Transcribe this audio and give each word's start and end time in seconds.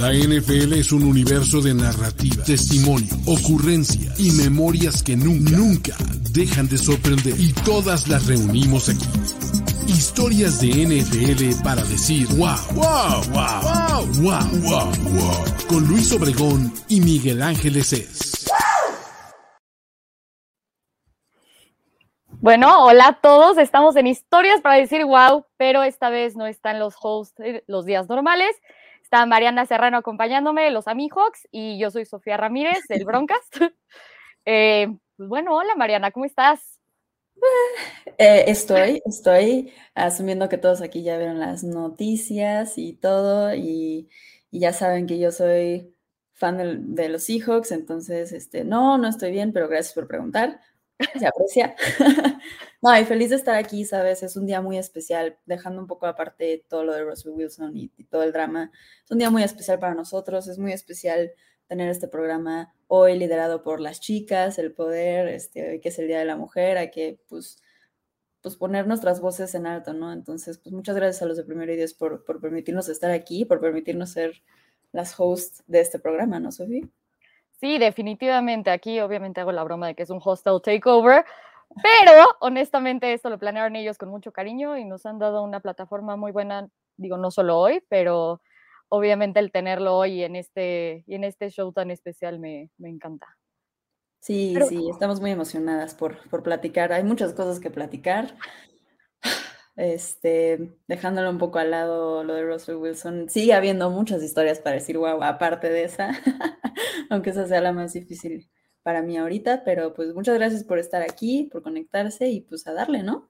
La 0.00 0.14
NFL 0.14 0.72
es 0.72 0.92
un 0.92 1.04
universo 1.04 1.60
de 1.60 1.74
narrativa, 1.74 2.42
testimonio, 2.42 3.14
ocurrencia 3.26 4.10
y 4.16 4.30
memorias 4.30 5.02
que 5.02 5.14
nunca, 5.14 5.50
nunca 5.50 5.94
dejan 6.32 6.66
de 6.68 6.78
sorprender. 6.78 7.38
Y 7.38 7.52
todas 7.52 8.08
las 8.08 8.26
reunimos 8.26 8.88
aquí. 8.88 9.04
Historias 9.88 10.58
de 10.62 10.68
NFL 10.68 11.62
para 11.62 11.82
decir 11.82 12.26
wow, 12.28 12.56
wow, 12.72 13.22
wow, 13.30 13.60
wow, 13.60 14.06
wow, 14.22 14.48
wow, 14.62 14.90
wow. 15.20 15.44
Con 15.68 15.86
Luis 15.86 16.10
Obregón 16.12 16.72
y 16.88 17.02
Miguel 17.02 17.42
Ángeles 17.42 17.92
es. 17.92 18.46
Bueno, 22.40 22.86
hola 22.86 23.08
a 23.08 23.20
todos. 23.20 23.58
Estamos 23.58 23.96
en 23.96 24.06
Historias 24.06 24.62
para 24.62 24.76
decir 24.76 25.04
wow, 25.04 25.44
pero 25.58 25.82
esta 25.82 26.08
vez 26.08 26.36
no 26.36 26.46
están 26.46 26.78
los 26.78 26.94
hosts 26.98 27.34
los 27.66 27.84
días 27.84 28.08
normales 28.08 28.56
Está 29.10 29.26
Mariana 29.26 29.66
Serrano 29.66 29.96
acompañándome, 29.96 30.70
los 30.70 30.86
Amihawks, 30.86 31.48
y 31.50 31.80
yo 31.80 31.90
soy 31.90 32.04
Sofía 32.06 32.36
Ramírez 32.36 32.86
del 32.88 33.04
Broncast. 33.04 33.56
Eh, 34.44 34.86
pues 35.16 35.28
bueno, 35.28 35.56
hola 35.56 35.74
Mariana, 35.74 36.12
¿cómo 36.12 36.26
estás? 36.26 36.78
Eh, 38.18 38.44
estoy, 38.46 39.02
estoy 39.04 39.72
asumiendo 39.96 40.48
que 40.48 40.58
todos 40.58 40.80
aquí 40.80 41.02
ya 41.02 41.18
vieron 41.18 41.40
las 41.40 41.64
noticias 41.64 42.78
y 42.78 42.92
todo, 42.92 43.52
y, 43.52 44.08
ya 44.52 44.72
saben 44.72 45.08
que 45.08 45.18
yo 45.18 45.32
soy 45.32 45.92
fan 46.32 46.94
de, 46.94 47.08
los 47.08 47.24
Seahawks, 47.24 47.72
entonces, 47.72 48.30
este, 48.30 48.62
no, 48.62 48.96
no 48.96 49.08
estoy 49.08 49.32
bien, 49.32 49.52
pero 49.52 49.66
gracias 49.66 49.92
por 49.92 50.06
preguntar 50.06 50.60
se 51.18 51.26
aprecia. 51.26 51.74
no, 52.82 52.98
y 52.98 53.04
feliz 53.04 53.30
de 53.30 53.36
estar 53.36 53.56
aquí, 53.56 53.84
¿sabes? 53.84 54.22
Es 54.22 54.36
un 54.36 54.46
día 54.46 54.60
muy 54.60 54.78
especial, 54.78 55.38
dejando 55.46 55.80
un 55.80 55.86
poco 55.86 56.06
aparte 56.06 56.64
todo 56.68 56.84
lo 56.84 56.92
de 56.92 57.04
Russell 57.04 57.32
Wilson 57.32 57.76
y, 57.76 57.88
todo 58.10 58.22
el 58.22 58.32
drama. 58.32 58.70
Es 59.04 59.10
un 59.10 59.18
día 59.18 59.30
muy 59.30 59.42
especial 59.42 59.78
para 59.78 59.94
nosotros, 59.94 60.48
es 60.48 60.58
muy 60.58 60.72
especial 60.72 61.32
tener 61.66 61.88
este 61.88 62.08
programa 62.08 62.74
hoy 62.88 63.16
liderado 63.18 63.62
por 63.62 63.80
las 63.80 64.00
chicas, 64.00 64.58
el 64.58 64.72
poder, 64.72 65.28
este, 65.28 65.80
que 65.80 65.88
es 65.88 65.98
el 65.98 66.08
Día 66.08 66.18
de 66.18 66.24
la 66.24 66.36
Mujer, 66.36 66.78
hay 66.78 66.90
que, 66.90 67.20
pues, 67.28 67.62
pues 68.42 68.56
poner 68.56 68.86
nuestras 68.88 69.20
voces 69.20 69.54
en 69.54 69.66
alto, 69.66 69.92
¿no? 69.92 70.12
Entonces, 70.12 70.58
pues 70.58 70.72
muchas 70.72 70.96
gracias 70.96 71.22
a 71.22 71.26
los 71.26 71.36
de 71.36 71.44
Primero 71.44 71.72
y 71.72 71.76
Dios 71.76 71.94
por, 71.94 72.24
por 72.24 72.40
permitirnos 72.40 72.88
estar 72.88 73.10
aquí, 73.10 73.44
por 73.44 73.60
permitirnos 73.60 74.10
ser 74.10 74.42
las 74.92 75.14
hosts 75.18 75.62
de 75.66 75.80
este 75.80 75.98
programa, 75.98 76.40
¿no, 76.40 76.50
Sofía? 76.50 76.88
Sí, 77.60 77.76
definitivamente. 77.78 78.70
Aquí 78.70 79.00
obviamente 79.00 79.40
hago 79.40 79.52
la 79.52 79.62
broma 79.64 79.88
de 79.88 79.94
que 79.94 80.02
es 80.02 80.10
un 80.10 80.20
hostel 80.24 80.60
takeover, 80.62 81.26
pero 81.82 82.24
honestamente 82.40 83.12
esto 83.12 83.28
lo 83.28 83.38
planearon 83.38 83.76
ellos 83.76 83.98
con 83.98 84.08
mucho 84.08 84.32
cariño 84.32 84.78
y 84.78 84.84
nos 84.86 85.04
han 85.04 85.18
dado 85.18 85.42
una 85.42 85.60
plataforma 85.60 86.16
muy 86.16 86.32
buena, 86.32 86.68
digo, 86.96 87.18
no 87.18 87.30
solo 87.30 87.58
hoy, 87.58 87.84
pero 87.88 88.40
obviamente 88.88 89.40
el 89.40 89.52
tenerlo 89.52 89.96
hoy 89.96 90.24
en 90.24 90.36
este, 90.36 91.04
y 91.06 91.14
en 91.14 91.24
este 91.24 91.50
show 91.50 91.70
tan 91.70 91.90
especial 91.90 92.38
me, 92.38 92.70
encanta. 92.78 93.36
Sí, 94.20 94.56
sí, 94.68 94.88
estamos 94.90 95.20
muy 95.20 95.30
emocionadas 95.30 95.94
por, 95.94 96.28
por 96.30 96.42
platicar. 96.42 96.92
Hay 96.92 97.04
muchas 97.04 97.34
cosas 97.34 97.60
que 97.60 97.70
platicar. 97.70 98.34
Este, 99.76 100.76
dejándolo 100.88 101.30
un 101.30 101.38
poco 101.38 101.58
al 101.58 101.70
lado 101.70 102.24
lo 102.24 102.34
de 102.34 102.44
Russell 102.44 102.76
Wilson, 102.76 103.30
sigue 103.30 103.54
habiendo 103.54 103.90
muchas 103.90 104.22
historias 104.22 104.58
para 104.58 104.76
decir, 104.76 104.98
wow, 104.98 105.22
aparte 105.22 105.70
de 105.70 105.84
esa, 105.84 106.10
aunque 107.10 107.30
esa 107.30 107.46
sea 107.46 107.60
la 107.60 107.72
más 107.72 107.92
difícil 107.92 108.50
para 108.82 109.02
mí 109.02 109.16
ahorita, 109.16 109.62
pero 109.64 109.94
pues 109.94 110.14
muchas 110.14 110.36
gracias 110.36 110.64
por 110.64 110.78
estar 110.78 111.02
aquí, 111.02 111.48
por 111.50 111.62
conectarse 111.62 112.28
y 112.28 112.40
pues 112.40 112.66
a 112.66 112.72
darle, 112.72 113.02
¿no? 113.02 113.28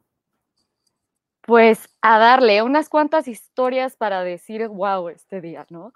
Pues 1.43 1.89
a 2.03 2.19
darle 2.19 2.63
unas 2.63 2.89
cuantas 2.89 3.27
historias 3.27 3.97
para 3.97 4.23
decir, 4.23 4.69
wow, 4.69 5.09
este 5.09 5.41
día, 5.41 5.67
¿no? 5.71 5.93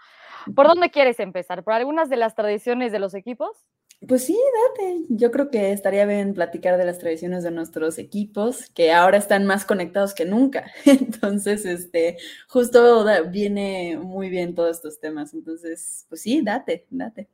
¿Por 0.54 0.66
dónde 0.66 0.90
quieres 0.90 1.20
empezar? 1.20 1.62
¿Por 1.62 1.74
algunas 1.74 2.08
de 2.08 2.16
las 2.16 2.34
tradiciones 2.34 2.92
de 2.92 2.98
los 2.98 3.14
equipos? 3.14 3.64
Pues 4.08 4.24
sí, 4.24 4.38
date. 4.76 5.04
Yo 5.08 5.30
creo 5.30 5.50
que 5.50 5.72
estaría 5.72 6.04
bien 6.04 6.34
platicar 6.34 6.76
de 6.76 6.84
las 6.84 6.98
tradiciones 6.98 7.44
de 7.44 7.50
nuestros 7.50 7.98
equipos, 7.98 8.68
que 8.70 8.92
ahora 8.92 9.18
están 9.18 9.46
más 9.46 9.64
conectados 9.64 10.14
que 10.14 10.24
nunca. 10.24 10.70
Entonces, 10.84 11.64
este, 11.64 12.18
justo 12.48 13.04
viene 13.30 13.98
muy 13.98 14.30
bien 14.30 14.54
todos 14.54 14.76
estos 14.76 15.00
temas. 15.00 15.32
Entonces, 15.32 16.06
pues 16.08 16.22
sí, 16.22 16.42
date, 16.42 16.86
date. 16.90 17.28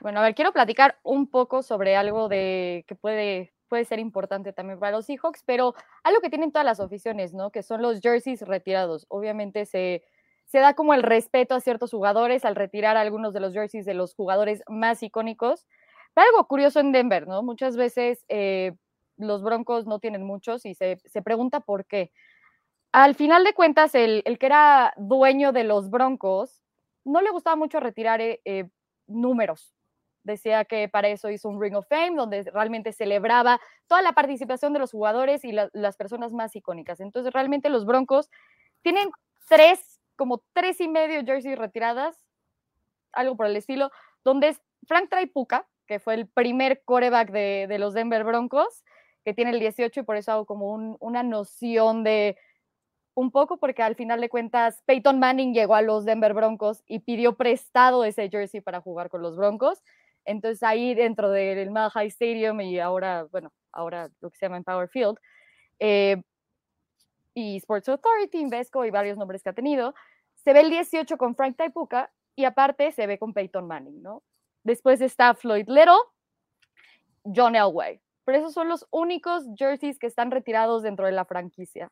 Bueno, 0.00 0.20
a 0.20 0.22
ver, 0.22 0.34
quiero 0.34 0.52
platicar 0.52 0.98
un 1.02 1.26
poco 1.26 1.62
sobre 1.62 1.96
algo 1.96 2.28
de 2.28 2.84
que 2.86 2.94
puede, 2.94 3.52
puede 3.68 3.84
ser 3.84 3.98
importante 3.98 4.52
también 4.52 4.78
para 4.78 4.92
los 4.92 5.06
Seahawks, 5.06 5.42
pero 5.44 5.74
algo 6.04 6.20
que 6.20 6.30
tienen 6.30 6.52
todas 6.52 6.64
las 6.64 6.80
aficiones, 6.80 7.34
¿no? 7.34 7.50
Que 7.50 7.62
son 7.62 7.82
los 7.82 8.00
jerseys 8.00 8.42
retirados. 8.42 9.06
Obviamente 9.08 9.66
se, 9.66 10.02
se 10.46 10.58
da 10.58 10.74
como 10.74 10.94
el 10.94 11.02
respeto 11.02 11.54
a 11.54 11.60
ciertos 11.60 11.90
jugadores 11.90 12.44
al 12.44 12.56
retirar 12.56 12.96
algunos 12.96 13.34
de 13.34 13.40
los 13.40 13.52
jerseys 13.52 13.84
de 13.84 13.94
los 13.94 14.14
jugadores 14.14 14.62
más 14.68 15.02
icónicos 15.02 15.66
algo 16.16 16.46
curioso 16.46 16.80
en 16.80 16.92
Denver, 16.92 17.26
¿no? 17.26 17.42
Muchas 17.42 17.76
veces 17.76 18.24
eh, 18.28 18.72
los 19.16 19.42
Broncos 19.42 19.86
no 19.86 19.98
tienen 19.98 20.24
muchos 20.24 20.66
y 20.66 20.74
se, 20.74 20.98
pregunta 21.24 21.60
por 21.60 21.86
qué. 21.86 22.10
Al 22.92 23.14
final 23.14 23.44
de 23.44 23.54
cuentas, 23.54 23.94
el, 23.94 24.22
que 24.38 24.46
era 24.46 24.92
dueño 24.96 25.52
de 25.52 25.64
los 25.64 25.90
Broncos 25.90 26.60
no 27.04 27.20
le 27.20 27.30
gustaba 27.30 27.56
mucho 27.56 27.80
retirar 27.80 28.20
eh, 28.20 28.40
eh, 28.44 28.68
números. 29.06 29.74
Decía 30.24 30.64
que 30.64 30.88
para 30.88 31.08
eso 31.08 31.30
hizo 31.30 31.48
un 31.48 31.60
Ring 31.60 31.74
of 31.74 31.88
Fame, 31.88 32.14
donde 32.14 32.42
realmente 32.52 32.92
celebraba 32.92 33.60
toda 33.88 34.02
la 34.02 34.12
participación 34.12 34.72
de 34.72 34.78
los 34.78 34.92
jugadores 34.92 35.44
y 35.44 35.52
las 35.52 35.96
personas 35.96 36.32
más 36.32 36.54
icónicas. 36.54 37.00
Entonces, 37.00 37.32
realmente 37.32 37.70
los 37.70 37.86
Broncos 37.86 38.30
tienen 38.82 39.10
tres, 39.48 40.00
como 40.14 40.44
tres 40.52 40.80
y 40.80 40.86
medio 40.86 41.24
jerseys 41.24 41.58
retiradas, 41.58 42.24
algo 43.12 43.36
por 43.36 43.46
el 43.46 43.56
estilo, 43.56 43.90
donde 44.22 44.48
es 44.48 44.62
Frank 44.86 45.08
Traipuca, 45.10 45.66
fue 46.00 46.14
el 46.14 46.26
primer 46.26 46.82
coreback 46.84 47.30
de, 47.30 47.76
los 47.78 47.94
Denver 47.94 48.24
Broncos, 48.24 48.84
que 49.24 49.34
tiene 49.34 49.50
el 49.52 49.60
18 49.60 50.00
y 50.00 50.02
por 50.02 50.16
eso 50.16 50.32
hago 50.32 50.46
como 50.46 50.96
una 51.00 51.22
noción 51.22 52.04
de 52.04 52.36
un 53.14 53.30
poco 53.30 53.58
porque 53.58 53.82
al 53.82 53.94
final 53.94 54.20
de 54.20 54.28
cuentas 54.28 54.82
Peyton 54.86 55.18
Manning 55.18 55.52
llegó 55.52 55.74
a 55.74 55.82
los 55.82 56.04
Denver 56.04 56.32
Broncos 56.32 56.82
y 56.86 57.00
pidió 57.00 57.36
prestado 57.36 58.04
ese 58.04 58.30
jersey 58.30 58.60
para 58.60 58.80
jugar 58.80 59.10
con 59.10 59.22
los 59.22 59.36
Broncos. 59.36 59.82
Entonces 60.24 60.62
ahí 60.62 60.94
dentro 60.94 61.30
del 61.30 61.70
Mile 61.70 62.06
Stadium 62.06 62.60
y 62.60 62.78
ahora, 62.78 63.24
bueno, 63.30 63.52
ahora 63.72 64.08
lo 64.20 64.30
que 64.30 64.38
se 64.38 64.46
llama 64.46 64.62
Power 64.62 64.88
Field, 64.88 65.18
eh, 65.78 66.22
y 67.34 67.56
Sports 67.56 67.88
Authority, 67.88 68.38
Invesco 68.38 68.84
y 68.84 68.90
varios 68.90 69.16
nombres 69.18 69.42
que 69.42 69.50
ha 69.50 69.54
tenido, 69.54 69.94
se 70.44 70.52
ve 70.52 70.60
el 70.60 70.70
18 70.70 71.16
con 71.16 71.34
Frank 71.34 71.56
Taipuka 71.56 72.10
y 72.36 72.44
aparte 72.44 72.92
se 72.92 73.06
ve 73.06 73.18
con 73.18 73.32
Peyton 73.32 73.66
Manning, 73.66 74.02
¿no? 74.02 74.22
Después 74.64 75.00
está 75.00 75.34
Floyd 75.34 75.68
Little, 75.68 75.94
John 77.24 77.56
Elway. 77.56 78.00
Pero 78.24 78.38
esos 78.38 78.52
son 78.52 78.68
los 78.68 78.86
únicos 78.90 79.44
jerseys 79.56 79.98
que 79.98 80.06
están 80.06 80.30
retirados 80.30 80.82
dentro 80.82 81.06
de 81.06 81.12
la 81.12 81.24
franquicia. 81.24 81.90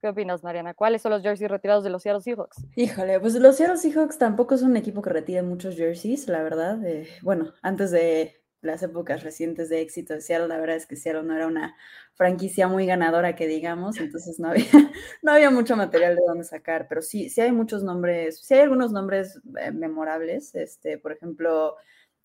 ¿Qué 0.00 0.08
opinas, 0.08 0.42
Mariana? 0.42 0.74
¿Cuáles 0.74 1.02
son 1.02 1.12
los 1.12 1.22
jerseys 1.22 1.50
retirados 1.50 1.84
de 1.84 1.90
los 1.90 2.02
Seattle 2.02 2.20
Seahawks? 2.20 2.66
Híjole, 2.74 3.18
pues 3.20 3.34
los 3.36 3.56
Seattle 3.56 3.78
Seahawks 3.78 4.18
tampoco 4.18 4.54
es 4.54 4.62
un 4.62 4.76
equipo 4.76 5.00
que 5.00 5.10
retire 5.10 5.42
muchos 5.42 5.76
jerseys, 5.76 6.28
la 6.28 6.42
verdad. 6.42 6.84
Eh, 6.84 7.08
bueno, 7.22 7.52
antes 7.62 7.92
de 7.92 8.42
las 8.66 8.82
épocas 8.82 9.22
recientes 9.22 9.68
de 9.68 9.80
éxito 9.80 10.14
de 10.14 10.20
Seattle, 10.20 10.48
la 10.48 10.58
verdad 10.58 10.76
es 10.76 10.86
que 10.86 10.96
Seattle 10.96 11.22
no 11.22 11.34
era 11.34 11.46
una 11.46 11.76
franquicia 12.14 12.68
muy 12.68 12.86
ganadora 12.86 13.36
que 13.36 13.46
digamos, 13.46 13.98
entonces 13.98 14.38
no 14.38 14.48
había, 14.48 14.64
no 15.22 15.32
había 15.32 15.50
mucho 15.50 15.76
material 15.76 16.16
de 16.16 16.22
dónde 16.26 16.44
sacar, 16.44 16.86
pero 16.88 17.02
sí, 17.02 17.30
sí 17.30 17.40
hay 17.40 17.52
muchos 17.52 17.82
nombres, 17.82 18.40
sí 18.40 18.54
hay 18.54 18.60
algunos 18.60 18.92
nombres 18.92 19.40
eh, 19.60 19.70
memorables, 19.72 20.54
este, 20.54 20.98
por 20.98 21.12
ejemplo, 21.12 21.76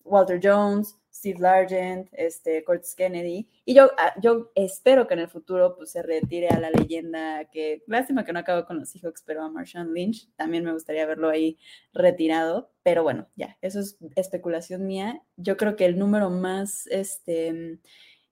Walter 0.04 0.40
Jones, 0.42 0.96
Steve 1.12 1.40
Largent, 1.40 2.08
este, 2.12 2.64
Curtis 2.64 2.94
Kennedy. 2.94 3.48
Y 3.64 3.74
yo, 3.74 3.90
ah, 3.98 4.14
yo 4.20 4.50
espero 4.54 5.06
que 5.06 5.14
en 5.14 5.20
el 5.20 5.28
futuro 5.28 5.76
pues, 5.76 5.92
se 5.92 6.02
retire 6.02 6.48
a 6.48 6.58
la 6.58 6.70
leyenda 6.70 7.44
que, 7.50 7.84
lástima 7.86 8.24
que 8.24 8.32
no 8.32 8.38
acabó 8.38 8.64
con 8.64 8.78
los 8.78 8.88
Seahawks, 8.88 9.22
pero 9.22 9.42
a 9.42 9.50
Marshawn 9.50 9.92
Lynch. 9.92 10.28
También 10.36 10.64
me 10.64 10.72
gustaría 10.72 11.06
verlo 11.06 11.28
ahí 11.28 11.58
retirado. 11.92 12.72
Pero 12.82 13.02
bueno, 13.02 13.28
ya, 13.36 13.58
eso 13.60 13.80
es 13.80 13.98
especulación 14.16 14.86
mía. 14.86 15.22
Yo 15.36 15.56
creo 15.56 15.76
que 15.76 15.84
el 15.84 15.98
número 15.98 16.30
más 16.30 16.86
este, 16.86 17.78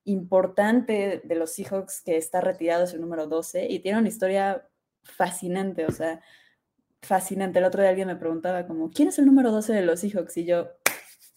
importante 0.04 1.20
de 1.22 1.34
los 1.34 1.52
Seahawks 1.52 2.02
que 2.02 2.16
está 2.16 2.40
retirado 2.40 2.84
es 2.84 2.94
el 2.94 3.00
número 3.00 3.26
12 3.26 3.66
y 3.68 3.80
tiene 3.80 3.98
una 3.98 4.08
historia 4.08 4.66
fascinante, 5.02 5.86
o 5.86 5.90
sea, 5.90 6.22
fascinante. 7.02 7.58
El 7.58 7.66
otro 7.66 7.82
día 7.82 7.90
alguien 7.90 8.08
me 8.08 8.16
preguntaba 8.16 8.66
como, 8.66 8.90
¿quién 8.90 9.08
es 9.08 9.18
el 9.18 9.26
número 9.26 9.52
12 9.52 9.72
de 9.72 9.82
los 9.82 10.00
Seahawks? 10.00 10.36
Y 10.38 10.46
yo, 10.46 10.70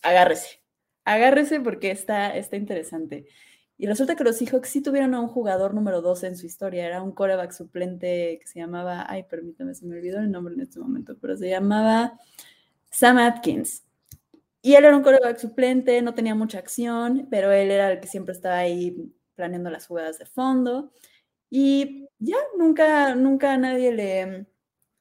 agárrese, 0.02 0.63
agárrese 1.06 1.60
porque 1.60 1.92
está, 1.92 2.36
está 2.36 2.56
interesante. 2.56 3.28
Y 3.78 3.88
resulta 3.88 4.16
que 4.16 4.24
los 4.24 4.38
Seahawks 4.38 4.70
sí 4.70 4.82
tuvieron 4.82 5.14
a 5.16 5.20
un 5.20 5.28
jugador 5.28 5.74
número 5.74 6.02
12 6.02 6.28
en 6.28 6.38
su 6.38 6.46
historia, 6.46 6.86
era 6.86 7.02
un 7.02 7.12
coreback 7.12 7.52
suplente 7.52 8.38
que 8.40 8.48
se 8.48 8.60
llamaba, 8.60 9.06
ay, 9.10 9.24
permítame, 9.24 9.74
se 9.74 9.86
me 9.86 9.98
olvidó 9.98 10.20
el 10.20 10.32
nombre 10.32 10.54
en 10.54 10.62
este 10.62 10.80
momento, 10.80 11.18
pero 11.20 11.36
se 11.36 11.50
llamaba 11.50 12.20
Sam 12.92 13.18
Atkins. 13.18 13.84
Y 14.62 14.76
él 14.76 14.86
era 14.86 14.96
un 14.96 15.04
coreback 15.04 15.38
suplente, 15.38 16.02
no 16.02 16.14
tenía 16.14 16.36
mucha 16.36 16.60
acción, 16.60 17.28
pero 17.30 17.52
él 17.52 17.72
era 17.72 17.92
el 17.92 18.00
que 18.00 18.08
siempre 18.08 18.34
estaba 18.34 18.60
ahí 18.60 18.96
planeando 19.36 19.70
las 19.70 19.88
jugadas 19.88 20.20
de 20.20 20.26
fondo. 20.26 20.94
Y 21.50 22.08
ya, 22.20 22.38
nunca, 22.58 23.16
nunca 23.16 23.58
nadie 23.58 23.92
le, 23.92 24.48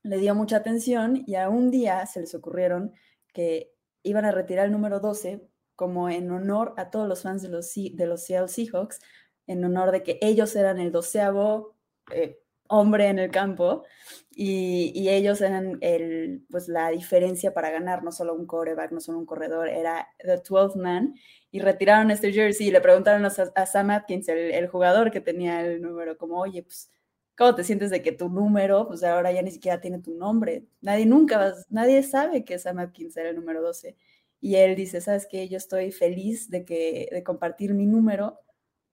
le 0.02 0.18
dio 0.18 0.34
mucha 0.34 0.56
atención 0.56 1.22
y 1.26 1.36
a 1.36 1.48
un 1.48 1.70
día 1.70 2.04
se 2.06 2.20
les 2.20 2.34
ocurrieron 2.34 2.92
que 3.32 3.72
iban 4.02 4.24
a 4.24 4.32
retirar 4.32 4.66
el 4.66 4.72
número 4.72 4.98
12 5.00 5.48
como 5.76 6.08
en 6.08 6.30
honor 6.30 6.74
a 6.76 6.90
todos 6.90 7.08
los 7.08 7.22
fans 7.22 7.42
de 7.42 7.48
los, 7.48 7.72
de 7.74 8.06
los 8.06 8.24
Seattle 8.24 8.48
Seahawks, 8.48 9.00
en 9.46 9.64
honor 9.64 9.90
de 9.90 10.02
que 10.02 10.18
ellos 10.22 10.54
eran 10.56 10.78
el 10.78 10.92
doceavo 10.92 11.76
eh, 12.12 12.38
hombre 12.68 13.08
en 13.08 13.18
el 13.18 13.30
campo 13.30 13.84
y, 14.30 15.08
ellos 15.08 15.40
eran 15.40 15.78
el, 15.82 16.44
pues, 16.50 16.68
la 16.68 16.88
diferencia 16.88 17.52
para 17.52 17.70
ganar, 17.70 18.02
no 18.02 18.12
solo 18.12 18.34
un 18.34 18.46
coreback, 18.46 18.92
no 18.92 19.00
solo 19.00 19.18
un 19.18 19.26
corredor, 19.26 19.68
era 19.68 20.08
the 20.18 20.42
12th 20.42 20.76
man 20.76 21.14
y 21.50 21.60
retiraron 21.60 22.10
este 22.10 22.32
jersey 22.32 22.68
y 22.68 22.70
le 22.70 22.80
preguntaron 22.80 23.24
a, 23.26 23.66
Sam 23.66 23.90
Atkins, 23.90 24.28
el, 24.28 24.38
el, 24.52 24.68
jugador 24.68 25.10
que 25.10 25.20
tenía 25.20 25.60
el 25.60 25.82
número, 25.82 26.16
como, 26.16 26.38
oye, 26.40 26.62
pues 26.62 26.90
¿Cómo 27.36 27.54
te 27.54 27.64
sientes 27.64 27.90
de 27.90 28.02
que 28.02 28.12
tu 28.12 28.28
número, 28.28 28.86
pues 28.86 29.02
ahora 29.02 29.32
ya 29.32 29.40
ni 29.42 29.50
siquiera 29.50 29.80
tiene 29.80 29.98
tu 30.00 30.14
nombre? 30.14 30.66
Nadie 30.82 31.06
nunca, 31.06 31.54
nadie 31.70 32.02
sabe 32.02 32.44
que 32.44 32.58
Sam 32.58 32.78
Atkins 32.78 33.16
era 33.16 33.30
el 33.30 33.36
número 33.36 33.62
12. 33.62 33.96
Y 34.42 34.56
él 34.56 34.74
dice, 34.74 35.00
¿sabes 35.00 35.28
qué? 35.30 35.48
Yo 35.48 35.56
estoy 35.56 35.92
feliz 35.92 36.50
de, 36.50 36.64
que, 36.64 37.08
de 37.12 37.22
compartir 37.22 37.74
mi 37.74 37.86
número 37.86 38.40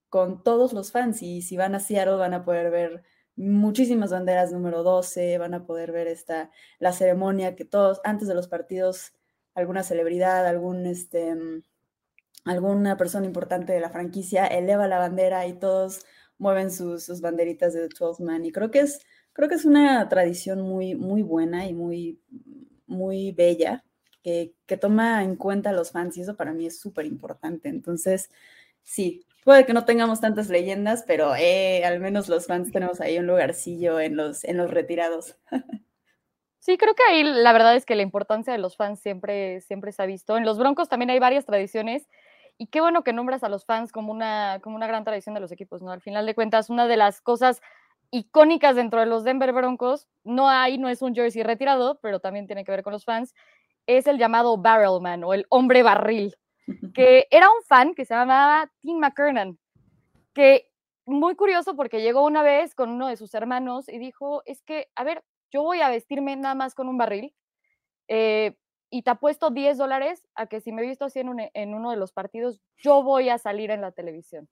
con 0.07 0.43
todos 0.43 0.73
los 0.73 0.91
fans. 0.91 1.23
Y 1.23 1.41
si 1.41 1.57
van 1.57 1.73
a 1.73 1.79
Seattle 1.79 2.17
van 2.17 2.35
a 2.35 2.45
poder 2.45 2.69
ver 2.69 3.03
muchísimas 3.35 4.11
banderas 4.11 4.51
número 4.51 4.83
12, 4.83 5.39
van 5.39 5.55
a 5.55 5.65
poder 5.65 5.91
ver 5.91 6.07
esta, 6.07 6.51
la 6.77 6.93
ceremonia 6.93 7.55
que 7.55 7.65
todos, 7.65 7.99
antes 8.03 8.27
de 8.27 8.35
los 8.35 8.47
partidos, 8.47 9.13
alguna 9.55 9.81
celebridad, 9.81 10.45
algún, 10.45 10.85
este, 10.85 11.35
alguna 12.45 12.95
persona 12.95 13.25
importante 13.25 13.73
de 13.73 13.79
la 13.79 13.89
franquicia 13.89 14.45
eleva 14.45 14.87
la 14.87 14.99
bandera 14.99 15.47
y 15.47 15.53
todos 15.53 16.05
mueven 16.37 16.69
sus, 16.69 17.05
sus 17.05 17.21
banderitas 17.21 17.73
de 17.73 17.87
The 17.87 17.95
12 17.99 18.23
Man 18.23 18.45
y 18.45 18.51
creo 18.51 18.69
que 18.69 18.81
es, 18.81 18.99
creo 19.33 19.49
que 19.49 19.55
es 19.55 19.65
una 19.65 20.07
tradición 20.09 20.61
muy, 20.61 20.93
muy 20.93 21.23
buena 21.23 21.67
y 21.67 21.73
muy, 21.73 22.21
muy 22.85 23.31
bella 23.31 23.83
que, 24.29 24.53
que 24.67 24.77
toma 24.77 25.23
en 25.23 25.35
cuenta 25.35 25.71
a 25.71 25.73
los 25.73 25.91
fans 25.91 26.17
y 26.17 26.21
eso 26.21 26.35
para 26.35 26.53
mí 26.53 26.67
es 26.67 26.79
súper 26.79 27.05
importante. 27.05 27.67
Entonces, 27.69 28.29
sí, 28.83 29.25
puede 29.43 29.65
que 29.65 29.73
no 29.73 29.85
tengamos 29.85 30.21
tantas 30.21 30.49
leyendas, 30.49 31.03
pero 31.07 31.35
eh, 31.35 31.83
al 31.83 31.99
menos 31.99 32.29
los 32.29 32.45
fans 32.45 32.71
tenemos 32.71 33.01
ahí 33.01 33.17
un 33.17 33.25
lugarcillo 33.25 33.99
en 33.99 34.15
los, 34.15 34.43
en 34.43 34.57
los 34.57 34.69
retirados. 34.71 35.37
Sí, 36.61 36.77
creo 36.77 36.93
que 36.93 37.01
ahí 37.09 37.23
la 37.23 37.53
verdad 37.53 37.75
es 37.75 37.85
que 37.85 37.95
la 37.95 38.03
importancia 38.03 38.51
de 38.51 38.59
los 38.59 38.75
fans 38.75 38.99
siempre, 38.99 39.61
siempre 39.61 39.93
se 39.93 40.03
ha 40.03 40.05
visto. 40.05 40.37
En 40.37 40.45
los 40.45 40.59
Broncos 40.59 40.89
también 40.89 41.09
hay 41.09 41.17
varias 41.17 41.45
tradiciones 41.45 42.07
y 42.57 42.67
qué 42.67 42.81
bueno 42.81 43.01
que 43.01 43.13
nombras 43.13 43.43
a 43.45 43.49
los 43.49 43.65
fans 43.65 43.93
como 43.93 44.11
una, 44.11 44.59
como 44.61 44.75
una 44.75 44.85
gran 44.85 45.05
tradición 45.05 45.33
de 45.33 45.39
los 45.39 45.53
equipos, 45.53 45.81
¿no? 45.81 45.89
Al 45.89 46.01
final 46.01 46.25
de 46.25 46.35
cuentas, 46.35 46.69
una 46.69 46.85
de 46.85 46.97
las 46.97 47.21
cosas 47.21 47.61
icónicas 48.11 48.75
dentro 48.75 48.99
de 48.99 49.05
los 49.05 49.23
Denver 49.23 49.53
Broncos, 49.53 50.07
no 50.23 50.49
hay, 50.49 50.77
no 50.77 50.89
es 50.89 51.01
un 51.01 51.15
jersey 51.15 51.43
retirado, 51.43 51.99
pero 52.01 52.19
también 52.19 52.45
tiene 52.45 52.65
que 52.65 52.71
ver 52.71 52.83
con 52.83 52.93
los 52.93 53.05
fans, 53.05 53.33
es 53.97 54.07
el 54.07 54.18
llamado 54.18 54.57
Barrelman 54.57 55.24
o 55.24 55.33
el 55.33 55.45
hombre 55.50 55.83
barril, 55.83 56.36
que 56.94 57.27
era 57.31 57.50
un 57.50 57.63
fan 57.63 57.95
que 57.95 58.06
se 58.06 58.13
llamaba 58.13 58.71
Tim 58.81 59.00
McKernan, 59.00 59.57
que 60.33 60.69
muy 61.06 61.36
curioso 61.36 61.75
porque 61.75 62.01
llegó 62.01 62.24
una 62.24 62.44
vez 62.44 62.75
con 62.75 62.91
uno 62.91 63.07
de 63.07 63.18
sus 63.18 63.33
hermanos 63.33 63.89
y 63.89 63.97
dijo, 63.97 64.44
es 64.45 64.62
que, 64.62 64.88
a 64.95 65.03
ver, 65.03 65.24
yo 65.51 65.63
voy 65.63 65.81
a 65.81 65.89
vestirme 65.89 66.36
nada 66.36 66.53
más 66.53 66.75
con 66.75 66.88
un 66.88 66.97
barril, 66.97 67.33
eh, 68.07 68.56
y 68.91 69.03
te 69.03 69.12
apuesto 69.12 69.50
10 69.50 69.77
dólares 69.77 70.27
a 70.35 70.47
que 70.47 70.62
si 70.62 70.71
me 70.71 70.81
he 70.81 70.88
visto 70.88 71.06
así 71.06 71.19
en, 71.19 71.74
uno 71.74 71.92
de 71.92 71.97
los 71.97 72.12
partidos, 72.12 72.59
yo 72.77 73.03
voy 73.03 73.30
a 73.30 73.38
salir 73.38 73.71
en 73.71 73.81
la 73.81 73.92
televisión. 73.92 74.50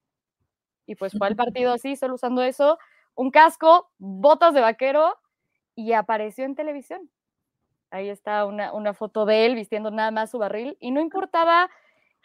Y 0.85 0.95
pues 0.95 1.13
fue 1.17 1.27
el 1.27 1.35
partido 1.59 1.73
así, 1.73 1.95
solo 1.95 2.15
usando 2.15 2.41
eso, 2.41 2.77
un 3.15 3.31
casco, 3.31 3.91
botas 3.97 4.53
de 4.53 4.61
vaquero 4.61 5.15
y 5.75 5.93
apareció 5.93 6.45
en 6.45 6.55
televisión. 6.55 7.09
Ahí 7.89 8.09
está 8.09 8.45
una, 8.45 8.73
una 8.73 8.93
foto 8.93 9.25
de 9.25 9.45
él 9.45 9.55
vistiendo 9.55 9.91
nada 9.91 10.11
más 10.11 10.31
su 10.31 10.37
barril 10.37 10.77
y 10.79 10.91
no 10.91 11.01
importaba 11.01 11.69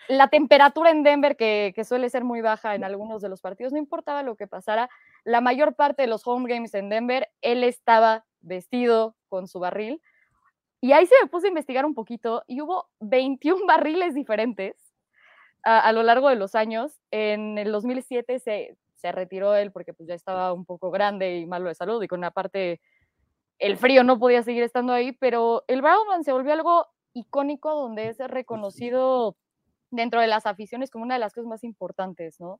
la 0.08 0.28
temperatura 0.28 0.90
en 0.90 1.04
Denver, 1.04 1.36
que, 1.36 1.72
que, 1.76 1.84
suele 1.84 2.10
ser 2.10 2.24
muy 2.24 2.40
baja 2.40 2.74
en 2.74 2.82
algunos 2.82 3.22
de 3.22 3.28
los 3.28 3.40
partidos, 3.40 3.72
no 3.72 3.78
importaba 3.78 4.24
lo 4.24 4.34
que 4.34 4.48
pasara, 4.48 4.90
la 5.22 5.40
mayor 5.40 5.76
parte 5.76 6.02
de 6.02 6.08
los 6.08 6.26
home 6.26 6.52
games 6.52 6.74
en 6.74 6.88
Denver, 6.88 7.28
él 7.40 7.62
estaba 7.62 8.24
vestido 8.40 9.14
con 9.28 9.46
su 9.46 9.60
barril 9.60 10.02
y 10.82 10.92
ahí 10.92 11.06
se 11.06 11.14
me 11.22 11.28
puse 11.28 11.46
a 11.46 11.48
investigar 11.48 11.86
un 11.86 11.94
poquito 11.94 12.42
y 12.48 12.60
hubo 12.60 12.88
21 12.98 13.66
barriles 13.66 14.14
diferentes 14.14 14.74
a, 15.62 15.92
lo 15.92 16.02
largo 16.02 16.28
de 16.28 16.34
los 16.34 16.56
años. 16.56 17.00
En 17.12 17.56
el 17.56 17.70
2007 17.70 18.40
se, 18.40 18.76
se 18.96 19.12
retiró 19.12 19.54
él 19.54 19.70
porque 19.70 19.94
pues 19.94 20.08
ya 20.08 20.16
estaba 20.16 20.52
un 20.52 20.64
poco 20.64 20.90
grande 20.90 21.38
y 21.38 21.46
malo 21.46 21.68
de 21.68 21.76
salud 21.76 22.02
y 22.02 22.08
con 22.08 22.18
una 22.18 22.32
parte 22.32 22.80
el 23.62 23.76
frío 23.76 24.02
no 24.02 24.18
podía 24.18 24.42
seguir 24.42 24.64
estando 24.64 24.92
ahí, 24.92 25.12
pero 25.12 25.62
el 25.68 25.82
Brownman 25.82 26.24
se 26.24 26.32
volvió 26.32 26.52
algo 26.52 26.86
icónico 27.14 27.72
donde 27.72 28.08
es 28.08 28.18
reconocido 28.18 29.36
dentro 29.92 30.20
de 30.20 30.26
las 30.26 30.46
aficiones 30.46 30.90
como 30.90 31.04
una 31.04 31.14
de 31.14 31.20
las 31.20 31.32
cosas 31.32 31.46
más 31.46 31.62
importantes, 31.62 32.40
¿no? 32.40 32.58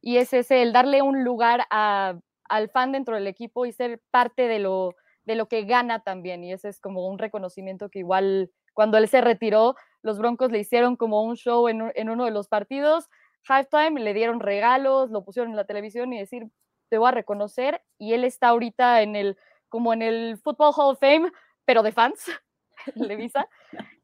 Y 0.00 0.18
es 0.18 0.32
ese, 0.32 0.62
el 0.62 0.72
darle 0.72 1.02
un 1.02 1.24
lugar 1.24 1.66
a, 1.70 2.20
al 2.44 2.68
fan 2.70 2.92
dentro 2.92 3.16
del 3.16 3.26
equipo 3.26 3.66
y 3.66 3.72
ser 3.72 4.00
parte 4.12 4.46
de 4.46 4.60
lo, 4.60 4.94
de 5.24 5.34
lo 5.34 5.48
que 5.48 5.64
gana 5.64 6.04
también. 6.04 6.44
Y 6.44 6.52
ese 6.52 6.68
es 6.68 6.80
como 6.80 7.08
un 7.08 7.18
reconocimiento 7.18 7.88
que 7.88 7.98
igual 7.98 8.52
cuando 8.72 8.98
él 8.98 9.08
se 9.08 9.22
retiró, 9.22 9.74
los 10.02 10.18
Broncos 10.18 10.52
le 10.52 10.60
hicieron 10.60 10.94
como 10.94 11.24
un 11.24 11.34
show 11.34 11.66
en, 11.66 12.08
uno 12.08 12.24
de 12.24 12.30
los 12.30 12.46
partidos, 12.46 13.08
halftime, 13.48 14.00
le 14.00 14.14
dieron 14.14 14.38
regalos, 14.38 15.10
lo 15.10 15.24
pusieron 15.24 15.50
en 15.50 15.56
la 15.56 15.64
televisión 15.64 16.12
y 16.12 16.20
decir, 16.20 16.50
te 16.88 16.98
voy 16.98 17.08
a 17.08 17.12
reconocer. 17.12 17.82
Y 17.98 18.12
él 18.12 18.22
está 18.22 18.48
ahorita 18.48 19.02
en 19.02 19.16
el, 19.16 19.36
como 19.68 19.92
en 19.92 20.02
el 20.02 20.38
Football 20.38 20.72
Hall 20.76 20.92
of 20.92 21.00
Fame, 21.00 21.32
pero 21.64 21.82
de 21.82 21.92
fans, 21.92 22.30
le 22.94 23.16
visa. 23.16 23.48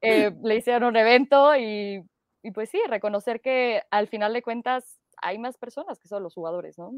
Eh, 0.00 0.33
le 0.42 0.57
hicieron 0.57 0.85
un 0.85 0.97
evento 0.97 1.57
y, 1.57 2.04
y 2.42 2.50
pues 2.50 2.71
sí, 2.71 2.81
reconocer 2.88 3.40
que 3.40 3.83
al 3.90 4.09
final 4.09 4.33
de 4.33 4.42
cuentas 4.42 4.99
hay 5.23 5.38
más 5.38 5.57
personas 5.57 5.99
que 5.99 6.09
son 6.09 6.23
los 6.23 6.35
jugadores, 6.35 6.78
¿no? 6.78 6.92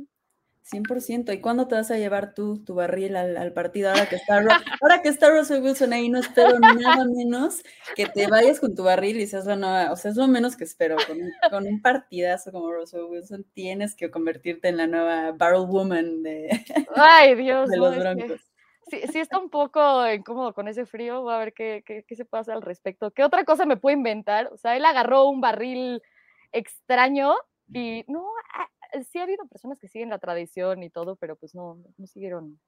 100%. 0.70 1.34
¿Y 1.34 1.40
cuándo 1.40 1.68
te 1.68 1.74
vas 1.74 1.90
a 1.90 1.98
llevar 1.98 2.34
tú 2.34 2.64
tu 2.64 2.74
barril 2.74 3.16
al, 3.16 3.52
partido? 3.52 3.90
Ahora 3.90 4.08
que, 4.08 4.16
está, 4.16 4.42
ahora 4.80 5.02
que 5.02 5.08
está 5.08 5.30
Russell 5.30 5.62
Wilson 5.62 5.92
ahí, 5.92 6.08
no 6.08 6.20
espero 6.20 6.58
nada 6.58 7.04
menos 7.04 7.62
que 7.94 8.06
te 8.06 8.26
vayas 8.26 8.60
con 8.60 8.74
tu 8.74 8.82
barril 8.82 9.20
y 9.20 9.26
seas 9.26 9.44
la 9.44 9.56
nueva, 9.56 9.92
o 9.92 9.96
sea, 9.96 10.10
es 10.10 10.16
lo 10.16 10.26
menos 10.26 10.56
que 10.56 10.64
espero. 10.64 10.96
Con, 11.50 11.66
un 11.66 11.82
partidazo 11.82 12.50
como 12.50 12.72
Russell 12.72 13.04
Wilson 13.04 13.44
tienes 13.52 13.94
que 13.94 14.10
convertirte 14.10 14.68
en 14.68 14.78
la 14.78 14.86
nueva 14.86 15.32
Barrel 15.32 15.66
Woman 15.66 16.22
de, 16.22 16.48
Ay, 16.94 17.34
Dios, 17.36 17.68
los 17.76 17.96
Broncos. 17.96 18.40
Sí, 18.88 19.00
sí, 19.12 19.18
está 19.18 19.38
un 19.38 19.50
poco 19.50 20.06
incómodo 20.10 20.52
con 20.52 20.68
ese 20.68 20.84
frío, 20.86 21.22
voy 21.22 21.34
a 21.34 21.38
ver 21.38 21.54
qué, 21.54 21.82
qué, 21.86 22.04
qué 22.06 22.16
se 22.16 22.24
pasa 22.24 22.52
al 22.52 22.62
respecto. 22.62 23.10
¿Qué 23.12 23.24
otra 23.24 23.44
cosa 23.44 23.64
me 23.64 23.76
puede 23.76 23.96
inventar? 23.96 24.48
O 24.52 24.56
sea, 24.58 24.76
él 24.76 24.84
agarró 24.84 25.24
un 25.24 25.40
barril 25.40 26.02
extraño 26.52 27.34
y 27.72 28.04
no, 28.08 28.26
sí 29.10 29.18
ha 29.18 29.22
habido 29.22 29.46
personas 29.46 29.78
que 29.80 29.88
siguen 29.88 30.10
la 30.10 30.18
tradición 30.18 30.82
y 30.82 30.90
todo, 30.90 31.16
pero 31.16 31.36
pues 31.36 31.54
no, 31.54 31.78
no 31.96 32.06
siguieron 32.06 32.60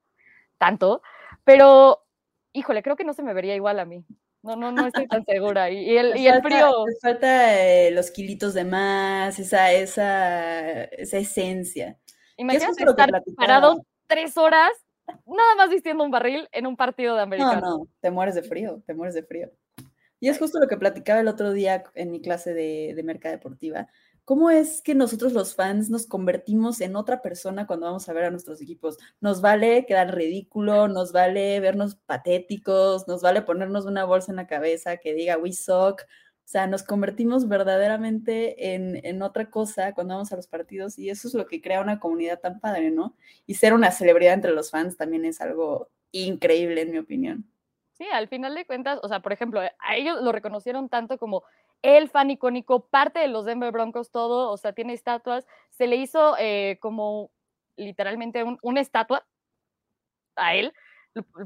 tanto. 0.58 1.02
Pero, 1.44 2.04
híjole, 2.52 2.82
creo 2.82 2.96
que 2.96 3.04
no 3.04 3.12
se 3.12 3.22
me 3.22 3.34
vería 3.34 3.54
igual 3.54 3.78
a 3.78 3.84
mí. 3.84 4.04
No, 4.42 4.56
no, 4.56 4.72
no 4.72 4.86
estoy 4.86 5.06
tan 5.08 5.24
segura. 5.24 5.70
Y, 5.70 5.96
el, 5.98 6.16
y 6.16 6.28
el 6.28 6.42
frío. 6.42 6.70
falta 7.02 7.62
eh, 7.62 7.90
los 7.90 8.10
kilitos 8.10 8.54
de 8.54 8.64
más, 8.64 9.38
esa, 9.38 9.72
esa, 9.72 10.84
esa 10.84 11.18
esencia. 11.18 11.98
Imagínate 12.36 12.84
estar 12.84 13.22
parado 13.36 13.84
tres 14.06 14.36
horas, 14.36 14.70
nada 15.26 15.54
más 15.56 15.70
vistiendo 15.70 16.04
un 16.04 16.10
barril 16.10 16.48
en 16.52 16.66
un 16.66 16.76
partido 16.76 17.14
de 17.14 17.22
americano. 17.22 17.60
No, 17.60 17.78
no, 17.78 17.88
te 18.00 18.10
mueres 18.10 18.34
de 18.34 18.42
frío, 18.42 18.82
te 18.86 18.94
mueres 18.94 19.14
de 19.14 19.22
frío. 19.22 19.50
Y 20.18 20.28
es 20.28 20.38
justo 20.38 20.58
lo 20.58 20.68
que 20.68 20.76
platicaba 20.76 21.20
el 21.20 21.28
otro 21.28 21.52
día 21.52 21.84
en 21.94 22.10
mi 22.10 22.20
clase 22.20 22.54
de, 22.54 22.94
de 22.94 23.02
Merca 23.02 23.30
Deportiva. 23.30 23.88
¿Cómo 24.26 24.50
es 24.50 24.82
que 24.82 24.96
nosotros 24.96 25.32
los 25.34 25.54
fans 25.54 25.88
nos 25.88 26.08
convertimos 26.08 26.80
en 26.80 26.96
otra 26.96 27.22
persona 27.22 27.64
cuando 27.64 27.86
vamos 27.86 28.08
a 28.08 28.12
ver 28.12 28.24
a 28.24 28.30
nuestros 28.32 28.60
equipos? 28.60 28.96
Nos 29.20 29.40
vale 29.40 29.86
quedar 29.86 30.16
ridículo, 30.16 30.88
nos 30.88 31.12
vale 31.12 31.60
vernos 31.60 31.94
patéticos, 31.94 33.06
nos 33.06 33.22
vale 33.22 33.42
ponernos 33.42 33.86
una 33.86 34.04
bolsa 34.04 34.32
en 34.32 34.36
la 34.36 34.48
cabeza 34.48 34.96
que 34.96 35.14
diga 35.14 35.38
we 35.38 35.52
suck. 35.52 36.02
O 36.46 36.48
sea, 36.48 36.68
nos 36.68 36.84
convertimos 36.84 37.48
verdaderamente 37.48 38.74
en, 38.74 39.04
en, 39.04 39.20
otra 39.22 39.50
cosa 39.50 39.94
cuando 39.94 40.14
vamos 40.14 40.32
a 40.32 40.36
los 40.36 40.46
partidos 40.46 40.96
y 40.96 41.10
eso 41.10 41.26
es 41.26 41.34
lo 41.34 41.48
que 41.48 41.60
crea 41.60 41.80
una 41.80 41.98
comunidad 41.98 42.38
tan 42.38 42.60
padre, 42.60 42.92
¿no? 42.92 43.16
Y 43.46 43.54
ser 43.54 43.74
una 43.74 43.90
celebridad 43.90 44.34
entre 44.34 44.52
los 44.52 44.70
fans 44.70 44.96
también 44.96 45.24
es 45.24 45.40
algo 45.40 45.90
increíble, 46.12 46.82
en 46.82 46.92
mi 46.92 46.98
opinión. 46.98 47.50
Sí, 47.94 48.06
al 48.12 48.28
final 48.28 48.54
de 48.54 48.64
cuentas, 48.64 49.00
o 49.02 49.08
sea, 49.08 49.20
por 49.20 49.32
ejemplo, 49.32 49.60
a 49.60 49.96
ellos 49.96 50.22
lo 50.22 50.30
reconocieron 50.30 50.88
tanto 50.88 51.18
como 51.18 51.42
el 51.82 52.08
fan 52.08 52.30
icónico, 52.30 52.86
parte 52.86 53.18
de 53.18 53.28
los 53.28 53.44
Denver 53.44 53.72
Broncos, 53.72 54.10
todo, 54.10 54.50
o 54.52 54.56
sea, 54.56 54.72
tiene 54.72 54.92
estatuas. 54.92 55.46
Se 55.70 55.86
le 55.86 55.96
hizo 55.96 56.36
eh, 56.38 56.78
como 56.80 57.30
literalmente 57.76 58.44
una 58.62 58.80
estatua 58.80 59.26
a 60.36 60.54
él. 60.54 60.72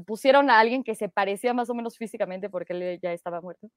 Pusieron 0.05 0.49
a 0.49 0.59
alguien 0.59 0.83
que 0.83 0.95
se 0.95 1.09
parecía 1.09 1.53
más 1.53 1.69
o 1.69 1.73
menos 1.73 1.97
físicamente 1.97 2.49
porque 2.49 2.73
él 2.73 2.99
ya 3.01 3.13
estaba 3.13 3.41
muerto. 3.41 3.69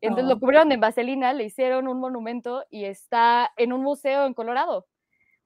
Entonces 0.00 0.28
lo 0.28 0.38
cubrieron 0.38 0.72
en 0.72 0.80
vaselina, 0.80 1.32
le 1.32 1.44
hicieron 1.44 1.88
un 1.88 1.98
monumento 1.98 2.64
y 2.70 2.84
está 2.84 3.52
en 3.56 3.72
un 3.72 3.82
museo 3.82 4.26
en 4.26 4.34
Colorado 4.34 4.86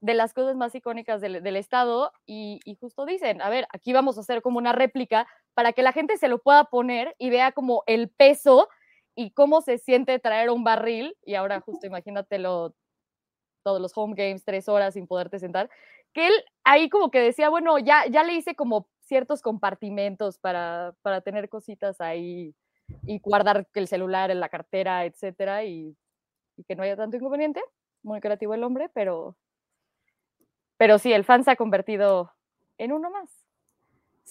de 0.01 0.15
las 0.15 0.33
cosas 0.33 0.57
más 0.57 0.75
icónicas 0.75 1.21
del, 1.21 1.57
estado 1.57 2.13
y, 2.25 2.61
y, 2.65 2.75
justo 2.77 3.05
dicen, 3.05 3.43
a 3.43 3.51
ver, 3.51 3.67
aquí 3.71 3.93
vamos 3.93 4.17
a 4.17 4.23
hacer 4.23 4.41
como 4.41 4.59
una 4.59 4.73
réplica 4.73 5.27
para 5.53 5.73
que 5.75 5.83
la 5.83 5.93
gente 5.93 6.17
se 6.17 6.29
lo 6.29 6.39
pueda 6.39 6.65
poner 6.65 7.15
y 7.19 7.29
vea 7.29 7.53
como 7.53 7.83
el 7.87 8.09
peso 8.09 8.69
y 9.15 9.33
cómo 9.33 9.61
se 9.61 9.77
siente 9.77 10.19
traer 10.19 10.51
un 10.51 10.65
barril, 10.65 11.17
y 11.23 11.35
ahora 11.35 11.61
justo 11.61 11.87
imagínatelo, 11.87 12.75
todos 13.63 13.81
los 13.81 13.93
home 13.95 14.15
games, 14.17 14.45
tres 14.45 14.69
horas 14.69 14.95
sin 14.95 15.07
poderte 15.07 15.39
sentar, 15.39 15.69
que 16.15 16.29
él 16.29 16.33
ahí 16.65 16.89
como 16.89 17.11
que 17.11 17.21
decía, 17.21 17.51
bueno, 17.51 17.79
ya, 17.79 18.07
ya 18.07 18.23
le 18.23 18.33
hice 18.33 18.55
como 18.55 18.89
ciertos 19.01 19.43
compartimentos 19.43 20.39
para, 20.39 20.95
para 21.03 21.21
tener 21.21 21.51
cositas 21.51 22.01
ahí 22.01 22.55
y 23.07 23.19
guardar 23.21 23.67
el 23.75 23.89
celular 23.89 24.31
en 24.31 24.41
la 24.41 24.49
cartera, 24.49 25.05
etcétera, 25.05 25.65
y, 25.65 25.97
y, 26.57 26.65
que 26.65 26.77
no 26.77 26.83
haya 26.83 26.97
tanto 26.97 27.17
inconveniente. 27.17 27.63
Muy 28.03 28.21
creativo 28.21 28.55
el 28.55 28.65
hombre, 28.65 28.91
pero, 28.95 29.37
pero 30.77 30.99
sí, 30.99 31.13
el 31.13 31.25
fan 31.25 31.45
se 31.45 31.51
ha 31.51 31.57
convertido 31.57 32.33
en 32.79 32.93
uno 32.93 33.11
más. 33.11 33.41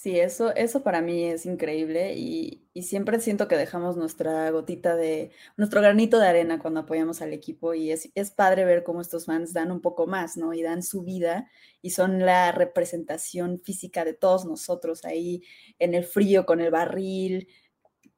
Sí, 0.00 0.18
eso, 0.18 0.54
eso 0.56 0.82
para 0.82 1.02
mí 1.02 1.24
es 1.24 1.44
increíble 1.44 2.14
y, 2.16 2.66
siempre 2.82 3.20
siento 3.20 3.46
que 3.46 3.58
dejamos 3.58 3.98
nuestra 3.98 4.50
gotita 4.50 4.96
de, 4.96 5.30
nuestro 5.58 5.82
granito 5.82 6.18
de 6.18 6.26
arena 6.26 6.58
cuando 6.58 6.80
apoyamos 6.80 7.20
al 7.20 7.34
equipo 7.34 7.74
y 7.74 7.90
es, 7.90 8.10
es 8.14 8.30
padre 8.30 8.64
ver 8.64 8.82
cómo 8.82 9.02
estos 9.02 9.26
fans 9.26 9.52
dan 9.52 9.70
un 9.70 9.82
poco 9.82 10.06
más, 10.06 10.38
¿no? 10.38 10.54
Y 10.54 10.62
dan 10.62 10.82
su 10.82 11.02
vida 11.02 11.50
y 11.82 11.90
son 11.90 12.20
la 12.20 12.50
representación 12.52 13.60
física 13.60 14.06
de 14.06 14.14
todos 14.14 14.46
nosotros 14.46 15.04
ahí 15.04 15.42
en 15.78 15.92
el 15.92 16.04
frío 16.04 16.46
con 16.46 16.62
el 16.62 16.70
barril, 16.70 17.48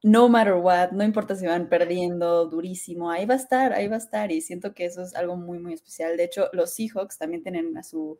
no 0.03 0.29
matter 0.29 0.55
what, 0.55 0.91
no 0.91 1.03
importa 1.03 1.35
si 1.35 1.45
van 1.45 1.69
perdiendo 1.69 2.45
durísimo, 2.47 3.09
ahí 3.09 3.25
va 3.25 3.35
a 3.35 3.37
estar, 3.37 3.73
ahí 3.73 3.87
va 3.87 3.95
a 3.95 3.99
estar 3.99 4.31
y 4.31 4.41
siento 4.41 4.73
que 4.73 4.85
eso 4.85 5.01
es 5.01 5.15
algo 5.15 5.37
muy, 5.37 5.59
muy 5.59 5.73
especial. 5.73 6.17
De 6.17 6.25
hecho, 6.25 6.49
los 6.53 6.73
Seahawks 6.73 7.17
también 7.17 7.41
tienen 7.41 7.77
a 7.77 7.83
su, 7.83 8.19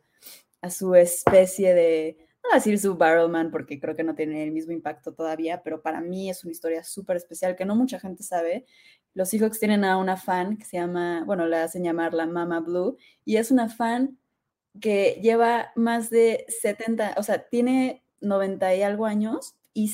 a 0.62 0.70
su 0.70 0.94
especie 0.94 1.74
de 1.74 2.16
no 2.44 2.50
voy 2.50 2.56
a 2.56 2.56
decir 2.56 2.78
su 2.78 2.96
Barrelman 2.96 3.50
porque 3.50 3.80
creo 3.80 3.96
que 3.96 4.04
no 4.04 4.14
tiene 4.14 4.44
el 4.44 4.52
mismo 4.52 4.72
impacto 4.72 5.14
todavía, 5.14 5.62
pero 5.62 5.80
para 5.80 6.02
mí 6.02 6.28
es 6.28 6.44
una 6.44 6.52
historia 6.52 6.84
súper 6.84 7.16
especial 7.16 7.56
que 7.56 7.64
no 7.64 7.74
mucha 7.74 7.98
gente 7.98 8.22
sabe. 8.22 8.66
Los 9.14 9.30
Seahawks 9.30 9.58
tienen 9.58 9.84
a 9.84 9.96
una 9.96 10.18
fan 10.18 10.58
que 10.58 10.66
se 10.66 10.76
llama, 10.76 11.24
bueno, 11.24 11.46
la 11.46 11.64
hacen 11.64 11.84
llamar 11.84 12.12
la 12.12 12.26
Mama 12.26 12.60
Blue, 12.60 12.98
y 13.24 13.36
es 13.36 13.50
una 13.50 13.70
fan 13.70 14.18
que 14.80 15.20
lleva 15.22 15.72
más 15.74 16.10
de 16.10 16.44
70, 16.48 17.14
o 17.16 17.22
sea, 17.22 17.48
tiene 17.48 18.04
90 18.20 18.74
y 18.74 18.82
algo 18.82 19.06
años 19.06 19.54
y, 19.72 19.90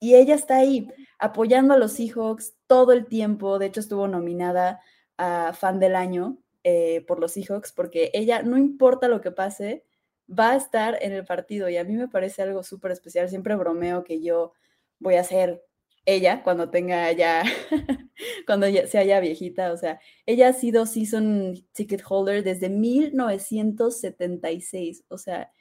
y 0.00 0.14
ella 0.14 0.34
está 0.34 0.58
ahí 0.58 0.88
apoyando 1.18 1.74
a 1.74 1.78
los 1.78 1.92
Seahawks 1.92 2.54
todo 2.66 2.92
el 2.92 3.06
tiempo. 3.06 3.58
De 3.58 3.66
hecho, 3.66 3.80
estuvo 3.80 4.08
nominada 4.08 4.80
a 5.16 5.52
fan 5.52 5.80
del 5.80 5.96
año 5.96 6.38
eh, 6.64 7.04
por 7.06 7.20
los 7.20 7.32
Seahawks 7.32 7.72
porque 7.72 8.10
ella, 8.14 8.42
no 8.42 8.56
importa 8.58 9.08
lo 9.08 9.20
que 9.20 9.32
pase, 9.32 9.84
va 10.28 10.52
a 10.52 10.56
estar 10.56 10.98
en 11.00 11.12
el 11.12 11.24
partido 11.24 11.68
y 11.68 11.76
a 11.76 11.84
mí 11.84 11.94
me 11.94 12.08
parece 12.08 12.42
algo 12.42 12.62
súper 12.62 12.92
especial. 12.92 13.28
Siempre 13.28 13.56
bromeo 13.56 14.04
que 14.04 14.22
yo 14.22 14.52
voy 14.98 15.16
a 15.16 15.24
ser 15.24 15.64
ella 16.04 16.42
cuando 16.42 16.70
tenga 16.70 17.10
ya, 17.12 17.42
cuando 18.46 18.68
ya 18.68 18.86
sea 18.86 19.04
ya 19.04 19.20
viejita. 19.20 19.72
O 19.72 19.76
sea, 19.76 20.00
ella 20.26 20.48
ha 20.48 20.52
sido 20.52 20.86
season 20.86 21.54
ticket 21.72 22.02
holder 22.06 22.42
desde 22.44 22.68
1976. 22.70 25.04
O 25.08 25.18
sea, 25.18 25.52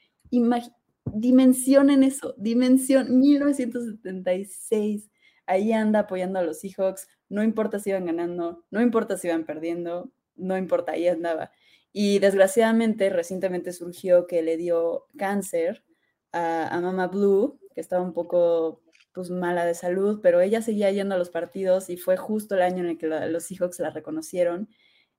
dimensionen 1.14 2.04
eso, 2.04 2.34
dimensión 2.38 3.20
1976. 3.20 5.10
Ahí 5.46 5.72
anda 5.72 6.00
apoyando 6.00 6.40
a 6.40 6.44
los 6.44 6.60
Seahawks. 6.60 7.08
No 7.30 7.44
importa 7.44 7.80
si 7.80 7.90
iban 7.90 8.06
ganando, 8.06 8.66
no 8.72 8.82
importa 8.82 9.18
si 9.18 9.28
iban 9.28 9.46
perdiendo, 9.46 10.12
no 10.36 10.58
importa, 10.58 10.94
ahí 10.94 11.08
andaba. 11.08 11.52
Y 11.92 12.20
desgraciadamente 12.20 13.10
recientemente 13.10 13.74
surgió 13.74 14.28
que 14.28 14.42
le 14.42 14.58
dio 14.58 15.08
cáncer 15.18 15.84
a, 16.32 16.80
Mama 16.82 17.08
Blue, 17.08 17.60
que 17.74 17.82
estaba 17.82 18.04
un 18.04 18.14
poco 18.14 18.84
pues 19.14 19.32
mala 19.32 19.66
de 19.66 19.74
salud, 19.74 20.20
pero 20.22 20.42
ella 20.42 20.62
seguía 20.62 20.92
yendo 20.92 21.16
a 21.16 21.18
los 21.18 21.32
partidos 21.32 21.90
y 21.90 21.98
fue 21.98 22.18
justo 22.18 22.54
el 22.54 22.62
año 22.62 22.84
en 22.84 22.92
el 22.92 22.98
que 23.00 23.08
los 23.08 23.46
Seahawks 23.46 23.80
la 23.80 23.90
reconocieron 23.90 24.70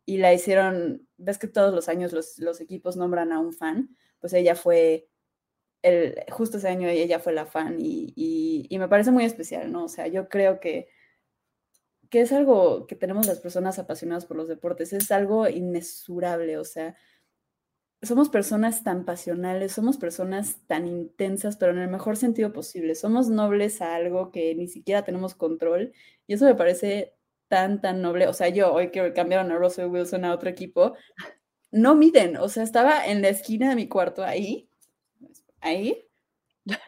y 0.06 0.18
la 0.18 0.32
hicieron, 0.32 1.06
ves 1.16 1.38
que 1.38 1.48
todos 1.48 1.74
los 1.74 1.88
años 1.88 2.12
los, 2.12 2.38
los 2.38 2.60
equipos 2.60 2.96
nombran 2.96 3.32
a 3.32 3.40
un 3.40 3.52
fan, 3.52 3.96
pues 4.20 4.32
ella 4.34 4.54
fue, 4.54 5.08
el, 5.82 6.16
justo 6.30 6.58
ese 6.58 6.68
año 6.68 6.88
ella 6.88 7.20
fue 7.20 7.32
la 7.32 7.46
fan 7.46 7.76
y, 7.80 8.12
y, 8.68 8.78
me 8.78 8.88
parece 8.88 9.10
muy 9.10 9.24
especial, 9.24 9.72
¿no? 9.72 9.84
O 9.84 9.88
sea, 9.88 10.06
yo 10.08 10.28
creo 10.28 10.60
que 10.60 10.88
que 12.10 12.20
es 12.22 12.32
algo 12.32 12.86
que 12.86 12.96
tenemos 12.96 13.26
las 13.26 13.40
personas 13.40 13.78
apasionadas 13.78 14.26
por 14.26 14.36
los 14.36 14.48
deportes, 14.48 14.92
es 14.92 15.10
algo 15.10 15.48
inmesurable, 15.48 16.58
o 16.58 16.64
sea, 16.64 16.96
somos 18.02 18.28
personas 18.28 18.84
tan 18.84 19.04
pasionales, 19.04 19.72
somos 19.72 19.98
personas 19.98 20.58
tan 20.66 20.86
intensas, 20.86 21.56
pero 21.56 21.72
en 21.72 21.78
el 21.78 21.88
mejor 21.88 22.16
sentido 22.16 22.52
posible, 22.52 22.94
somos 22.94 23.28
nobles 23.28 23.82
a 23.82 23.94
algo 23.96 24.30
que 24.30 24.54
ni 24.54 24.68
siquiera 24.68 25.04
tenemos 25.04 25.34
control 25.34 25.92
y 26.26 26.34
eso 26.34 26.44
me 26.44 26.54
parece 26.54 27.14
tan, 27.48 27.80
tan 27.80 28.02
noble, 28.02 28.28
o 28.28 28.32
sea, 28.32 28.48
yo 28.48 28.72
hoy 28.72 28.90
que 28.90 29.12
cambiaron 29.12 29.50
a 29.52 29.58
Russell 29.58 29.86
Wilson 29.86 30.24
a 30.24 30.34
otro 30.34 30.48
equipo, 30.50 30.94
no 31.70 31.94
miden, 31.96 32.36
o 32.36 32.48
sea, 32.48 32.62
estaba 32.62 33.06
en 33.06 33.22
la 33.22 33.28
esquina 33.28 33.68
de 33.70 33.76
mi 33.76 33.88
cuarto 33.88 34.24
ahí, 34.24 34.67
ahí, 35.60 36.08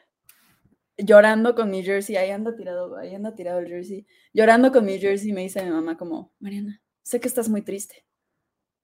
llorando 0.97 1.55
con 1.55 1.71
mi 1.71 1.83
jersey, 1.83 2.17
ahí 2.17 2.31
anda 2.31 2.55
tirado, 2.57 2.97
ahí 2.97 3.15
anda 3.15 3.35
tirado 3.35 3.61
el 3.61 3.69
jersey, 3.69 4.07
llorando 4.33 4.73
con 4.73 4.85
mi 4.85 4.99
jersey, 4.99 5.33
me 5.33 5.43
dice 5.43 5.63
mi 5.65 5.71
mamá 5.71 5.97
como, 5.97 6.33
Mariana, 6.39 6.83
sé 7.03 7.21
que 7.21 7.29
estás 7.29 7.49
muy 7.49 7.63
triste, 7.63 8.05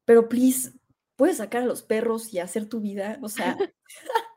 pero 0.04 0.28
please, 0.28 0.72
puedes 1.16 1.38
sacar 1.38 1.62
a 1.62 1.66
los 1.66 1.82
perros 1.82 2.32
y 2.32 2.38
hacer 2.38 2.68
tu 2.68 2.80
vida, 2.80 3.18
o 3.22 3.28
sea, 3.28 3.56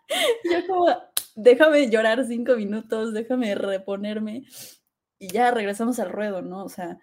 yo 0.52 0.68
como, 0.68 0.88
déjame 1.36 1.90
llorar 1.90 2.26
cinco 2.26 2.56
minutos, 2.56 3.14
déjame 3.14 3.56
reponerme 3.56 4.44
y 5.20 5.28
ya 5.28 5.52
regresamos 5.52 6.00
al 6.00 6.10
ruedo, 6.10 6.42
¿no? 6.42 6.64
O 6.64 6.70
sea, 6.70 7.00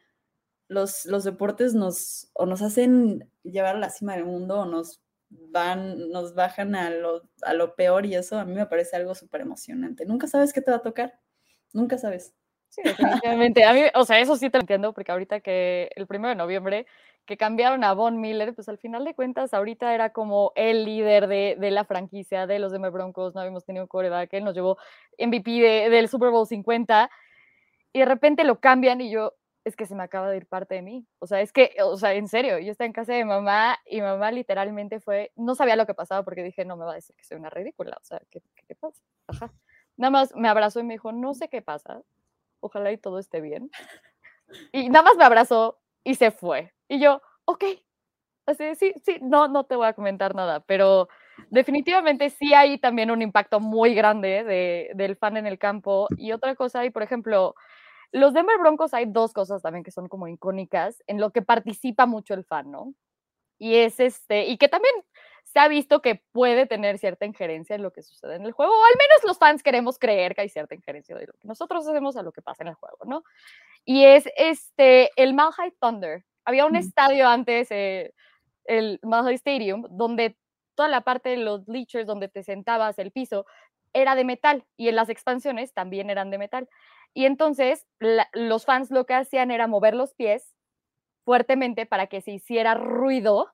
los, 0.69 1.05
los 1.07 1.25
deportes 1.25 1.75
nos, 1.75 2.31
o 2.35 2.47
nos 2.47 2.63
hacen 2.63 3.31
llevar 3.43 3.77
a 3.77 3.81
la 3.81 3.91
cima 3.91 4.15
del 4.15 4.25
mundo 4.25 4.61
o 4.61 4.67
nos 4.67 5.01
van, 5.29 6.11
nos 6.11 6.35
bajan 6.35 6.75
a 6.75 6.91
lo, 6.91 7.23
a 7.43 7.55
lo 7.55 7.75
peor 7.75 8.07
y 8.07 8.15
eso 8.15 8.39
a 8.39 8.45
mí 8.45 8.55
me 8.55 8.67
parece 8.67 8.97
algo 8.97 9.15
súper 9.15 9.41
emocionante. 9.41 10.07
Nunca 10.07 10.27
sabes 10.27 10.53
qué 10.53 10.61
te 10.61 10.71
va 10.71 10.79
a 10.79 10.83
tocar, 10.83 11.19
nunca 11.73 11.99
sabes. 11.99 12.35
Sí, 12.69 12.83
definitivamente. 12.85 13.65
A 13.65 13.73
mí, 13.73 13.83
o 13.95 14.05
sea, 14.05 14.21
eso 14.21 14.37
sí 14.37 14.51
te 14.51 14.59
lo 14.59 14.63
entiendo, 14.63 14.93
porque 14.93 15.13
ahorita 15.13 15.41
que 15.41 15.91
el 15.95 16.07
primero 16.07 16.31
de 16.31 16.35
noviembre 16.37 16.87
que 17.27 17.37
cambiaron 17.37 17.83
a 17.83 17.93
Von 17.93 18.21
Miller, 18.21 18.55
pues 18.55 18.69
al 18.69 18.79
final 18.79 19.05
de 19.05 19.15
cuentas, 19.15 19.53
ahorita 19.53 19.93
era 19.95 20.11
como 20.11 20.53
el 20.55 20.85
líder 20.85 21.27
de, 21.27 21.57
de 21.59 21.71
la 21.73 21.85
franquicia 21.85 22.47
de 22.47 22.61
los 22.61 22.71
Denver 22.71 22.93
Broncos, 22.93 23.35
no 23.35 23.41
habíamos 23.41 23.65
tenido 23.65 23.89
coreback, 23.89 24.33
él 24.33 24.45
nos 24.45 24.55
llevó 24.55 24.79
MVP 25.19 25.51
de, 25.51 25.91
del 25.91 26.09
Super 26.09 26.31
Bowl 26.31 26.47
50, 26.47 27.11
y 27.93 27.99
de 27.99 28.05
repente 28.05 28.45
lo 28.45 28.61
cambian 28.61 29.01
y 29.01 29.11
yo, 29.11 29.35
es 29.67 29.75
que 29.75 29.85
se 29.85 29.97
me 29.97 30.05
acaba 30.05 30.31
de 30.31 30.37
ir 30.37 30.47
parte 30.47 30.77
de 30.77 30.83
mí. 30.83 31.09
O 31.19 31.27
sea, 31.27 31.41
es 31.41 31.53
que, 31.53 31.75
o 31.83 31.97
sea, 31.97 32.15
en 32.15 32.29
serio, 32.29 32.61
yo 32.61 32.71
estaba 32.71 32.87
en 32.87 32.93
casa 32.93 33.15
de 33.15 33.25
mamá 33.25 33.77
y 33.85 34.01
mamá 34.01 34.31
literalmente 34.31 35.01
fue, 35.01 35.33
no 35.35 35.57
sabía 35.57 35.75
lo 35.75 35.87
que 35.87 35.93
pasaba 35.93 36.23
porque 36.23 36.45
dije, 36.45 36.65
no 36.65 36.77
me 36.77 36.85
va 36.85 36.93
a 36.93 36.95
decir 36.95 37.17
que 37.17 37.25
soy 37.25 37.37
una 37.37 37.51
ridícula, 37.51 37.99
o 38.01 38.05
sea, 38.05 38.21
¿qué, 38.31 38.41
qué, 38.55 38.77
pasa? 38.77 39.03
Ajá. 39.27 39.53
Nada 39.97 40.13
más 40.13 40.37
me 40.37 40.49
abrazó 40.49 40.79
y 40.79 40.85
me 40.85 40.95
dijo, 40.95 41.11
no 41.11 41.35
sé 41.35 41.49
qué 41.49 41.63
pasa, 41.63 42.01
ojalá 42.61 42.93
y 42.93 42.97
todo 42.97 43.19
esté 43.19 43.41
bien. 43.41 43.71
Y 44.71 44.89
nada 44.91 45.03
más 45.03 45.17
me 45.17 45.25
abrazó 45.25 45.81
y 46.05 46.15
se 46.15 46.31
fue. 46.31 46.73
Y 46.87 47.01
yo, 47.01 47.21
ok, 47.47 47.65
así, 48.47 48.77
sí, 48.77 48.95
sí, 49.05 49.19
no, 49.21 49.49
no 49.49 49.65
te 49.65 49.75
voy 49.75 49.89
a 49.89 49.95
comentar 49.95 50.37
nada, 50.37 50.61
pero 50.61 51.09
definitivamente 51.51 52.31
sí 52.31 52.55
hay 52.55 52.79
también 52.79 53.11
un 53.11 53.23
impacto 53.23 53.59
muy 53.59 53.97
grande 53.97 54.45
de, 54.45 54.93
del 54.95 55.17
fan 55.17 55.37
en 55.37 55.49
el 55.49 55.59
campo. 55.59 56.07
Y 56.17 56.31
otra 56.31 56.55
cosa, 56.55 56.85
y 56.85 56.91
por 56.91 57.03
ejemplo, 57.03 57.57
los 58.13 58.35
Denver 58.35 58.59
Broncos 58.59 58.95
hay 58.95 59.07
dos 59.07 59.33
cosas 59.33 59.63
también 59.63 59.85
que 59.85 59.91
son 59.91 60.09
como 60.09 60.29
icónicas 60.29 61.03
en 61.07 61.21
lo 61.21 61.31
que 61.31 61.43
participa 61.43 62.07
mucho 62.07 62.35
el 62.35 62.45
fan, 62.45 62.71
¿no? 62.71 62.95
Y 63.59 63.77
es 63.77 64.01
este, 64.01 64.47
y 64.47 64.59
que 64.59 64.69
también 64.69 64.95
se 65.45 65.61
ha 65.61 65.69
visto 65.69 66.03
que 66.03 66.23
puede 66.33 66.67
tener 66.67 66.99
cierta 66.99 67.25
injerencia 67.25 67.77
en 67.77 67.83
lo 67.83 67.93
que 67.93 68.03
sucede 68.03 68.35
en 68.37 68.45
el 68.45 68.53
juego, 68.53 68.73
o 68.73 68.85
al 68.85 68.99
menos 68.99 69.25
los 69.25 69.39
fans 69.39 69.63
queremos 69.63 69.99
creer 69.99 70.35
que 70.35 70.43
hay 70.43 70.49
cierta 70.49 70.75
injerencia 70.75 71.17
de 71.17 71.27
lo 71.27 71.33
que 71.35 71.49
nosotros 71.49 71.87
hacemos 71.87 72.17
a 72.17 72.23
lo 72.23 72.33
que 72.33 72.43
pasa 72.43 72.63
en 72.63 72.69
el 72.69 72.75
juego, 72.75 72.99
¿no? 73.07 73.25
Y 73.85 74.05
es 74.05 74.29
este, 74.37 75.11
el 75.17 75.33
Malhai 75.35 75.73
Thunder. 75.81 76.25
Había 76.45 76.67
un 76.67 76.77
estadio 76.77 77.29
antes, 77.29 77.69
eh, 77.71 78.13
el 78.65 78.99
Malhai 79.03 79.35
Stadium, 79.35 79.87
donde 79.91 80.37
toda 80.75 80.89
la 80.89 81.01
parte 81.03 81.31
de 81.31 81.39
los 81.39 81.65
bleachers 81.65 82.07
donde 82.07 82.29
te 82.29 82.43
sentabas, 82.43 82.99
el 82.99 83.11
piso, 83.11 83.47
era 83.93 84.15
de 84.15 84.25
metal 84.25 84.65
y 84.77 84.89
en 84.89 84.97
las 84.97 85.09
expansiones 85.09 85.73
también 85.73 86.11
eran 86.11 86.31
de 86.31 86.39
metal. 86.39 86.69
Y 87.17 87.25
entonces 87.25 87.87
los 88.35 88.67
fans 88.67 88.91
lo 88.91 89.07
que 89.07 89.15
hacían 89.15 89.51
era 89.51 89.67
mover 89.67 89.95
los 89.95 90.13
pies 90.13 90.55
fuertemente 91.25 91.87
para 91.87 92.09
que 92.09 92.21
se 92.21 92.33
hiciera 92.33 92.75
ruido 92.75 93.49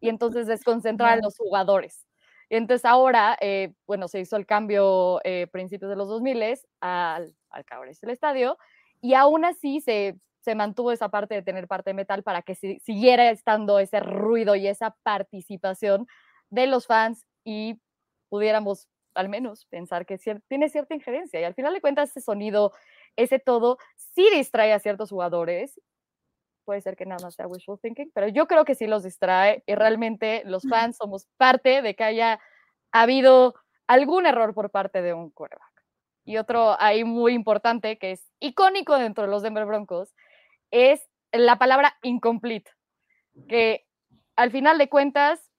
y 0.00 0.08
entonces 0.08 0.48
desconcentrar 0.48 1.12
a 1.12 1.22
los 1.22 1.36
jugadores. 1.38 2.08
Y 2.50 2.56
entonces 2.56 2.84
ahora, 2.84 3.38
eh, 3.40 3.72
bueno, 3.86 4.08
se 4.08 4.18
hizo 4.18 4.36
el 4.36 4.46
cambio 4.46 5.20
eh, 5.22 5.46
principios 5.52 5.90
de 5.90 5.96
los 5.96 6.08
2000 6.08 6.42
al, 6.80 7.36
al 7.50 7.64
el 8.02 8.10
estadio 8.10 8.58
y 9.00 9.14
aún 9.14 9.44
así 9.44 9.80
se, 9.80 10.18
se 10.40 10.56
mantuvo 10.56 10.90
esa 10.90 11.08
parte 11.08 11.36
de 11.36 11.42
tener 11.42 11.68
parte 11.68 11.90
de 11.90 11.94
metal 11.94 12.24
para 12.24 12.42
que 12.42 12.56
siguiera 12.56 13.30
estando 13.30 13.78
ese 13.78 14.00
ruido 14.00 14.56
y 14.56 14.66
esa 14.66 14.96
participación 15.04 16.08
de 16.50 16.66
los 16.66 16.88
fans 16.88 17.24
y 17.44 17.80
pudiéramos 18.28 18.88
al 19.14 19.28
menos 19.28 19.66
pensar 19.66 20.06
que 20.06 20.18
tiene 20.48 20.68
cierta 20.68 20.94
injerencia. 20.94 21.40
Y 21.40 21.44
al 21.44 21.54
final 21.54 21.72
de 21.74 21.80
cuentas, 21.80 22.10
ese 22.10 22.20
sonido, 22.20 22.72
ese 23.16 23.38
todo, 23.38 23.78
sí 23.96 24.28
distrae 24.32 24.72
a 24.72 24.78
ciertos 24.78 25.10
jugadores. 25.10 25.80
Puede 26.64 26.80
ser 26.80 26.96
que 26.96 27.06
nada 27.06 27.22
más 27.22 27.34
sea 27.34 27.46
wishful 27.46 27.78
thinking, 27.78 28.10
pero 28.14 28.28
yo 28.28 28.46
creo 28.46 28.64
que 28.64 28.74
sí 28.74 28.86
los 28.86 29.02
distrae 29.02 29.62
y 29.66 29.74
realmente 29.74 30.42
los 30.46 30.62
fans 30.62 30.96
somos 30.96 31.26
parte 31.36 31.82
de 31.82 31.94
que 31.94 32.04
haya 32.04 32.40
habido 32.90 33.54
algún 33.86 34.24
error 34.26 34.54
por 34.54 34.70
parte 34.70 35.02
de 35.02 35.12
un 35.12 35.30
quarterback. 35.30 35.84
Y 36.24 36.38
otro 36.38 36.80
ahí 36.80 37.04
muy 37.04 37.34
importante, 37.34 37.98
que 37.98 38.12
es 38.12 38.26
icónico 38.40 38.96
dentro 38.98 39.24
de 39.24 39.30
los 39.30 39.42
Denver 39.42 39.66
Broncos, 39.66 40.14
es 40.70 41.06
la 41.32 41.58
palabra 41.58 41.98
incomplete, 42.02 42.70
que 43.46 43.86
al 44.36 44.50
final 44.50 44.78
de 44.78 44.88
cuentas 44.88 45.50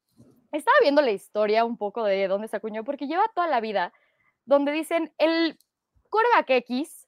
estaba 0.51 0.75
viendo 0.81 1.01
la 1.01 1.11
historia 1.11 1.65
un 1.65 1.77
poco 1.77 2.03
de 2.03 2.27
dónde 2.27 2.47
se 2.47 2.57
acuñó, 2.57 2.83
porque 2.83 3.07
lleva 3.07 3.31
toda 3.35 3.47
la 3.47 3.61
vida 3.61 3.93
donde 4.45 4.71
dicen 4.71 5.13
el 5.17 5.59
quarterback 6.09 6.49
X 6.49 7.04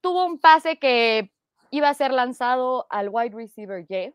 tuvo 0.00 0.24
un 0.24 0.38
pase 0.38 0.78
que 0.78 1.32
iba 1.70 1.88
a 1.88 1.94
ser 1.94 2.12
lanzado 2.12 2.86
al 2.90 3.08
wide 3.10 3.34
receiver 3.34 3.84
Y 3.88 4.14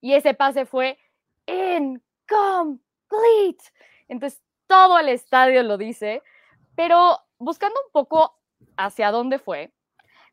y 0.00 0.12
ese 0.14 0.34
pase 0.34 0.66
fue 0.66 0.98
incomplete. 1.46 2.84
Entonces 4.08 4.42
todo 4.66 4.98
el 4.98 5.08
estadio 5.08 5.62
lo 5.62 5.78
dice, 5.78 6.22
pero 6.74 7.18
buscando 7.38 7.80
un 7.86 7.92
poco 7.92 8.38
hacia 8.76 9.10
dónde 9.10 9.38
fue, 9.38 9.72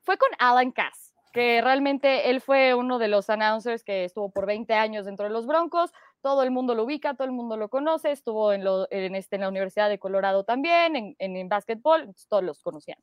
fue 0.02 0.18
con 0.18 0.30
Alan 0.40 0.72
Cass, 0.72 1.14
que 1.32 1.62
realmente 1.62 2.30
él 2.30 2.42
fue 2.42 2.74
uno 2.74 3.00
de 3.00 3.08
los 3.08 3.30
announcers 3.30 3.84
que 3.84 4.06
estuvo 4.06 4.30
por 4.30 4.46
20 4.46 4.74
años 4.74 5.06
dentro 5.06 5.26
de 5.26 5.32
los 5.32 5.48
Broncos, 5.48 5.92
todo 6.22 6.44
el 6.44 6.52
mundo 6.52 6.76
lo 6.76 6.84
ubica, 6.84 7.14
todo 7.14 7.26
el 7.26 7.32
mundo 7.32 7.58
lo 7.58 7.70
conoce, 7.70 8.12
estuvo 8.12 8.54
en, 8.54 8.64
en, 8.90 9.16
este, 9.16 9.38
en 9.38 9.42
la 9.42 9.50
Universidad 9.50 9.90
de 9.90 10.00
Colorado 10.00 10.44
también, 10.44 10.96
en, 10.96 11.16
en, 11.18 11.50
básquetbol, 11.50 12.14
todos 12.30 12.44
los 12.44 12.62
conocían. 12.62 13.00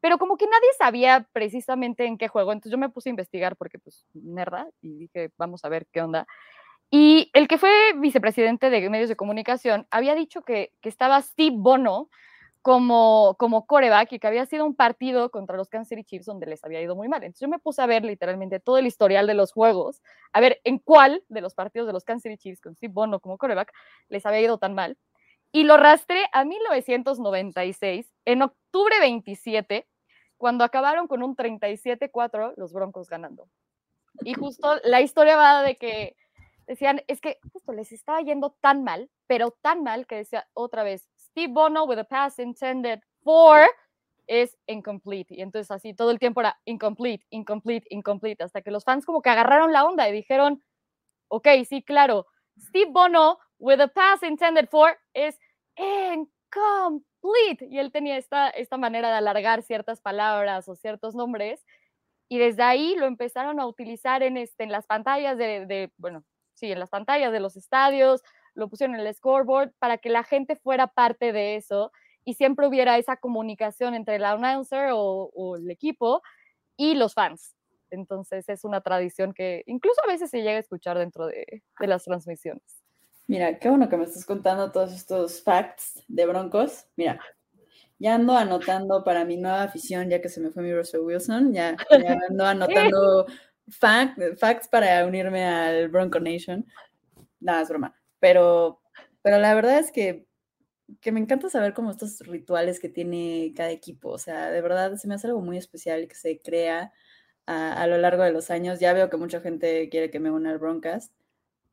Pero 0.00 0.18
como 0.18 0.36
que 0.36 0.46
nadie 0.46 0.68
sabía 0.78 1.26
precisamente 1.32 2.06
en 2.06 2.18
qué 2.18 2.28
juego, 2.28 2.52
entonces 2.52 2.72
yo 2.72 2.78
me 2.78 2.88
puse 2.88 3.08
a 3.08 3.10
investigar 3.10 3.56
porque 3.56 3.78
pues 3.78 4.06
nerda 4.14 4.68
y 4.80 4.96
dije, 4.96 5.30
vamos 5.36 5.64
a 5.64 5.68
ver 5.68 5.86
qué 5.92 6.02
onda. 6.02 6.26
Y 6.90 7.30
el 7.34 7.48
que 7.48 7.58
fue 7.58 7.70
vicepresidente 7.96 8.70
de 8.70 8.90
medios 8.90 9.08
de 9.08 9.16
comunicación 9.16 9.86
había 9.90 10.14
dicho 10.14 10.42
que, 10.42 10.72
que 10.80 10.88
estaba 10.88 11.20
Steve 11.22 11.54
Bono, 11.56 12.08
como, 12.62 13.36
como 13.38 13.66
coreback 13.66 14.12
y 14.12 14.18
que 14.18 14.26
había 14.26 14.44
sido 14.46 14.66
un 14.66 14.74
partido 14.74 15.30
contra 15.30 15.56
los 15.56 15.68
Kansas 15.68 15.88
City 15.88 16.04
Chiefs 16.04 16.26
donde 16.26 16.46
les 16.46 16.62
había 16.64 16.82
ido 16.82 16.94
muy 16.94 17.08
mal. 17.08 17.22
Entonces 17.22 17.40
yo 17.40 17.48
me 17.48 17.58
puse 17.58 17.80
a 17.82 17.86
ver 17.86 18.04
literalmente 18.04 18.60
todo 18.60 18.76
el 18.78 18.86
historial 18.86 19.26
de 19.26 19.34
los 19.34 19.52
juegos, 19.52 20.02
a 20.32 20.40
ver 20.40 20.60
en 20.64 20.78
cuál 20.78 21.24
de 21.28 21.40
los 21.40 21.54
partidos 21.54 21.86
de 21.86 21.94
los 21.94 22.04
Kansas 22.04 22.24
City 22.24 22.36
Chiefs 22.36 22.60
con 22.60 22.74
Steve 22.76 22.92
Bono 22.92 23.20
como 23.20 23.38
coreback 23.38 23.72
les 24.08 24.26
había 24.26 24.40
ido 24.40 24.58
tan 24.58 24.74
mal. 24.74 24.98
Y 25.52 25.64
lo 25.64 25.76
rastré 25.76 26.26
a 26.32 26.44
1996, 26.44 28.12
en 28.24 28.42
octubre 28.42 29.00
27, 29.00 29.86
cuando 30.36 30.64
acabaron 30.64 31.08
con 31.08 31.22
un 31.22 31.36
37-4 31.36 32.54
los 32.56 32.72
Broncos 32.72 33.08
ganando. 33.08 33.48
Y 34.24 34.34
justo 34.34 34.76
la 34.84 35.00
historia 35.00 35.36
va 35.36 35.62
de 35.62 35.76
que 35.76 36.16
decían, 36.66 37.02
es 37.08 37.20
que 37.20 37.38
justo 37.52 37.72
les 37.72 37.90
estaba 37.92 38.20
yendo 38.22 38.56
tan 38.60 38.84
mal, 38.84 39.10
pero 39.26 39.50
tan 39.50 39.82
mal 39.82 40.06
que 40.06 40.16
decía 40.16 40.48
otra 40.54 40.82
vez, 40.82 41.08
Steve 41.18 41.52
Bono 41.52 41.84
with 41.84 41.98
a 41.98 42.04
pass 42.04 42.38
intended 42.38 43.00
for 43.22 43.62
es 44.28 44.56
incomplete. 44.66 45.34
Y 45.34 45.42
entonces 45.42 45.70
así 45.72 45.94
todo 45.94 46.12
el 46.12 46.20
tiempo 46.20 46.40
era 46.40 46.60
incomplete, 46.64 47.26
incomplete, 47.30 47.86
incomplete, 47.90 48.44
hasta 48.44 48.62
que 48.62 48.70
los 48.70 48.84
fans 48.84 49.04
como 49.04 49.22
que 49.22 49.30
agarraron 49.30 49.72
la 49.72 49.84
onda 49.84 50.08
y 50.08 50.12
dijeron, 50.12 50.62
ok, 51.28 51.48
sí, 51.68 51.82
claro, 51.82 52.26
Steve 52.56 52.90
Bono 52.92 53.38
with 53.60 53.80
a 53.80 53.86
pass 53.86 54.24
intended 54.24 54.68
for 54.68 54.98
es 55.14 55.38
incomplete. 55.76 57.66
Y 57.70 57.78
él 57.78 57.92
tenía 57.92 58.16
esta, 58.16 58.50
esta 58.50 58.76
manera 58.76 59.10
de 59.10 59.18
alargar 59.18 59.62
ciertas 59.62 60.00
palabras 60.00 60.68
o 60.68 60.74
ciertos 60.74 61.14
nombres. 61.14 61.64
Y 62.28 62.38
desde 62.38 62.64
ahí 62.64 62.96
lo 62.96 63.06
empezaron 63.06 63.60
a 63.60 63.66
utilizar 63.66 64.24
en, 64.24 64.36
este, 64.36 64.64
en 64.64 64.72
las 64.72 64.86
pantallas 64.86 65.38
de, 65.38 65.66
de, 65.66 65.92
bueno, 65.96 66.24
sí, 66.54 66.72
en 66.72 66.80
las 66.80 66.90
pantallas 66.90 67.32
de 67.32 67.40
los 67.40 67.56
estadios, 67.56 68.22
lo 68.54 68.68
pusieron 68.68 68.94
en 68.96 69.06
el 69.06 69.14
scoreboard 69.14 69.72
para 69.78 69.98
que 69.98 70.10
la 70.10 70.24
gente 70.24 70.56
fuera 70.56 70.88
parte 70.88 71.32
de 71.32 71.56
eso 71.56 71.92
y 72.24 72.34
siempre 72.34 72.66
hubiera 72.66 72.98
esa 72.98 73.16
comunicación 73.16 73.94
entre 73.94 74.16
el 74.16 74.24
announcer 74.24 74.90
o, 74.92 75.56
el 75.56 75.70
equipo 75.70 76.22
y 76.76 76.94
los 76.94 77.14
fans. 77.14 77.54
Entonces 77.90 78.48
es 78.48 78.64
una 78.64 78.80
tradición 78.80 79.32
que 79.32 79.64
incluso 79.66 80.00
a 80.04 80.06
veces 80.06 80.30
se 80.30 80.38
llega 80.38 80.56
a 80.56 80.60
escuchar 80.60 80.98
dentro 80.98 81.26
de, 81.26 81.62
las 81.80 82.04
transmisiones. 82.04 82.79
Mira, 83.30 83.60
qué 83.60 83.68
bueno 83.68 83.88
que 83.88 83.96
me 83.96 84.02
estás 84.02 84.26
contando 84.26 84.72
todos 84.72 84.92
estos 84.92 85.40
facts 85.40 86.02
de 86.08 86.26
Broncos. 86.26 86.88
Mira, 86.96 87.20
ya 87.96 88.16
ando 88.16 88.36
anotando 88.36 89.04
para 89.04 89.24
mi 89.24 89.36
nueva 89.36 89.62
afición, 89.62 90.10
ya 90.10 90.20
que 90.20 90.28
se 90.28 90.40
me 90.40 90.50
fue 90.50 90.64
mi 90.64 90.74
Russell 90.74 91.02
Wilson, 91.02 91.52
ya, 91.52 91.76
ando 92.28 92.44
anotando 92.44 93.26
facts 93.68 94.66
para 94.66 95.06
unirme 95.06 95.44
al 95.44 95.88
Bronco 95.90 96.18
Nation. 96.18 96.66
Nada, 97.38 97.62
es 97.62 97.68
broma. 97.68 97.94
Pero, 98.18 98.82
pero 99.22 99.38
la 99.38 99.54
verdad 99.54 99.78
es 99.78 99.92
que, 99.92 100.26
que 101.00 101.12
me 101.12 101.20
encanta 101.20 101.48
saber 101.48 101.72
cómo 101.72 101.92
estos 101.92 102.18
rituales 102.26 102.80
que 102.80 102.88
tiene 102.88 103.52
cada 103.54 103.70
equipo. 103.70 104.08
O 104.08 104.18
sea, 104.18 104.50
de 104.50 104.60
verdad 104.60 104.96
se 104.96 105.06
me 105.06 105.14
hace 105.14 105.28
algo 105.28 105.40
muy 105.40 105.56
especial 105.56 106.08
que 106.08 106.16
se 106.16 106.42
crea 106.42 106.92
a, 107.46 107.80
a 107.80 107.86
lo 107.86 107.96
largo 107.96 108.24
de 108.24 108.32
los 108.32 108.50
años. 108.50 108.80
Ya 108.80 108.92
veo 108.92 109.08
que 109.08 109.18
mucha 109.18 109.40
gente 109.40 109.88
quiere 109.88 110.10
que 110.10 110.18
me 110.18 110.32
una 110.32 110.50
al 110.50 110.58
Broncast. 110.58 111.12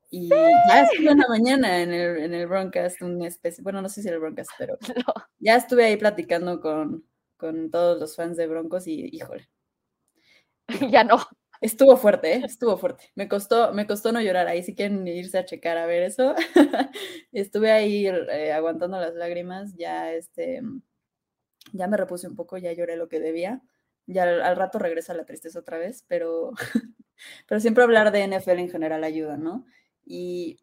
Y 0.10 0.30
ya 0.30 0.84
estuve 0.84 1.12
una 1.12 1.28
mañana 1.28 1.82
en 1.82 1.92
el, 1.94 2.18
en 2.18 2.34
el 2.34 2.48
Broncast, 2.48 3.02
una 3.02 3.28
especie, 3.28 3.62
bueno, 3.64 3.82
no 3.82 3.90
sé 3.90 4.02
si 4.02 4.08
era 4.08 4.16
el 4.16 4.22
Broncast, 4.22 4.52
pero 4.58 4.78
ya 5.40 5.56
estuve 5.56 5.86
ahí 5.86 5.98
platicando 5.98 6.62
con, 6.62 7.06
con 7.36 7.70
todos 7.70 8.00
los 8.00 8.16
fans 8.16 8.38
de 8.38 8.48
Broncos 8.48 8.88
y 8.88 9.10
híjole. 9.14 9.50
Ya 10.92 11.04
no. 11.04 11.18
Estuvo 11.60 11.98
fuerte, 11.98 12.34
¿eh? 12.36 12.42
estuvo 12.46 12.78
fuerte. 12.78 13.12
Me 13.16 13.28
costó, 13.28 13.74
me 13.74 13.88
costó 13.88 14.12
no 14.12 14.22
llorar. 14.22 14.48
Ahí 14.48 14.62
si 14.64 14.76
quieren 14.76 15.08
irse 15.08 15.40
a 15.40 15.46
checar 15.46 15.78
a 15.78 15.88
ver 15.88 16.04
eso. 16.04 16.36
Estuve 17.32 17.72
ahí 17.72 18.06
eh, 18.08 18.52
aguantando 18.52 19.00
las 19.00 19.16
lágrimas. 19.16 19.74
Ya, 19.76 20.14
este, 20.14 20.62
ya 21.74 21.88
me 21.88 21.98
repuse 21.98 22.28
un 22.28 22.36
poco, 22.36 22.58
ya 22.58 22.74
lloré 22.74 22.96
lo 22.96 23.10
que 23.10 23.20
debía. 23.20 23.62
Ya 24.06 24.24
al, 24.24 24.56
rato 24.56 24.78
regresa 24.80 25.14
la 25.16 25.26
tristeza 25.26 25.60
otra 25.60 25.78
vez, 25.80 26.06
pero, 26.08 26.52
pero 27.48 27.60
siempre 27.60 27.84
hablar 27.84 28.12
de 28.12 28.28
NFL 28.28 28.60
en 28.60 28.70
general 28.70 29.04
ayuda, 29.04 29.38
¿no? 29.38 29.66
Y, 30.08 30.58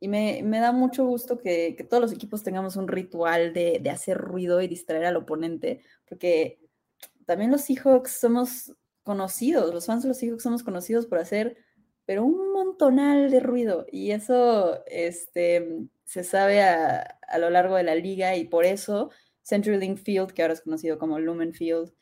y 0.00 0.08
me, 0.08 0.42
me, 0.42 0.58
da 0.58 0.72
mucho 0.72 1.06
gusto 1.06 1.38
que, 1.38 1.74
que, 1.76 1.84
todos 1.84 2.02
los 2.02 2.12
equipos 2.12 2.42
tengamos 2.42 2.76
un 2.76 2.88
ritual 2.88 3.52
de, 3.52 3.78
de 3.80 3.90
hacer 3.90 4.18
ruido 4.18 4.60
y 4.60 4.68
distraer 4.68 5.04
al 5.04 5.16
oponente, 5.16 5.82
porque 6.08 6.58
también 7.26 7.50
los 7.50 7.62
Seahawks 7.62 8.12
somos 8.12 8.74
conocidos, 9.02 9.72
los 9.74 9.86
fans 9.86 10.02
de 10.02 10.08
los 10.08 10.18
Seahawks 10.18 10.42
somos 10.42 10.62
conocidos 10.62 11.06
por 11.06 11.18
hacer, 11.18 11.56
pero 12.04 12.24
un 12.24 12.52
montonal 12.52 13.30
de 13.30 13.40
ruido. 13.40 13.86
Y 13.90 14.12
eso 14.12 14.84
este, 14.86 15.88
se 16.04 16.24
sabe 16.24 16.62
a, 16.62 17.18
lo 17.38 17.50
largo 17.50 17.76
de 17.76 17.84
la 17.84 17.94
liga 17.94 18.36
y 18.36 18.44
por 18.44 18.64
eso 18.64 19.10
CenturyLink 19.44 19.98
Field, 19.98 20.32
que 20.32 20.42
ahora 20.42 20.54
es 20.54 20.60
conocido 20.62 20.98
como 20.98 21.18
Lumen 21.18 21.52
Field, 21.52 21.92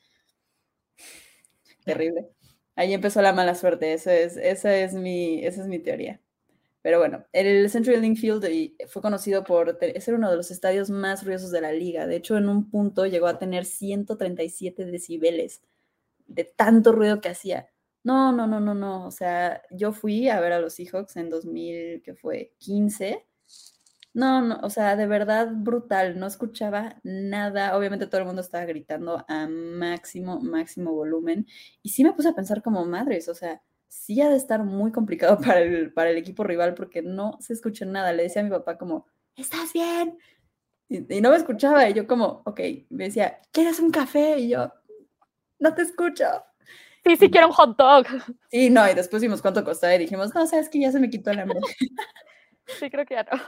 terrible. 1.85 2.29
Ahí 2.75 2.93
empezó 2.93 3.21
la 3.21 3.33
mala 3.33 3.55
suerte, 3.55 3.93
eso 3.93 4.09
es, 4.09 4.37
esa, 4.37 4.75
es 4.75 4.93
mi, 4.93 5.45
esa 5.45 5.61
es 5.61 5.67
mi 5.67 5.79
teoría. 5.79 6.21
Pero 6.81 6.97
bueno, 6.97 7.25
el 7.31 7.69
CenturyLink 7.69 8.17
Field 8.17 8.43
fue 8.87 9.01
conocido 9.01 9.43
por 9.43 9.77
ser 9.99 10.15
uno 10.15 10.31
de 10.31 10.37
los 10.37 10.49
estadios 10.49 10.89
más 10.89 11.23
ruidosos 11.23 11.51
de 11.51 11.61
la 11.61 11.71
liga. 11.71 12.07
De 12.07 12.15
hecho, 12.15 12.37
en 12.37 12.49
un 12.49 12.69
punto 12.71 13.05
llegó 13.05 13.27
a 13.27 13.37
tener 13.37 13.65
137 13.65 14.85
decibeles 14.85 15.61
de 16.27 16.45
tanto 16.45 16.91
ruido 16.91 17.21
que 17.21 17.29
hacía. 17.29 17.69
No, 18.03 18.31
no, 18.31 18.47
no, 18.47 18.59
no, 18.59 18.73
no. 18.73 19.05
O 19.05 19.11
sea, 19.11 19.61
yo 19.71 19.93
fui 19.93 20.29
a 20.29 20.39
ver 20.39 20.53
a 20.53 20.59
los 20.59 20.73
Seahawks 20.73 21.17
en 21.17 21.29
2000, 21.29 22.01
que 22.03 22.15
fue 22.15 22.53
15. 22.59 23.27
No, 24.13 24.41
no, 24.41 24.59
o 24.63 24.69
sea, 24.69 24.95
de 24.95 25.07
verdad 25.07 25.49
brutal. 25.53 26.19
No 26.19 26.27
escuchaba 26.27 26.99
nada. 27.03 27.77
Obviamente 27.77 28.07
todo 28.07 28.21
el 28.21 28.27
mundo 28.27 28.41
estaba 28.41 28.65
gritando 28.65 29.23
a 29.27 29.47
máximo, 29.47 30.39
máximo 30.41 30.93
volumen. 30.93 31.47
Y 31.83 31.89
sí 31.89 32.03
me 32.03 32.13
puse 32.13 32.29
a 32.29 32.33
pensar 32.33 32.61
como 32.63 32.85
madres, 32.85 33.29
o 33.29 33.35
sea, 33.35 33.61
sí 33.91 34.21
ha 34.21 34.29
de 34.29 34.37
estar 34.37 34.63
muy 34.63 34.91
complicado 34.91 35.37
para 35.45 35.59
el, 35.59 35.91
para 35.93 36.09
el 36.09 36.17
equipo 36.17 36.43
rival 36.43 36.73
porque 36.73 37.01
no 37.01 37.37
se 37.41 37.53
escucha 37.53 37.85
nada. 37.85 38.13
Le 38.13 38.23
decía 38.23 38.41
a 38.41 38.45
mi 38.45 38.51
papá 38.51 38.77
como, 38.77 39.05
¿estás 39.35 39.73
bien? 39.73 40.17
Y, 40.87 41.17
y 41.17 41.21
no 41.21 41.29
me 41.29 41.37
escuchaba. 41.37 41.87
Y 41.89 41.93
yo 41.93 42.07
como, 42.07 42.41
ok, 42.45 42.59
me 42.89 43.05
decía, 43.05 43.39
¿quieres 43.51 43.79
un 43.79 43.91
café? 43.91 44.39
Y 44.39 44.49
yo, 44.49 44.71
no 45.59 45.75
te 45.75 45.81
escucho. 45.81 46.25
Sí, 47.03 47.15
sí 47.17 47.31
quiero 47.31 47.47
un 47.47 47.53
hot 47.53 47.77
dog. 47.77 48.05
Sí, 48.51 48.69
no, 48.69 48.89
y 48.89 48.93
después 48.93 49.21
vimos 49.21 49.41
cuánto 49.41 49.63
costaba 49.63 49.95
y 49.95 49.99
dijimos, 49.99 50.33
no, 50.35 50.45
sabes 50.45 50.69
que 50.69 50.79
ya 50.79 50.91
se 50.91 50.99
me 50.99 51.09
quitó 51.09 51.31
el 51.31 51.39
hambre. 51.39 51.59
Sí, 52.79 52.89
creo 52.89 53.05
que 53.05 53.15
ya 53.15 53.23
no. 53.23 53.41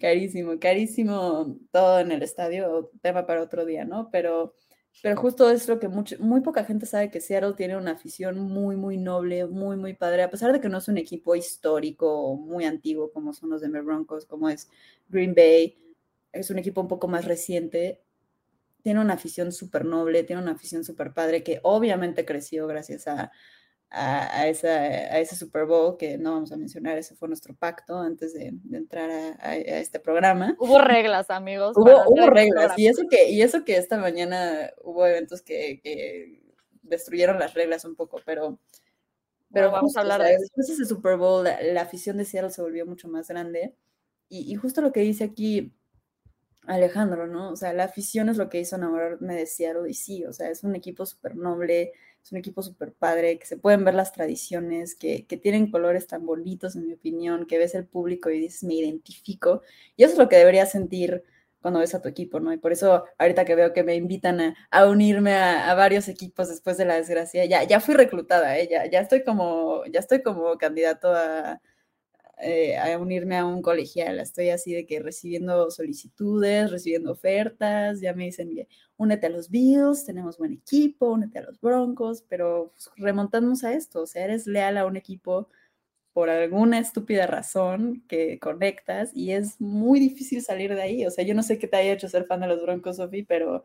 Carísimo, 0.00 0.58
carísimo 0.58 1.58
todo 1.70 2.00
en 2.00 2.10
el 2.10 2.22
estadio, 2.22 2.90
tema 3.02 3.24
para 3.24 3.42
otro 3.42 3.64
día, 3.64 3.84
¿no? 3.84 4.10
Pero, 4.10 4.56
pero 5.00 5.16
justo 5.16 5.48
es 5.50 5.66
lo 5.68 5.78
que 5.78 5.88
mucho, 5.88 6.16
muy 6.18 6.40
poca 6.42 6.64
gente 6.64 6.86
sabe 6.86 7.10
que 7.10 7.20
Seattle 7.20 7.54
tiene 7.54 7.76
una 7.76 7.92
afición 7.92 8.38
muy, 8.38 8.76
muy 8.76 8.96
noble, 8.98 9.46
muy, 9.46 9.76
muy 9.76 9.94
padre, 9.94 10.22
a 10.22 10.30
pesar 10.30 10.52
de 10.52 10.60
que 10.60 10.68
no 10.68 10.78
es 10.78 10.88
un 10.88 10.98
equipo 10.98 11.34
histórico, 11.34 12.36
muy 12.36 12.64
antiguo 12.64 13.10
como 13.12 13.32
son 13.32 13.50
los 13.50 13.62
Denver 13.62 13.82
Broncos, 13.82 14.26
como 14.26 14.48
es 14.48 14.68
Green 15.08 15.34
Bay, 15.34 15.78
es 16.32 16.50
un 16.50 16.58
equipo 16.58 16.80
un 16.80 16.88
poco 16.88 17.08
más 17.08 17.24
reciente, 17.24 18.02
tiene 18.82 19.00
una 19.00 19.14
afición 19.14 19.52
súper 19.52 19.84
noble, 19.84 20.24
tiene 20.24 20.42
una 20.42 20.52
afición 20.52 20.84
súper 20.84 21.12
padre 21.14 21.42
que 21.42 21.60
obviamente 21.62 22.24
creció 22.24 22.66
gracias 22.66 23.06
a, 23.08 23.32
a, 23.94 24.40
a, 24.40 24.48
esa, 24.48 24.68
a, 24.68 25.18
ese 25.18 25.36
Super 25.36 25.66
Bowl, 25.66 25.98
que 25.98 26.16
no 26.16 26.32
vamos 26.32 26.50
a 26.50 26.56
mencionar, 26.56 26.96
ese 26.96 27.14
fue 27.14 27.28
nuestro 27.28 27.54
pacto 27.54 27.98
antes 27.98 28.32
de, 28.32 28.50
de 28.52 28.78
entrar 28.78 29.10
a, 29.10 29.56
este 29.56 30.00
programa. 30.00 30.56
Hubo 30.58 30.78
reglas, 30.80 31.28
amigos. 31.30 31.76
Hubo, 31.76 32.02
hubo 32.06 32.30
reglas, 32.30 32.72
y 32.78 32.88
eso, 32.88 33.02
que, 33.10 33.30
y 33.30 33.42
eso 33.42 33.64
que 33.64 33.76
esta 33.76 33.98
mañana 33.98 34.70
hubo 34.82 35.06
eventos 35.06 35.42
que, 35.42 35.80
que 35.82 36.42
destruyeron 36.82 37.38
las 37.38 37.54
reglas 37.54 37.84
un 37.84 37.94
poco, 37.94 38.20
pero... 38.24 38.58
Pero 39.54 39.66
bueno, 39.66 39.72
vamos 39.72 39.88
justo, 39.88 39.98
a 39.98 40.02
hablar 40.02 40.20
o 40.20 40.24
sea, 40.24 40.30
de 40.30 40.34
eso. 40.36 40.42
después 40.44 40.66
de 40.66 40.72
ese 40.72 40.84
Super 40.86 41.16
Bowl, 41.18 41.44
la, 41.44 41.62
la, 41.62 41.82
afición 41.82 42.16
de 42.16 42.24
Seattle 42.24 42.50
se 42.50 42.62
volvió 42.62 42.86
mucho 42.86 43.06
más 43.08 43.28
grande. 43.28 43.76
Y, 44.30 44.50
y 44.50 44.54
justo 44.54 44.80
lo 44.80 44.92
que 44.92 45.00
dice 45.00 45.24
aquí 45.24 45.74
Alejandro, 46.66 47.26
¿no? 47.26 47.50
O 47.50 47.56
sea, 47.56 47.72
la 47.72 47.84
afición 47.84 48.28
es 48.28 48.36
lo 48.36 48.48
que 48.48 48.60
hizo 48.60 48.76
enamorarme 48.76 49.34
de 49.34 49.46
Seattle 49.46 49.90
y 49.90 49.94
sí, 49.94 50.24
o 50.24 50.32
sea, 50.32 50.48
es 50.48 50.62
un 50.62 50.74
equipo 50.74 51.04
súper 51.04 51.36
noble, 51.36 51.92
es 52.22 52.32
un 52.32 52.38
equipo 52.38 52.62
súper 52.62 52.92
padre, 52.92 53.38
que 53.38 53.46
se 53.46 53.56
pueden 53.56 53.84
ver 53.84 53.94
las 53.94 54.12
tradiciones, 54.12 54.94
que, 54.94 55.26
que, 55.26 55.36
tienen 55.36 55.70
colores 55.70 56.06
tan 56.06 56.24
bonitos, 56.24 56.76
en 56.76 56.86
mi 56.86 56.94
opinión, 56.94 57.46
que 57.46 57.58
ves 57.58 57.74
el 57.74 57.86
público 57.86 58.30
y 58.30 58.38
dices, 58.38 58.62
me 58.64 58.74
identifico. 58.74 59.62
Y 59.96 60.04
eso 60.04 60.12
es 60.12 60.18
lo 60.18 60.28
que 60.28 60.36
deberías 60.36 60.70
sentir 60.70 61.24
cuando 61.62 61.80
ves 61.80 61.94
a 61.94 62.02
tu 62.02 62.08
equipo, 62.08 62.40
¿no? 62.40 62.52
Y 62.52 62.58
por 62.58 62.72
eso 62.72 63.04
ahorita 63.18 63.44
que 63.44 63.54
veo 63.54 63.72
que 63.72 63.84
me 63.84 63.94
invitan 63.94 64.40
a, 64.40 64.56
a 64.70 64.86
unirme 64.86 65.34
a, 65.34 65.72
varios 65.74 66.08
equipos 66.08 66.48
después 66.48 66.76
de 66.76 66.84
la 66.84 66.96
desgracia, 66.96 67.44
ya, 67.46 67.64
ya 67.64 67.80
fui 67.80 67.94
reclutada, 67.94 68.58
¿eh? 68.58 68.68
ya, 68.70 68.90
ya, 68.90 69.00
estoy 69.00 69.24
como, 69.24 69.84
ya 69.86 70.00
estoy 70.00 70.22
como 70.22 70.58
candidato 70.58 71.12
a, 71.14 71.60
eh, 72.38 72.76
a 72.76 72.98
unirme 72.98 73.36
a 73.38 73.46
un 73.46 73.62
colegial. 73.62 74.18
Estoy 74.18 74.50
así 74.50 74.74
de 74.74 74.84
que 74.86 75.00
recibiendo 75.00 75.70
solicitudes, 75.70 76.70
recibiendo 76.70 77.12
ofertas, 77.12 78.00
ya 78.00 78.12
me 78.14 78.24
dicen, 78.24 78.66
únete 79.02 79.26
a 79.26 79.30
los 79.30 79.50
Bills, 79.50 80.04
tenemos 80.04 80.38
buen 80.38 80.52
equipo, 80.52 81.10
únete 81.10 81.40
a 81.40 81.42
los 81.42 81.60
Broncos, 81.60 82.24
pero 82.28 82.72
remontamos 82.96 83.64
a 83.64 83.74
esto, 83.74 84.02
o 84.02 84.06
sea, 84.06 84.24
eres 84.24 84.46
leal 84.46 84.78
a 84.78 84.86
un 84.86 84.96
equipo 84.96 85.48
por 86.12 86.30
alguna 86.30 86.78
estúpida 86.78 87.26
razón 87.26 88.04
que 88.06 88.38
conectas 88.38 89.10
y 89.14 89.32
es 89.32 89.60
muy 89.60 89.98
difícil 89.98 90.42
salir 90.42 90.74
de 90.74 90.82
ahí. 90.82 91.06
O 91.06 91.10
sea, 91.10 91.24
yo 91.24 91.34
no 91.34 91.42
sé 91.42 91.58
qué 91.58 91.66
te 91.66 91.76
haya 91.76 91.92
hecho 91.92 92.08
ser 92.08 92.26
fan 92.26 92.40
de 92.40 92.48
los 92.48 92.62
Broncos, 92.62 92.96
Sofi, 92.96 93.22
pero, 93.22 93.64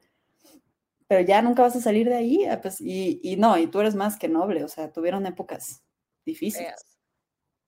pero 1.08 1.21
ya 1.21 1.41
nunca 1.41 1.62
vas 1.62 1.76
a 1.76 1.82
salir 1.82 2.08
de 2.08 2.15
ahí. 2.15 2.45
Pues, 2.62 2.80
y, 2.80 3.19
y, 3.21 3.36
no, 3.36 3.58
y 3.58 3.67
tú 3.67 3.82
eres 3.82 3.95
más 3.95 4.17
que 4.17 4.30
noble, 4.30 4.63
o 4.63 4.69
sea, 4.69 4.91
tuvieron 4.91 5.26
épocas 5.26 5.84
difíciles. 6.26 6.73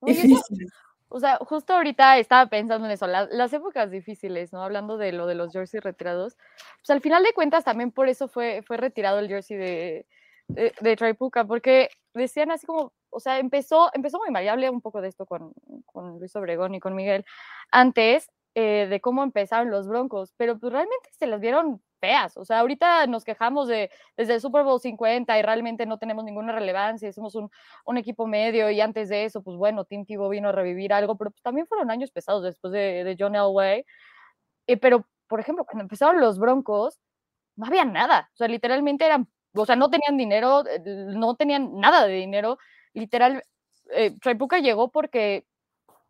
Oye, 0.00 0.14
difíciles. 0.14 0.70
O 1.12 1.18
sea, 1.18 1.38
justo 1.38 1.74
ahorita 1.74 2.18
estaba 2.18 2.48
pensando 2.48 2.86
en 2.86 2.92
eso, 2.92 3.06
la, 3.08 3.26
las 3.32 3.52
épocas 3.52 3.90
difíciles, 3.90 4.52
¿no? 4.52 4.62
Hablando 4.62 4.96
de 4.96 5.12
lo 5.12 5.26
de 5.26 5.34
los 5.34 5.52
jerseys 5.52 5.82
retirados. 5.82 6.36
Pues 6.78 6.90
al 6.90 7.00
final 7.00 7.24
de 7.24 7.32
cuentas 7.34 7.64
también 7.64 7.90
por 7.90 8.08
eso 8.08 8.28
fue, 8.28 8.62
fue 8.64 8.76
retirado 8.76 9.18
el 9.18 9.28
jersey 9.28 9.56
de, 9.56 10.06
de, 10.46 10.72
de 10.80 11.16
porque 11.46 11.90
decían 12.14 12.52
así 12.52 12.64
como, 12.66 12.92
o 13.10 13.18
sea, 13.18 13.40
empezó, 13.40 13.90
empezó 13.92 14.18
muy 14.18 14.30
mal, 14.30 14.44
ya 14.44 14.52
hablé 14.52 14.70
un 14.70 14.80
poco 14.80 15.00
de 15.00 15.08
esto 15.08 15.26
con, 15.26 15.52
con 15.86 16.20
Luis 16.20 16.34
Obregón 16.36 16.74
y 16.76 16.80
con 16.80 16.94
Miguel 16.94 17.24
antes, 17.72 18.30
eh, 18.54 18.86
de 18.88 19.00
cómo 19.00 19.22
empezaron 19.24 19.70
los 19.70 19.88
Broncos, 19.88 20.32
pero 20.36 20.58
pues 20.58 20.72
realmente 20.72 21.10
se 21.12 21.26
las 21.26 21.40
vieron 21.40 21.82
feas, 22.00 22.36
o 22.36 22.44
sea, 22.44 22.60
ahorita 22.60 23.06
nos 23.06 23.24
quejamos 23.24 23.68
de 23.68 23.90
desde 24.16 24.34
el 24.34 24.40
Super 24.40 24.64
Bowl 24.64 24.80
50 24.80 25.38
y 25.38 25.42
realmente 25.42 25.86
no 25.86 25.98
tenemos 25.98 26.24
ninguna 26.24 26.52
relevancia, 26.52 27.12
somos 27.12 27.34
un, 27.36 27.50
un 27.84 27.98
equipo 27.98 28.26
medio 28.26 28.70
y 28.70 28.80
antes 28.80 29.08
de 29.08 29.24
eso, 29.24 29.42
pues 29.42 29.56
bueno, 29.56 29.84
Tim 29.84 30.04
Tebow 30.06 30.28
vino 30.30 30.48
a 30.48 30.52
revivir 30.52 30.92
algo, 30.92 31.16
pero 31.16 31.30
pues 31.30 31.42
también 31.42 31.66
fueron 31.66 31.90
años 31.90 32.10
pesados 32.10 32.42
después 32.42 32.72
de, 32.72 33.04
de 33.04 33.16
John 33.18 33.36
Elway, 33.36 33.84
eh, 34.66 34.76
pero 34.76 35.06
por 35.28 35.40
ejemplo, 35.40 35.64
cuando 35.64 35.84
empezaron 35.84 36.20
los 36.20 36.38
Broncos, 36.38 36.98
no 37.56 37.66
había 37.66 37.84
nada, 37.84 38.30
o 38.34 38.36
sea, 38.36 38.48
literalmente 38.48 39.04
eran, 39.06 39.28
o 39.54 39.66
sea, 39.66 39.76
no 39.76 39.90
tenían 39.90 40.16
dinero, 40.16 40.64
no 40.84 41.36
tenían 41.36 41.78
nada 41.78 42.06
de 42.06 42.14
dinero, 42.14 42.58
literal, 42.94 43.44
eh, 43.92 44.16
llegó 44.62 44.90
porque 44.90 45.46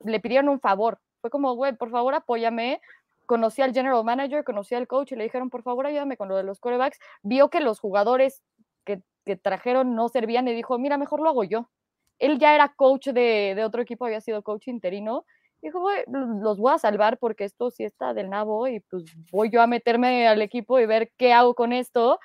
le 0.04 0.20
pidieron 0.20 0.48
un 0.48 0.60
favor. 0.60 1.00
Fue 1.20 1.30
como, 1.30 1.54
güey, 1.54 1.74
por 1.76 1.90
favor 1.90 2.14
apóyame. 2.14 2.80
Conocí 3.30 3.62
al 3.62 3.72
general 3.72 4.02
manager, 4.02 4.42
conocí 4.42 4.74
al 4.74 4.88
coach 4.88 5.12
y 5.12 5.14
le 5.14 5.22
dijeron, 5.22 5.50
por 5.50 5.62
favor 5.62 5.86
ayúdame 5.86 6.16
con 6.16 6.28
lo 6.28 6.36
de 6.36 6.42
los 6.42 6.58
corebacks. 6.58 6.98
Vio 7.22 7.48
que 7.48 7.60
los 7.60 7.78
jugadores 7.78 8.42
que, 8.84 9.02
trajeron 9.36 9.94
no 9.94 10.08
servían 10.08 10.48
y 10.48 10.52
dijo, 10.52 10.76
mira, 10.80 10.98
mejor 10.98 11.20
lo 11.20 11.28
hago 11.28 11.44
yo. 11.44 11.70
Él 12.18 12.40
ya 12.40 12.56
era 12.56 12.74
coach 12.74 13.10
de, 13.10 13.62
otro 13.64 13.82
equipo, 13.82 14.04
había 14.04 14.20
sido 14.20 14.42
coach 14.42 14.66
interino. 14.66 15.24
Dijo, 15.62 15.86
los 16.08 16.58
voy 16.58 16.72
a 16.72 16.78
salvar 16.78 17.18
porque 17.18 17.44
esto 17.44 17.70
sí 17.70 17.84
está 17.84 18.14
del 18.14 18.30
nabo 18.30 18.66
y 18.66 18.80
pues 18.80 19.04
voy 19.30 19.48
yo 19.48 19.62
a 19.62 19.68
meterme 19.68 20.26
al 20.26 20.42
equipo 20.42 20.80
y 20.80 20.86
ver 20.86 21.12
qué 21.16 21.32
hago 21.32 21.54
con 21.54 21.72
esto 21.72 22.18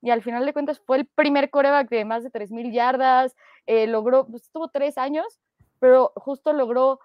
y 0.00 0.10
al 0.10 0.22
final 0.22 0.46
de 0.46 0.54
cuentas 0.54 0.80
fue 0.86 0.98
el 0.98 1.06
primer 1.06 1.50
coreback 1.50 1.90
de 1.90 2.06
más 2.06 2.22
de 2.22 2.30
3.000 2.30 2.72
yardas, 2.72 3.34
eh, 3.66 3.86
logró, 3.86 4.26
pues, 4.26 4.44
estuvo 4.44 4.68
tres 4.68 4.96
años, 4.98 5.40
pero 5.80 6.12
justo 6.16 6.52
logró 6.52 7.00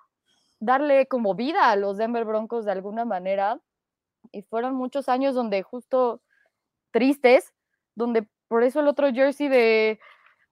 darle 0.61 1.07
como 1.07 1.35
vida 1.35 1.69
a 1.71 1.75
los 1.75 1.97
Denver 1.97 2.23
Broncos 2.23 2.63
de 2.63 2.71
alguna 2.71 3.03
manera, 3.03 3.59
y 4.31 4.43
fueron 4.43 4.75
muchos 4.75 5.09
años 5.09 5.35
donde 5.35 5.61
justo 5.63 6.21
tristes, 6.91 7.53
donde 7.95 8.25
por 8.47 8.63
eso 8.63 8.79
el 8.79 8.87
otro 8.87 9.11
jersey 9.11 9.49
de, 9.49 9.99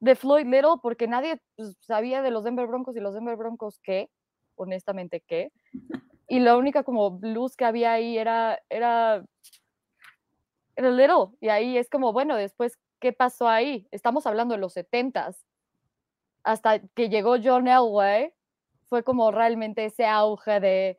de 0.01 0.15
Floyd 0.15 0.45
Little, 0.45 0.81
porque 0.81 1.07
nadie 1.07 1.41
pues, 1.55 1.77
sabía 1.79 2.21
de 2.21 2.31
los 2.31 2.43
Denver 2.43 2.67
Broncos 2.67 2.97
y 2.97 2.99
los 2.99 3.13
Denver 3.13 3.37
Broncos 3.37 3.79
qué, 3.81 4.09
honestamente 4.55 5.21
qué, 5.21 5.53
y 6.27 6.39
la 6.39 6.57
única 6.57 6.83
como 6.83 7.19
luz 7.21 7.55
que 7.55 7.63
había 7.63 7.93
ahí 7.93 8.17
era, 8.17 8.59
era 8.69 9.23
era 10.79 10.91
Little. 10.91 11.37
Y 11.41 11.49
ahí 11.49 11.77
es 11.77 11.89
como, 11.89 12.13
bueno, 12.13 12.35
después, 12.37 12.79
¿qué 12.99 13.11
pasó 13.11 13.47
ahí? 13.49 13.87
Estamos 13.91 14.25
hablando 14.25 14.53
de 14.53 14.61
los 14.61 14.75
70s. 14.75 15.35
Hasta 16.43 16.79
que 16.79 17.09
llegó 17.09 17.35
John 17.43 17.67
Elway, 17.67 18.33
fue 18.89 19.03
como 19.03 19.31
realmente 19.31 19.85
ese 19.85 20.05
auge 20.05 20.59
de, 20.59 20.97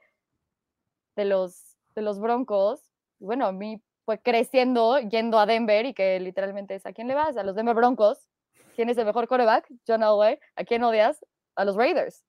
de, 1.17 1.25
los, 1.25 1.77
de 1.95 2.03
los 2.03 2.21
Broncos. 2.21 2.81
Y 3.19 3.25
bueno, 3.25 3.47
a 3.47 3.53
mí 3.53 3.83
fue 4.05 4.21
creciendo 4.21 4.99
yendo 5.01 5.39
a 5.39 5.47
Denver 5.47 5.85
y 5.87 5.95
que 5.95 6.19
literalmente 6.21 6.75
es, 6.75 6.87
¿a 6.87 6.93
quién 6.93 7.09
le 7.09 7.15
vas? 7.15 7.37
A 7.37 7.43
los 7.43 7.57
Denver 7.57 7.75
Broncos. 7.75 8.19
¿Quién 8.77 8.89
es 8.89 8.97
el 8.97 9.05
mejor 9.05 9.29
quarterback? 9.29 9.67
John 9.87 10.03
Elway. 10.03 10.39
¿A 10.57 10.65
quién 10.65 10.83
odias? 10.85 11.25
A 11.57 11.65
los 11.65 11.77
Raiders. 11.77 12.25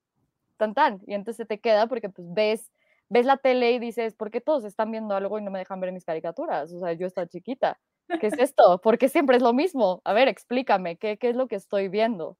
Tan 0.57 0.73
tan. 0.73 1.01
Y 1.07 1.13
entonces 1.13 1.47
te 1.47 1.59
queda 1.59 1.87
porque 1.87 2.09
pues 2.09 2.27
ves 2.33 2.71
ves 3.11 3.25
la 3.25 3.35
tele 3.35 3.73
y 3.73 3.79
dices, 3.79 4.15
¿por 4.15 4.31
qué 4.31 4.39
todos 4.39 4.63
están 4.63 4.89
viendo 4.89 5.13
algo 5.13 5.37
y 5.37 5.41
no 5.41 5.51
me 5.51 5.59
dejan 5.59 5.81
ver 5.81 5.91
mis 5.91 6.05
caricaturas? 6.05 6.71
O 6.71 6.79
sea, 6.79 6.93
yo 6.93 7.05
estaba 7.05 7.27
chiquita. 7.27 7.77
¿Qué 8.21 8.27
es 8.27 8.39
esto? 8.39 8.79
Porque 8.81 9.09
siempre 9.09 9.35
es 9.35 9.43
lo 9.43 9.51
mismo. 9.51 10.01
A 10.05 10.13
ver, 10.13 10.29
explícame, 10.29 10.95
¿qué, 10.95 11.17
qué 11.17 11.29
es 11.29 11.35
lo 11.35 11.47
que 11.47 11.57
estoy 11.57 11.89
viendo? 11.89 12.37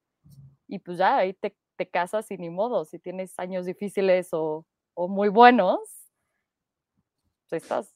Y 0.68 0.78
pues 0.78 0.96
ya, 0.96 1.18
ahí 1.18 1.34
te, 1.34 1.54
te 1.76 1.88
casas 1.88 2.30
y 2.30 2.36
ni 2.36 2.50
modo. 2.50 2.84
Si 2.84 2.98
tienes 2.98 3.38
años 3.38 3.66
difíciles 3.66 4.28
o, 4.32 4.66
o 4.94 5.08
muy 5.08 5.28
buenos, 5.28 5.80
pues 7.48 7.62
estás. 7.62 7.94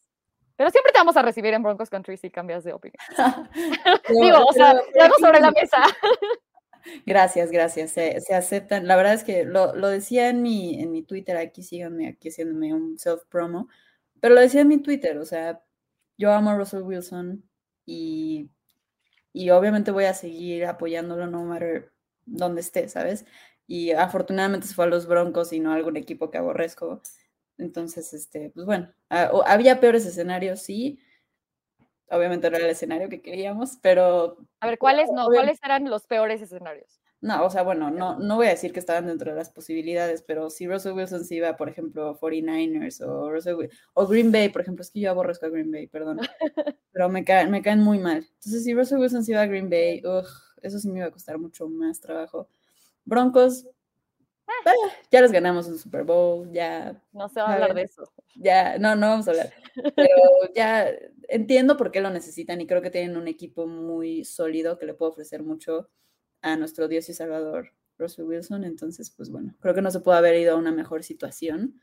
Pero 0.56 0.70
siempre 0.70 0.92
te 0.92 0.98
vamos 0.98 1.16
a 1.16 1.22
recibir 1.22 1.52
en 1.52 1.62
Broncos 1.62 1.90
Country 1.90 2.16
si 2.16 2.30
cambias 2.30 2.64
de 2.64 2.72
opinión. 2.72 2.98
Digo, 4.20 4.44
o 4.44 4.52
sea, 4.52 4.74
sobre 5.18 5.40
la 5.40 5.50
mesa. 5.50 5.82
Gracias, 7.04 7.50
gracias. 7.50 7.90
Se, 7.90 8.20
se, 8.20 8.32
aceptan. 8.32 8.86
La 8.86 8.94
verdad 8.94 9.14
es 9.14 9.24
que 9.24 9.44
lo, 9.44 9.74
lo, 9.74 9.88
decía 9.88 10.28
en 10.28 10.40
mi, 10.40 10.80
en 10.80 10.92
mi 10.92 11.02
Twitter, 11.02 11.36
aquí 11.36 11.64
síganme, 11.64 12.06
aquí 12.06 12.28
haciéndome 12.28 12.74
un 12.74 12.96
self-promo, 12.96 13.68
pero 14.20 14.36
lo 14.36 14.40
decía 14.40 14.60
en 14.60 14.68
mi 14.68 14.78
Twitter, 14.78 15.18
o 15.18 15.24
sea, 15.24 15.60
yo 16.16 16.32
amo 16.32 16.50
a 16.50 16.56
Russell 16.56 16.82
Wilson 16.82 17.42
y, 17.84 18.50
y 19.32 19.50
obviamente 19.50 19.90
voy 19.90 20.04
a 20.04 20.14
seguir 20.14 20.64
apoyándolo 20.64 21.26
no 21.26 21.42
matter 21.44 21.92
donde 22.24 22.60
esté, 22.60 22.88
¿sabes? 22.88 23.26
Y 23.66 23.90
afortunadamente 23.92 24.66
se 24.66 24.74
fue 24.74 24.84
a 24.84 24.88
los 24.88 25.06
Broncos 25.06 25.52
y 25.52 25.60
no 25.60 25.72
a 25.72 25.74
algún 25.74 25.96
equipo 25.96 26.30
que 26.30 26.38
aborrezco. 26.38 27.02
Entonces, 27.58 28.12
este, 28.14 28.50
pues 28.50 28.66
bueno, 28.66 28.92
ah, 29.10 29.30
había 29.46 29.80
peores 29.80 30.06
escenarios, 30.06 30.60
sí. 30.60 31.00
Obviamente 32.08 32.48
no 32.50 32.56
era 32.56 32.66
el 32.66 32.72
escenario 32.72 33.08
que 33.08 33.22
queríamos, 33.22 33.78
pero... 33.82 34.36
A 34.60 34.66
ver, 34.66 34.78
¿cuáles 34.78 35.10
no? 35.10 35.26
¿Cuáles 35.26 35.58
eran 35.64 35.90
los 35.90 36.06
peores 36.06 36.40
escenarios? 36.40 37.00
No, 37.22 37.44
o 37.44 37.50
sea, 37.50 37.62
bueno, 37.62 37.90
no, 37.90 38.18
no 38.18 38.36
voy 38.36 38.46
a 38.46 38.50
decir 38.50 38.72
que 38.72 38.78
estaban 38.78 39.06
dentro 39.06 39.30
de 39.30 39.36
las 39.36 39.50
posibilidades, 39.50 40.22
pero 40.22 40.50
si 40.50 40.68
Russell 40.68 40.92
Wilson 40.92 41.24
se 41.24 41.36
iba, 41.36 41.56
por 41.56 41.68
ejemplo, 41.68 42.16
49ers 42.20 43.00
o, 43.00 43.32
o 43.94 44.06
Green 44.06 44.30
Bay, 44.30 44.50
por 44.50 44.60
ejemplo, 44.60 44.82
es 44.82 44.90
que 44.90 45.00
yo 45.00 45.10
aborrezco 45.10 45.46
a 45.46 45.48
Green 45.48 45.72
Bay, 45.72 45.86
perdón, 45.86 46.18
pero 46.92 47.08
me 47.08 47.24
caen, 47.24 47.50
me 47.50 47.62
caen 47.62 47.80
muy 47.80 47.98
mal. 47.98 48.18
Entonces, 48.18 48.64
si 48.64 48.74
Russell 48.74 48.98
Wilson 48.98 49.24
se 49.24 49.32
iba 49.32 49.40
a 49.40 49.46
Green 49.46 49.70
Bay, 49.70 50.02
eso 50.62 50.78
sí 50.78 50.88
me 50.88 50.98
iba 50.98 51.08
a 51.08 51.10
costar 51.10 51.38
mucho 51.38 51.68
más 51.68 52.00
trabajo. 52.00 52.48
Broncos, 53.06 53.66
ah. 54.46 54.70
Eh, 54.70 54.92
ya 55.10 55.22
les 55.22 55.32
ganamos 55.32 55.66
un 55.68 55.78
Super 55.78 56.04
Bowl, 56.04 56.50
ya. 56.52 57.02
No 57.12 57.28
se 57.28 57.40
va 57.40 57.50
a 57.50 57.54
hablar 57.54 57.74
de 57.74 57.82
eso. 57.82 58.12
Ya, 58.34 58.78
no, 58.78 58.94
no 58.96 59.08
vamos 59.08 59.28
a 59.28 59.30
hablar. 59.30 59.52
Pero 59.96 60.14
ya 60.54 60.90
entiendo 61.28 61.76
por 61.76 61.90
qué 61.90 62.00
lo 62.00 62.10
necesitan 62.10 62.60
y 62.60 62.66
creo 62.66 62.82
que 62.82 62.90
tienen 62.90 63.16
un 63.16 63.28
equipo 63.28 63.66
muy 63.66 64.24
sólido 64.24 64.78
que 64.78 64.86
le 64.86 64.94
puede 64.94 65.12
ofrecer 65.12 65.42
mucho 65.42 65.88
a 66.42 66.56
nuestro 66.56 66.88
Dios 66.88 67.08
y 67.08 67.14
Salvador, 67.14 67.72
Russell 67.98 68.24
Wilson. 68.24 68.64
Entonces, 68.64 69.10
pues 69.10 69.30
bueno, 69.30 69.56
creo 69.60 69.74
que 69.74 69.82
no 69.82 69.90
se 69.90 70.00
puede 70.00 70.18
haber 70.18 70.36
ido 70.36 70.54
a 70.54 70.58
una 70.58 70.72
mejor 70.72 71.02
situación 71.02 71.80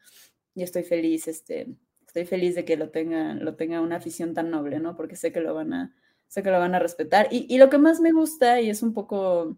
y 0.56 0.64
estoy 0.64 0.84
feliz, 0.84 1.28
este, 1.28 1.76
estoy 2.06 2.26
feliz 2.26 2.56
de 2.56 2.66
que 2.66 2.78
lo 2.78 2.90
tenga, 2.92 3.34
lo 3.34 3.56
tenga 3.56 3.82
una 3.82 3.96
afición 3.96 4.34
tan 4.34 4.52
noble, 4.52 4.80
¿no? 4.80 4.96
Porque 4.96 5.16
sé 5.16 5.32
que 5.32 5.42
lo 5.42 5.56
van 5.56 5.74
a, 5.74 5.96
sé 6.28 6.44
que 6.44 6.52
lo 6.52 6.60
van 6.60 6.76
a 6.76 6.80
respetar. 6.80 7.28
Y, 7.32 7.48
y 7.54 7.58
lo 7.58 7.70
que 7.70 7.80
más 7.80 8.00
me 8.02 8.12
gusta, 8.12 8.62
y 8.62 8.70
es 8.70 8.84
un 8.84 8.94
poco, 8.94 9.58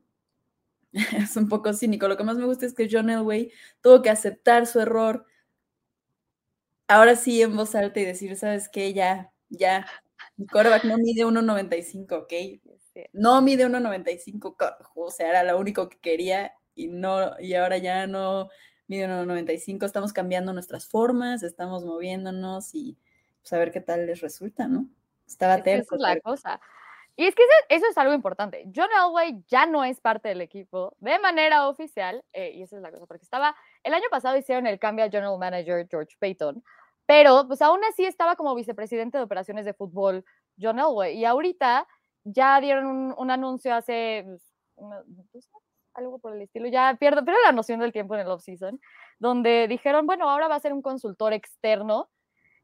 es 1.18 1.36
un 1.36 1.50
poco 1.50 1.74
cínico, 1.74 2.08
lo 2.08 2.18
que 2.18 2.24
más 2.24 2.38
me 2.38 2.46
gusta 2.46 2.66
es 2.66 2.74
que 2.74 2.88
John 2.90 3.10
Elway 3.10 3.52
tuvo 3.82 4.02
que 4.02 4.10
aceptar 4.10 4.66
su 4.66 4.80
error. 4.80 5.26
Ahora 6.88 7.16
sí 7.16 7.42
en 7.42 7.56
voz 7.56 7.76
alta 7.76 8.00
y 8.00 8.06
decir, 8.06 8.36
¿sabes 8.38 8.70
qué? 8.70 8.94
Ya, 8.94 9.34
ya, 9.50 9.86
mi 10.38 10.46
coreback 10.46 10.86
no 10.86 10.98
mide 10.98 11.26
1.95, 11.26 12.12
¿ok? 12.24 12.34
No 13.14 13.42
mide 13.42 13.66
1.95, 13.68 14.56
o 14.96 15.12
sea, 15.12 15.30
era 15.30 15.44
lo 15.44 15.60
único 15.60 15.90
que 15.90 16.00
quería 16.00 16.54
y 16.76 16.88
no, 16.88 17.40
y 17.40 17.56
ahora 17.56 17.78
ya 17.78 18.08
no 18.08 18.50
mide 18.88 19.08
1.95, 19.08 19.86
estamos 19.86 20.14
cambiando 20.14 20.54
nuestras 20.54 20.88
formas, 20.88 21.44
estamos 21.44 21.84
moviéndonos 21.84 22.74
y 22.74 22.98
pues 23.42 23.52
a 23.54 23.58
ver 23.58 23.72
qué 23.72 23.82
tal 23.82 24.06
les 24.06 24.22
resulta, 24.22 24.68
¿no? 24.68 24.88
Estaba 25.28 25.62
terco. 25.62 25.96
Esa 25.96 25.96
es 25.96 26.02
la 26.02 26.20
cosa. 26.22 26.62
Y 27.18 27.26
es 27.26 27.36
que 27.36 27.44
eso, 27.70 27.86
es 27.90 27.98
algo 27.98 28.14
importante. 28.14 28.66
John 28.76 28.90
Elway 28.92 29.42
ya 29.48 29.66
no 29.66 29.84
es 29.86 30.02
parte 30.02 30.30
del 30.30 30.42
equipo 30.42 30.96
de 31.00 31.18
manera 31.20 31.70
oficial, 31.70 32.24
eh, 32.34 32.52
y 32.56 32.64
esa 32.64 32.76
es 32.76 32.82
la 32.82 32.92
cosa, 32.92 33.06
porque 33.06 33.24
estaba, 33.24 33.56
el 33.84 33.94
año 33.94 34.08
pasado 34.12 34.38
hicieron 34.38 34.68
el 34.68 34.80
cambio 34.80 35.06
a 35.06 35.10
General 35.10 35.38
Manager 35.38 35.88
George 35.90 36.16
Payton, 36.20 36.62
pero 37.06 37.48
pues 37.48 37.62
aún 37.62 37.80
así 37.86 38.04
estaba 38.06 38.36
como 38.36 38.54
vicepresidente 38.54 39.18
de 39.18 39.24
operaciones 39.24 39.66
de 39.66 39.74
fútbol 39.74 40.26
John 40.60 40.80
Elway, 40.80 41.18
y 41.18 41.24
ahorita 41.24 41.88
ya 42.26 42.60
dieron 42.60 43.14
un, 43.18 43.32
anuncio 43.32 43.74
hace 43.74 44.26
pues, 45.32 45.50
algo 45.94 46.20
por 46.20 46.36
el 46.36 46.42
estilo, 46.42 46.68
ya 46.68 46.96
pierdo, 47.00 47.24
pero 47.24 47.38
la 47.46 47.54
noción 47.54 47.80
del 47.80 47.94
tiempo 47.94 48.16
en 48.16 48.22
el 48.22 48.28
off-season, 48.28 48.82
donde 49.20 49.68
dijeron, 49.70 50.06
bueno, 50.06 50.30
ahora 50.30 50.50
va 50.50 50.56
a 50.56 50.60
ser 50.60 50.74
un 50.74 50.82
consultor 50.82 51.32
externo. 51.32 52.10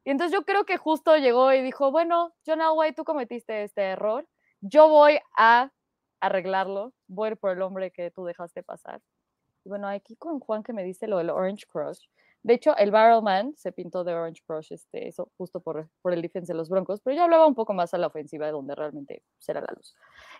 Y 0.03 0.09
entonces 0.09 0.37
yo 0.37 0.43
creo 0.43 0.65
que 0.65 0.77
justo 0.77 1.15
llegó 1.17 1.53
y 1.53 1.61
dijo, 1.61 1.91
bueno, 1.91 2.33
John 2.45 2.59
Elway, 2.59 2.93
tú 2.93 3.03
cometiste 3.05 3.63
este 3.63 3.83
error, 3.83 4.27
yo 4.61 4.89
voy 4.89 5.19
a 5.37 5.71
arreglarlo, 6.19 6.93
voy 7.07 7.29
a 7.29 7.31
ir 7.31 7.37
por 7.37 7.51
el 7.51 7.61
hombre 7.61 7.91
que 7.91 8.11
tú 8.11 8.25
dejaste 8.25 8.63
pasar. 8.63 9.01
Y 9.65 9.69
bueno, 9.69 9.87
aquí 9.87 10.15
con 10.15 10.39
Juan 10.39 10.63
que 10.63 10.73
me 10.73 10.83
dice 10.83 11.07
lo 11.07 11.17
del 11.17 11.29
Orange 11.29 11.65
Crush, 11.67 12.05
de 12.43 12.55
hecho, 12.55 12.75
el 12.77 12.89
Barrelman 12.89 13.53
se 13.55 13.71
pintó 13.71 14.03
de 14.03 14.15
Orange 14.15 14.41
Crush, 14.47 14.73
este, 14.73 15.07
eso 15.07 15.29
justo 15.37 15.59
por, 15.59 15.87
por 16.01 16.11
el 16.11 16.23
defense 16.23 16.51
de 16.51 16.57
los 16.57 16.69
Broncos, 16.69 16.99
pero 16.99 17.15
yo 17.15 17.23
hablaba 17.23 17.45
un 17.45 17.53
poco 17.53 17.73
más 17.73 17.93
a 17.93 17.99
la 17.99 18.07
ofensiva, 18.07 18.47
de 18.47 18.51
donde 18.51 18.73
realmente 18.73 19.21
será 19.37 19.61
la 19.61 19.71
luz. 19.75 19.95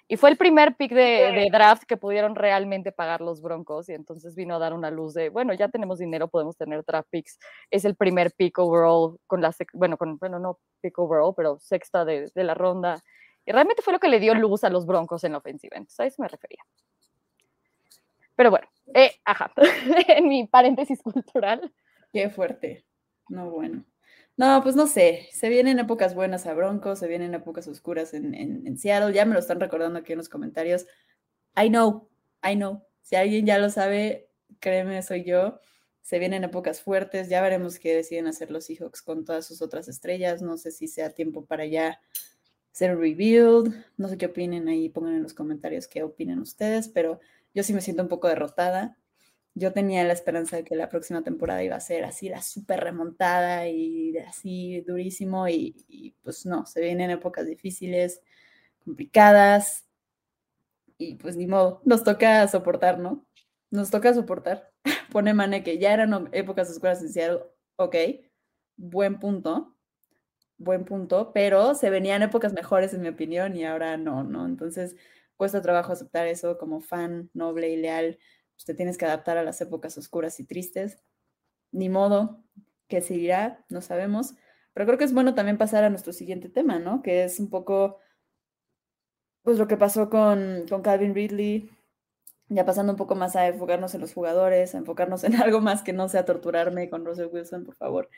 Y 0.07 0.17
fue 0.17 0.31
el 0.31 0.37
primer 0.37 0.75
pick 0.75 0.93
de, 0.93 1.47
draft 1.51 1.83
que 1.83 1.97
pudieron 1.97 2.33
realmente 2.33 2.91
pagar 2.91 3.21
los 3.21 3.43
Broncos, 3.43 3.87
y 3.89 3.93
entonces 3.93 4.33
vino 4.35 4.55
a 4.55 4.59
dar 4.59 4.73
una 4.73 4.89
luz 4.89 5.13
de, 5.13 5.29
bueno, 5.29 5.53
ya 5.53 5.69
tenemos 5.69 5.99
dinero, 5.99 6.27
podemos 6.27 6.57
tener 6.57 6.83
draft 6.83 7.07
picks. 7.11 7.37
Es 7.69 7.85
el 7.85 7.95
primer 7.95 8.31
pick 8.35 8.57
overall, 8.57 9.19
con 9.27 9.41
la, 9.41 9.53
bueno, 9.73 9.95
con, 9.95 10.17
bueno, 10.17 10.39
no 10.39 10.57
pick 10.81 10.97
overall, 10.97 11.35
pero 11.35 11.59
sexta 11.59 12.03
de, 12.03 12.31
de 12.33 12.43
la 12.43 12.55
ronda. 12.55 13.03
Y 13.45 13.51
realmente 13.51 13.81
fue 13.81 13.93
lo 13.93 13.99
que 13.99 14.07
le 14.07 14.19
dio 14.19 14.33
luz 14.35 14.63
a 14.63 14.69
los 14.69 14.85
Broncos 14.85 15.23
en 15.23 15.33
la 15.33 15.39
ofensiva, 15.39 15.77
entonces 15.77 15.99
a 15.99 16.05
eso 16.05 16.21
me 16.21 16.27
refería. 16.27 16.63
Pero 18.35 18.49
bueno, 18.49 18.67
eh, 18.93 19.11
ajá, 19.25 19.51
en 20.07 20.27
mi 20.27 20.47
paréntesis 20.47 21.01
cultural. 21.01 21.73
Qué 22.11 22.29
fuerte. 22.29 22.85
No, 23.29 23.49
bueno. 23.49 23.85
No, 24.37 24.61
pues 24.63 24.75
no 24.75 24.87
sé. 24.87 25.27
Se 25.31 25.49
vienen 25.49 25.79
épocas 25.79 26.15
buenas 26.15 26.45
a 26.47 26.53
Broncos, 26.53 26.99
se 26.99 27.07
vienen 27.07 27.33
épocas 27.33 27.67
oscuras 27.67 28.13
en, 28.13 28.33
en, 28.33 28.77
Seattle. 28.77 29.13
Ya 29.13 29.25
me 29.25 29.33
lo 29.33 29.39
están 29.39 29.59
recordando 29.59 29.99
aquí 29.99 30.13
en 30.13 30.17
los 30.17 30.29
comentarios. 30.29 30.85
I 31.55 31.69
know, 31.69 32.09
I 32.43 32.55
know. 32.55 32.81
Si 33.01 33.15
alguien 33.15 33.45
ya 33.45 33.59
lo 33.59 33.69
sabe, 33.69 34.29
créeme, 34.59 35.01
soy 35.03 35.23
yo. 35.23 35.59
Se 36.01 36.17
vienen 36.17 36.43
épocas 36.43 36.81
fuertes. 36.81 37.29
Ya 37.29 37.41
veremos 37.41 37.77
qué 37.77 37.95
deciden 37.95 38.27
hacer 38.27 38.51
los 38.51 38.65
Seahawks 38.65 39.01
con 39.01 39.25
todas 39.25 39.45
sus 39.45 39.61
otras 39.61 39.87
estrellas. 39.87 40.41
No 40.41 40.57
sé 40.57 40.71
si 40.71 40.87
sea 40.87 41.11
tiempo 41.11 41.45
para 41.45 41.65
ya 41.65 42.01
un 42.79 42.99
rebuild. 42.99 43.73
No 43.97 44.07
sé 44.07 44.17
qué 44.17 44.27
opinen 44.27 44.67
ahí. 44.67 44.89
Pongan 44.89 45.15
en 45.15 45.23
los 45.23 45.33
comentarios 45.33 45.87
qué 45.87 46.03
opinan 46.03 46.39
ustedes, 46.39 46.87
pero 46.87 47.19
yo 47.53 47.63
sí 47.63 47.73
me 47.73 47.81
siento 47.81 48.03
un 48.03 48.09
poco 48.09 48.27
derrotada 48.27 48.97
yo 49.53 49.73
tenía 49.73 50.03
la 50.03 50.13
esperanza 50.13 50.57
de 50.57 50.63
que 50.63 50.75
la 50.75 50.89
próxima 50.89 51.23
temporada 51.23 51.63
iba 51.63 51.75
a 51.75 51.81
ser 51.81 52.05
así, 52.05 52.29
la 52.29 52.41
súper 52.41 52.79
remontada 52.81 53.67
y 53.67 54.17
así 54.17 54.81
durísimo 54.81 55.47
y, 55.47 56.15
pues 56.23 56.45
no, 56.45 56.65
se 56.65 56.81
vienen 56.81 57.09
épocas 57.11 57.45
difíciles, 57.45 58.21
complicadas 58.83 59.85
y 60.97 61.15
pues 61.15 61.35
ni 61.35 61.47
modo, 61.47 61.81
nos 61.85 62.03
toca 62.03 62.47
soportar, 62.47 62.99
¿no? 62.99 63.25
Nos 63.71 63.89
toca 63.89 64.13
soportar. 64.13 64.71
Pone 65.11 65.33
Mane 65.33 65.63
que 65.63 65.77
ya 65.77 65.93
eran 65.93 66.29
épocas 66.31 66.69
oscuras 66.69 67.01
en 67.01 67.09
Seattle, 67.11 67.41
ok, 67.75 67.95
buen 68.77 69.19
punto, 69.19 69.75
buen 70.63 70.85
punto, 70.85 71.31
pero 71.33 71.75
se 71.75 71.89
venían 71.89 72.23
épocas 72.23 72.53
mejores 72.53 72.93
en 72.93 73.01
mi 73.01 73.09
opinión 73.09 73.55
y 73.55 73.65
ahora 73.65 73.97
no, 73.97 74.23
¿no? 74.23 74.45
Entonces 74.45 74.95
cuesta 75.37 75.61
trabajo 75.61 75.91
aceptar 75.91 76.27
eso 76.27 76.57
como 76.57 76.81
fan 76.81 77.29
noble 77.33 77.69
y 77.69 77.77
leal 77.77 78.19
pues, 78.61 78.65
te 78.65 78.73
tienes 78.75 78.97
que 78.97 79.05
adaptar 79.05 79.37
a 79.37 79.43
las 79.43 79.59
épocas 79.61 79.97
oscuras 79.97 80.39
y 80.39 80.45
tristes. 80.45 80.99
Ni 81.71 81.89
modo, 81.89 82.43
¿qué 82.87 83.01
seguirá? 83.01 83.65
No 83.69 83.81
sabemos. 83.81 84.35
Pero 84.73 84.85
creo 84.85 84.97
que 84.99 85.05
es 85.05 85.13
bueno 85.13 85.33
también 85.33 85.57
pasar 85.57 85.83
a 85.83 85.89
nuestro 85.89 86.13
siguiente 86.13 86.47
tema, 86.47 86.77
¿no? 86.77 87.01
Que 87.01 87.23
es 87.23 87.39
un 87.39 87.49
poco, 87.49 87.97
pues 89.41 89.57
lo 89.57 89.67
que 89.67 89.77
pasó 89.77 90.11
con, 90.11 90.65
con 90.69 90.83
Calvin 90.83 91.15
Ridley, 91.15 91.71
ya 92.49 92.63
pasando 92.65 92.93
un 92.93 92.97
poco 92.97 93.15
más 93.15 93.35
a 93.35 93.47
enfocarnos 93.47 93.95
en 93.95 94.01
los 94.01 94.13
jugadores, 94.13 94.75
a 94.75 94.77
enfocarnos 94.77 95.23
en 95.23 95.35
algo 95.41 95.59
más 95.59 95.81
que 95.81 95.93
no 95.93 96.07
sea 96.07 96.25
torturarme 96.25 96.89
con 96.89 97.03
Russell 97.03 97.29
Wilson, 97.31 97.63
por 97.65 97.75
favor. 97.75 98.09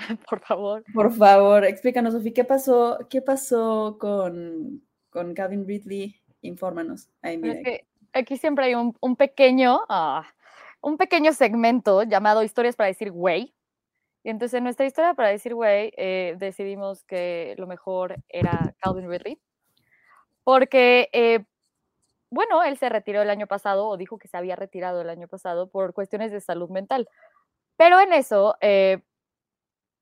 Por 0.28 0.40
favor. 0.40 0.84
Por 0.92 1.12
favor, 1.12 1.64
explícanos, 1.64 2.12
Sofía, 2.14 2.32
¿qué 2.34 2.44
pasó, 2.44 2.98
qué 3.08 3.22
pasó 3.22 3.98
con, 4.00 4.82
con 5.10 5.34
Calvin 5.34 5.66
Ridley? 5.66 6.16
Infórmanos. 6.42 7.08
Ahí, 7.22 7.36
mira 7.36 7.60
aquí 8.12 8.36
siempre 8.36 8.66
hay 8.66 8.74
un, 8.74 9.16
pequeño, 9.16 9.80
ah, 9.88 10.26
un 10.80 10.96
pequeño 10.96 11.32
segmento 11.32 12.02
llamado 12.02 12.42
Historias 12.42 12.76
para 12.76 12.88
decir 12.88 13.10
güey. 13.10 13.54
Y 14.22 14.28
entonces 14.28 14.58
en 14.58 14.64
nuestra 14.64 14.86
historia 14.86 15.14
para 15.14 15.30
decir 15.30 15.54
güey 15.54 15.92
eh, 15.96 16.36
decidimos 16.38 17.04
que 17.04 17.54
lo 17.58 17.66
mejor 17.66 18.16
era 18.28 18.74
Calvin 18.80 19.10
Ridley. 19.10 19.38
Porque, 20.44 21.08
eh, 21.12 21.44
bueno, 22.30 22.62
él 22.62 22.76
se 22.78 22.88
retiró 22.88 23.22
el 23.22 23.30
año 23.30 23.46
pasado 23.46 23.88
o 23.88 23.96
dijo 23.96 24.18
que 24.18 24.28
se 24.28 24.36
había 24.36 24.56
retirado 24.56 25.00
el 25.00 25.10
año 25.10 25.28
pasado 25.28 25.68
por 25.68 25.92
cuestiones 25.94 26.32
de 26.32 26.40
salud 26.40 26.70
mental. 26.70 27.08
Pero 27.76 28.00
en 28.00 28.12
eso, 28.12 28.56
eh, 28.60 29.02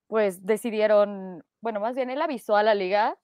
pues 0.09 0.45
decidieron, 0.45 1.45
bueno, 1.61 1.81
más 1.81 1.95
bien 1.95 2.11
él 2.11 2.21
avisó 2.21 2.57
a 2.57 2.63
la 2.63 2.75
liga 2.75 3.17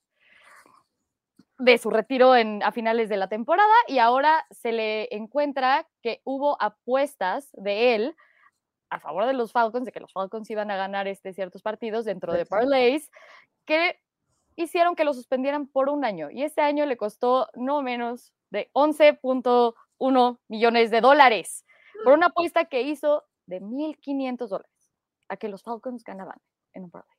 de 1.57 1.77
su 1.77 1.89
retiro 1.89 2.35
en, 2.35 2.61
a 2.63 2.71
finales 2.71 3.09
de 3.09 3.17
la 3.17 3.27
temporada 3.27 3.73
y 3.87 3.99
ahora 3.99 4.45
se 4.51 4.71
le 4.71 5.13
encuentra 5.15 5.87
que 6.01 6.21
hubo 6.23 6.61
apuestas 6.61 7.49
de 7.53 7.95
él 7.95 8.15
a 8.89 8.99
favor 8.99 9.25
de 9.25 9.33
los 9.33 9.51
Falcons, 9.51 9.85
de 9.85 9.91
que 9.91 9.99
los 9.99 10.13
Falcons 10.13 10.49
iban 10.49 10.69
a 10.69 10.77
ganar 10.77 11.07
este, 11.07 11.33
ciertos 11.33 11.61
partidos 11.63 12.05
dentro 12.05 12.33
de 12.33 12.45
parlays, 12.45 13.09
que 13.65 13.99
hicieron 14.55 14.95
que 14.95 15.03
lo 15.03 15.13
suspendieran 15.13 15.67
por 15.67 15.89
un 15.89 16.05
año. 16.05 16.29
Y 16.29 16.43
este 16.43 16.61
año 16.61 16.85
le 16.85 16.95
costó 16.95 17.49
no 17.55 17.81
menos 17.81 18.31
de 18.51 18.69
11.1 18.73 20.39
millones 20.47 20.91
de 20.91 21.01
dólares 21.01 21.65
por 22.03 22.13
una 22.13 22.27
apuesta 22.27 22.65
que 22.65 22.83
hizo 22.83 23.23
de 23.47 23.59
1.500 23.61 24.47
dólares 24.47 24.91
a 25.29 25.37
que 25.37 25.49
los 25.49 25.63
Falcons 25.63 26.03
ganaban 26.03 26.37
en 26.75 26.83
un 26.83 26.91
parlay. 26.91 27.09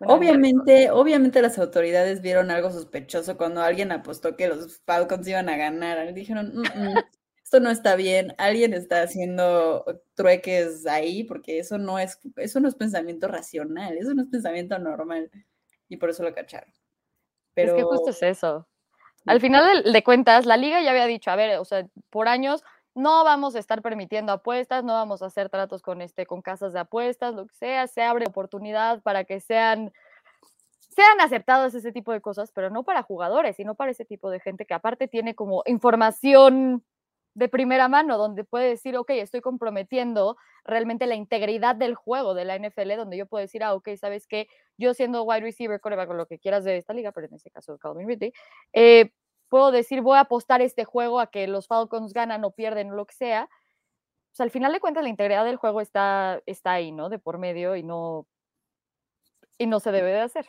obviamente, 0.00 0.90
obviamente 0.90 1.40
las 1.40 1.58
autoridades 1.58 2.20
vieron 2.20 2.50
algo 2.50 2.70
sospechoso 2.70 3.36
cuando 3.36 3.62
alguien 3.62 3.92
apostó 3.92 4.36
que 4.36 4.48
los 4.48 4.80
Falcons 4.84 5.26
iban 5.26 5.48
a 5.48 5.56
ganar. 5.56 6.12
Dijeron, 6.12 6.52
mm, 6.54 6.60
mm, 6.60 6.98
esto 7.42 7.60
no 7.60 7.70
está 7.70 7.96
bien, 7.96 8.34
alguien 8.36 8.74
está 8.74 9.02
haciendo 9.02 9.84
trueques 10.14 10.86
ahí, 10.86 11.24
porque 11.24 11.58
eso 11.58 11.78
no 11.78 11.98
es, 11.98 12.18
eso 12.36 12.60
no 12.60 12.68
es 12.68 12.74
pensamiento 12.74 13.28
racional, 13.28 13.96
eso 13.96 14.12
no 14.14 14.22
es 14.22 14.28
pensamiento 14.28 14.78
normal. 14.78 15.30
Y 15.88 15.96
por 15.96 16.10
eso 16.10 16.22
lo 16.22 16.34
cacharon. 16.34 16.72
Pero... 17.54 17.72
Es 17.72 17.78
que 17.78 17.82
justo 17.84 18.10
es 18.10 18.22
eso. 18.22 18.68
Al 19.26 19.40
final 19.40 19.82
de, 19.84 19.92
de 19.92 20.04
cuentas, 20.04 20.46
la 20.46 20.56
liga 20.56 20.80
ya 20.80 20.90
había 20.90 21.06
dicho, 21.06 21.30
a 21.30 21.36
ver, 21.36 21.58
o 21.58 21.64
sea, 21.64 21.86
por 22.08 22.28
años 22.28 22.62
no 22.94 23.24
vamos 23.24 23.54
a 23.54 23.58
estar 23.58 23.82
permitiendo 23.82 24.32
apuestas, 24.32 24.84
no 24.84 24.94
vamos 24.94 25.22
a 25.22 25.26
hacer 25.26 25.48
tratos 25.48 25.82
con 25.82 26.02
este, 26.02 26.26
con 26.26 26.42
casas 26.42 26.72
de 26.72 26.80
apuestas, 26.80 27.34
lo 27.34 27.46
que 27.46 27.54
sea, 27.54 27.86
se 27.86 28.02
abre 28.02 28.26
oportunidad 28.26 29.02
para 29.02 29.24
que 29.24 29.40
sean, 29.40 29.92
sean 30.90 31.20
aceptados 31.20 31.74
ese 31.74 31.92
tipo 31.92 32.12
de 32.12 32.20
cosas, 32.20 32.50
pero 32.52 32.70
no 32.70 32.82
para 32.84 33.02
jugadores, 33.02 33.56
sino 33.56 33.74
para 33.74 33.92
ese 33.92 34.04
tipo 34.04 34.30
de 34.30 34.40
gente 34.40 34.66
que 34.66 34.74
aparte 34.74 35.08
tiene 35.08 35.34
como 35.34 35.62
información 35.66 36.84
de 37.34 37.48
primera 37.48 37.86
mano, 37.86 38.18
donde 38.18 38.42
puede 38.42 38.70
decir, 38.70 38.96
ok, 38.96 39.10
estoy 39.10 39.40
comprometiendo 39.40 40.36
realmente 40.64 41.06
la 41.06 41.14
integridad 41.14 41.76
del 41.76 41.94
juego 41.94 42.34
de 42.34 42.44
la 42.44 42.56
NFL, 42.56 42.96
donde 42.96 43.16
yo 43.16 43.26
puedo 43.26 43.42
decir, 43.42 43.62
ah, 43.62 43.74
ok, 43.74 43.90
sabes 43.96 44.26
que 44.26 44.48
yo 44.76 44.92
siendo 44.92 45.22
wide 45.22 45.42
receiver, 45.42 45.80
con 45.80 46.16
lo 46.16 46.26
que 46.26 46.40
quieras 46.40 46.64
de 46.64 46.76
esta 46.76 46.94
liga, 46.94 47.12
pero 47.12 47.28
en 47.28 47.34
este 47.34 47.50
caso 47.50 47.78
Calvin 47.78 48.08
Ridley, 48.08 48.32
eh, 48.72 49.12
puedo 49.48 49.70
decir, 49.70 50.00
voy 50.02 50.16
a 50.16 50.22
apostar 50.22 50.62
este 50.62 50.84
juego 50.84 51.20
a 51.20 51.30
que 51.30 51.46
los 51.46 51.66
Falcons 51.66 52.12
ganan 52.12 52.44
o 52.44 52.52
pierden 52.52 52.90
o 52.90 52.94
lo 52.94 53.06
que 53.06 53.14
sea. 53.14 53.48
Pues 54.30 54.40
al 54.40 54.50
final 54.50 54.72
de 54.72 54.80
cuentas 54.80 55.02
la 55.02 55.08
integridad 55.08 55.44
del 55.44 55.56
juego 55.56 55.80
está, 55.80 56.42
está 56.46 56.72
ahí, 56.72 56.92
¿no? 56.92 57.08
De 57.08 57.18
por 57.18 57.38
medio 57.38 57.76
y 57.76 57.82
no, 57.82 58.26
y 59.58 59.66
no 59.66 59.80
se 59.80 59.92
debe 59.92 60.12
de 60.12 60.20
hacer. 60.20 60.46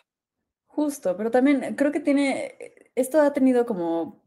Justo, 0.67 1.17
pero 1.17 1.31
también 1.31 1.75
creo 1.75 1.91
que 1.91 1.99
tiene, 1.99 2.55
esto 2.95 3.21
ha 3.21 3.33
tenido 3.33 3.65
como 3.65 4.23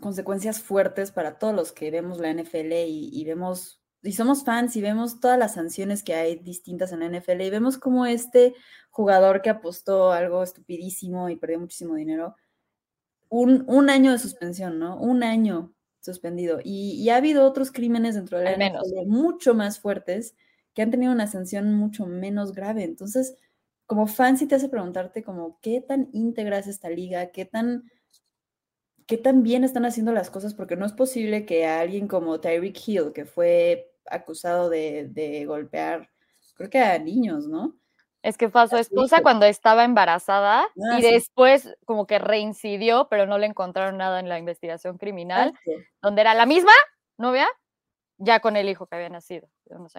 consecuencias 0.00 0.60
fuertes 0.60 1.12
para 1.12 1.38
todos 1.38 1.54
los 1.54 1.72
que 1.72 1.90
vemos 1.90 2.18
la 2.18 2.32
NFL 2.32 2.72
y, 2.86 3.24
vemos, 3.24 3.82
y 4.02 4.12
somos 4.12 4.44
fans 4.44 4.76
y 4.76 4.82
vemos 4.82 5.20
todas 5.20 5.38
las 5.38 5.54
sanciones 5.54 6.02
que 6.02 6.14
hay 6.14 6.36
distintas 6.36 6.92
en 6.92 7.00
la 7.00 7.08
NFL 7.08 7.40
y 7.42 7.50
vemos 7.50 7.78
como 7.78 8.06
este 8.06 8.54
jugador 8.90 9.42
que 9.42 9.50
apostó 9.50 10.12
algo 10.12 10.42
estupidísimo 10.42 11.28
y 11.28 11.36
perdió 11.36 11.60
muchísimo 11.60 11.94
dinero, 11.94 12.34
un, 13.28 13.64
un 13.66 13.90
año 13.90 14.12
de 14.12 14.18
suspensión, 14.18 14.78
¿no? 14.78 14.98
Un 14.98 15.22
año 15.22 15.74
suspendido. 16.00 16.60
Y, 16.64 17.08
ha 17.10 17.16
habido 17.16 17.44
otros 17.44 17.70
crímenes 17.70 18.14
dentro 18.14 18.38
de 18.38 18.44
la 18.44 18.70
NFL 18.70 19.06
mucho 19.06 19.54
más 19.54 19.78
fuertes 19.80 20.34
que 20.72 20.82
han 20.82 20.90
tenido 20.90 21.12
una 21.12 21.26
sanción 21.26 21.74
mucho 21.74 22.06
menos 22.06 22.52
grave. 22.52 22.84
Entonces, 22.84 23.36
como 23.86 24.06
fan, 24.06 24.38
sí 24.38 24.46
te 24.46 24.54
hace 24.54 24.68
preguntarte 24.68 25.22
como 25.22 25.58
qué 25.60 25.80
tan 25.80 26.08
íntegra 26.12 26.58
es 26.58 26.66
esta 26.66 26.88
liga, 26.88 27.30
qué 27.32 27.44
tan 27.44 27.90
qué 29.06 29.16
tan 29.16 29.42
bien 29.42 29.64
están 29.64 29.84
haciendo 29.84 30.12
las 30.12 30.30
cosas, 30.30 30.54
porque 30.54 30.76
no 30.76 30.84
es 30.84 30.92
posible 30.92 31.46
que 31.46 31.66
alguien 31.66 32.08
como 32.08 32.40
Tyreek 32.40 32.76
Hill, 32.88 33.12
que 33.14 33.24
fue 33.24 33.92
acusado 34.06 34.68
de, 34.68 35.44
golpear, 35.46 36.10
creo 36.54 36.70
que 36.70 36.78
a 36.78 36.98
niños, 36.98 37.46
¿no? 37.46 37.78
Es 38.26 38.36
que 38.36 38.48
fue 38.48 38.62
a 38.62 38.66
su 38.66 38.76
esposa 38.76 39.22
cuando 39.22 39.46
estaba 39.46 39.84
embarazada 39.84 40.62
ah, 40.64 40.98
y 40.98 41.02
después 41.02 41.76
como 41.84 42.06
que 42.06 42.18
reincidió, 42.18 43.08
pero 43.08 43.26
no 43.26 43.38
le 43.38 43.46
encontraron 43.46 43.98
nada 43.98 44.20
en 44.20 44.28
la 44.28 44.38
investigación 44.38 44.98
criminal, 44.98 45.52
donde 46.02 46.22
era 46.22 46.34
la 46.34 46.46
misma 46.46 46.72
novia, 47.18 47.46
ya 48.18 48.40
con 48.40 48.56
el 48.56 48.68
hijo 48.68 48.86
que 48.86 48.96
había 48.96 49.10
nacido. 49.10 49.48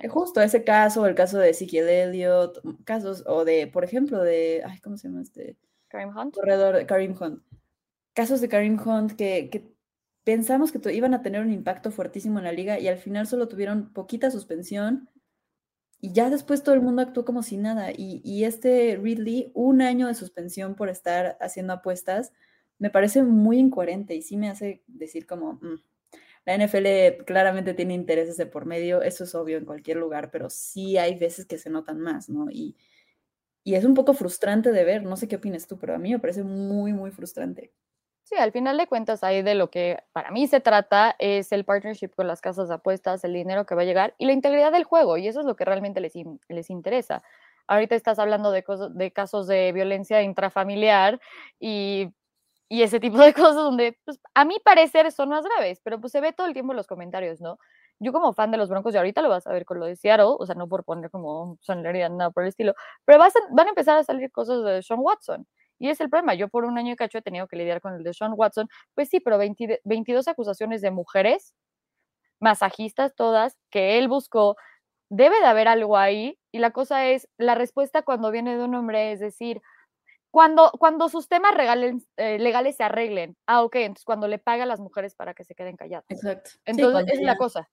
Justo 0.10 0.42
ese 0.42 0.64
caso, 0.64 1.06
el 1.06 1.16
caso 1.16 1.38
de 1.38 1.52
Ezekiel 1.52 1.88
Elliott, 1.88 2.60
casos, 2.84 3.24
o 3.28 3.46
de, 3.46 3.68
por 3.68 3.84
ejemplo, 3.84 4.22
de, 4.22 4.64
ay, 4.66 4.80
¿cómo 4.80 4.98
se 4.98 5.08
llama 5.08 5.22
este? 5.22 5.56
Karim 5.88 6.16
Hunt. 6.16 6.36
Corredor, 6.36 6.86
Karim 6.86 7.16
Hunt 7.20 7.42
casos 8.18 8.42
de 8.42 8.50
Karim 8.50 8.80
Hunt 8.84 9.12
que, 9.12 9.76
pensamos 10.24 10.72
que 10.72 10.92
iban 10.92 11.14
a 11.14 11.22
tener 11.22 11.40
un 11.42 11.54
impacto 11.54 11.92
fuertísimo 11.92 12.40
en 12.40 12.46
la 12.46 12.52
liga 12.52 12.80
y 12.80 12.88
al 12.88 12.98
final 12.98 13.28
solo 13.28 13.48
tuvieron 13.48 13.94
poquita 13.94 14.32
suspensión 14.32 15.08
y 16.00 16.14
ya 16.14 16.30
después 16.30 16.64
todo 16.64 16.76
el 16.76 16.82
mundo 16.82 17.02
actuó 17.02 17.26
como 17.26 17.44
si 17.44 17.58
nada. 17.58 17.92
Y, 17.96 18.44
este 18.44 18.98
Ridley, 19.02 19.52
un 19.54 19.82
año 19.82 20.08
de 20.08 20.14
suspensión 20.14 20.76
por 20.76 20.90
estar 20.90 21.38
haciendo 21.42 21.74
apuestas, 21.74 22.34
me 22.80 22.90
parece 22.90 23.24
muy 23.24 23.58
incoherente 23.58 24.16
y 24.16 24.22
sí 24.22 24.38
me 24.38 24.50
hace 24.50 24.84
decir 24.88 25.26
como, 25.26 25.54
mm, 25.54 25.82
la 26.46 26.54
NFL 26.58 27.26
claramente 27.26 27.74
tiene 27.74 27.94
intereses 27.96 28.38
de 28.38 28.46
por 28.46 28.66
medio, 28.66 29.02
eso 29.02 29.24
es 29.24 29.36
obvio 29.36 29.58
en 29.58 29.66
cualquier 29.66 29.98
lugar, 29.98 30.32
pero 30.32 30.50
sí 30.50 30.98
hay 30.98 31.18
veces 31.18 31.46
que 31.46 31.58
se 31.58 31.70
notan 31.70 32.00
más, 32.00 32.30
¿no? 32.30 32.50
Y, 32.52 32.78
y 33.64 33.76
es 33.76 33.84
un 33.86 33.96
poco 33.96 34.14
frustrante 34.14 34.72
de 34.72 34.84
ver, 34.86 35.04
no 35.04 35.18
sé 35.18 35.28
qué 35.28 35.38
opinas 35.38 35.68
tú, 35.68 35.78
pero 35.80 35.96
a 35.96 36.00
mí 36.00 36.12
me 36.12 36.20
parece 36.20 36.44
muy, 36.44 36.94
muy 36.94 37.12
frustrante. 37.12 37.74
Sí, 38.30 38.36
al 38.36 38.52
final 38.52 38.76
de 38.78 38.88
cuentas, 38.88 39.24
ahí 39.24 39.42
de 39.42 39.56
lo 39.56 39.70
que 39.70 40.04
para 40.12 40.32
mí 40.32 40.48
se 40.48 40.60
trata 40.60 41.16
es 41.18 41.54
el 41.54 41.64
partnership 41.64 42.10
con 42.14 42.28
las 42.28 42.42
casas 42.42 42.68
de 42.68 42.74
apuestas, 42.76 43.24
el 43.24 43.32
dinero 43.32 43.66
que 43.66 43.74
va 43.74 43.84
a 43.84 43.86
llegar 43.86 44.16
y 44.18 44.26
la 44.26 44.34
integridad 44.34 44.74
del 44.74 44.84
juego, 44.84 45.16
y 45.16 45.30
eso 45.30 45.40
es 45.40 45.46
lo 45.46 45.56
que 45.56 45.64
realmente 45.64 46.02
les, 46.02 46.12
les 46.50 46.70
interesa. 46.70 47.24
Ahorita 47.68 47.96
estás 47.96 48.20
hablando 48.20 48.52
de, 48.52 48.64
cosas, 48.64 48.94
de 48.94 49.14
casos 49.14 49.48
de 49.48 49.72
violencia 49.72 50.22
intrafamiliar 50.24 51.22
y, 51.58 52.10
y 52.68 52.82
ese 52.82 53.00
tipo 53.00 53.18
de 53.20 53.34
cosas 53.34 53.56
donde, 53.56 53.98
pues, 54.04 54.20
a 54.34 54.44
mi 54.44 54.60
parecer, 54.60 55.10
son 55.14 55.30
más 55.30 55.46
graves, 55.46 55.80
pero 55.82 56.02
pues 56.02 56.12
se 56.12 56.20
ve 56.20 56.34
todo 56.34 56.48
el 56.48 56.54
tiempo 56.54 56.74
en 56.74 56.78
los 56.78 56.88
comentarios, 56.88 57.40
¿no? 57.40 57.58
Yo 58.00 58.12
como 58.12 58.34
fan 58.34 58.52
de 58.52 58.58
los 58.58 58.68
Broncos, 58.70 58.94
y 58.94 58.98
ahorita 58.98 59.22
lo 59.22 59.30
vas 59.30 59.48
a 59.48 59.54
ver 59.54 59.64
con 59.66 59.80
lo 59.80 59.86
de 59.86 59.96
Seattle, 59.96 60.36
o 60.38 60.46
sea, 60.46 60.56
no 60.56 60.68
por 60.68 60.84
poner 60.84 61.10
como 61.12 61.58
sonlería, 61.62 62.10
nada 62.10 62.32
por 62.32 62.44
el 62.44 62.50
estilo, 62.50 62.74
pero 63.06 63.20
van 63.20 63.68
a 63.68 63.70
empezar 63.70 63.98
a 63.98 64.04
salir 64.04 64.32
cosas 64.34 64.66
de 64.66 64.84
Sean 64.84 65.00
Watson 65.02 65.48
y 65.80 65.90
es 65.90 66.00
el 66.02 66.10
problema. 66.10 66.34
Yo 66.34 66.48
por 66.48 66.66
un 66.66 66.78
año 66.78 66.94
y 66.94 66.96
cacho 66.96 67.18
he 67.18 67.22
tenido 67.22 67.48
que 67.48 67.56
lidiar 67.56 67.82
con 67.82 67.94
el 67.94 68.04
de 68.04 68.14
Sean 68.14 68.34
Watson. 68.36 68.68
Pues 68.96 69.10
sí, 69.10 69.20
pero 69.20 69.38
22 69.38 70.28
acusaciones 70.28 70.82
de 70.82 70.92
mujeres, 70.92 71.54
masajistas 72.40 73.16
todas, 73.16 73.58
que 73.70 73.98
él 73.98 74.08
buscó. 74.08 74.56
Debe 75.10 75.40
de 75.40 75.46
haber 75.46 75.68
algo 75.68 75.98
ahí. 75.98 76.40
Y 76.52 76.60
la 76.60 76.72
cosa 76.72 77.08
es, 77.08 77.30
la 77.38 77.56
respuesta 77.56 78.02
cuando 78.02 78.32
viene 78.32 78.58
de 78.58 78.64
un 78.64 78.76
hombre 78.76 79.12
es 79.12 79.20
decir, 79.20 79.62
cuando, 80.32 80.72
cuando 80.78 81.10
sus 81.10 81.28
temas 81.28 81.54
eh, 82.18 82.40
legales 82.40 82.76
se 82.76 82.84
arreglen. 82.84 83.38
Ah, 83.46 83.64
ok, 83.64 83.76
entonces 83.78 84.06
cuando 84.06 84.28
le 84.28 84.40
paga 84.40 84.64
a 84.64 84.68
las 84.68 84.80
mujeres 84.80 85.16
para 85.16 85.34
que 85.34 85.44
se 85.44 85.56
queden 85.56 85.78
calladas. 85.78 86.06
Exacto. 86.10 86.52
Entonces, 86.66 87.14
es 87.14 87.22
la 87.22 87.38
cosa. 87.38 87.70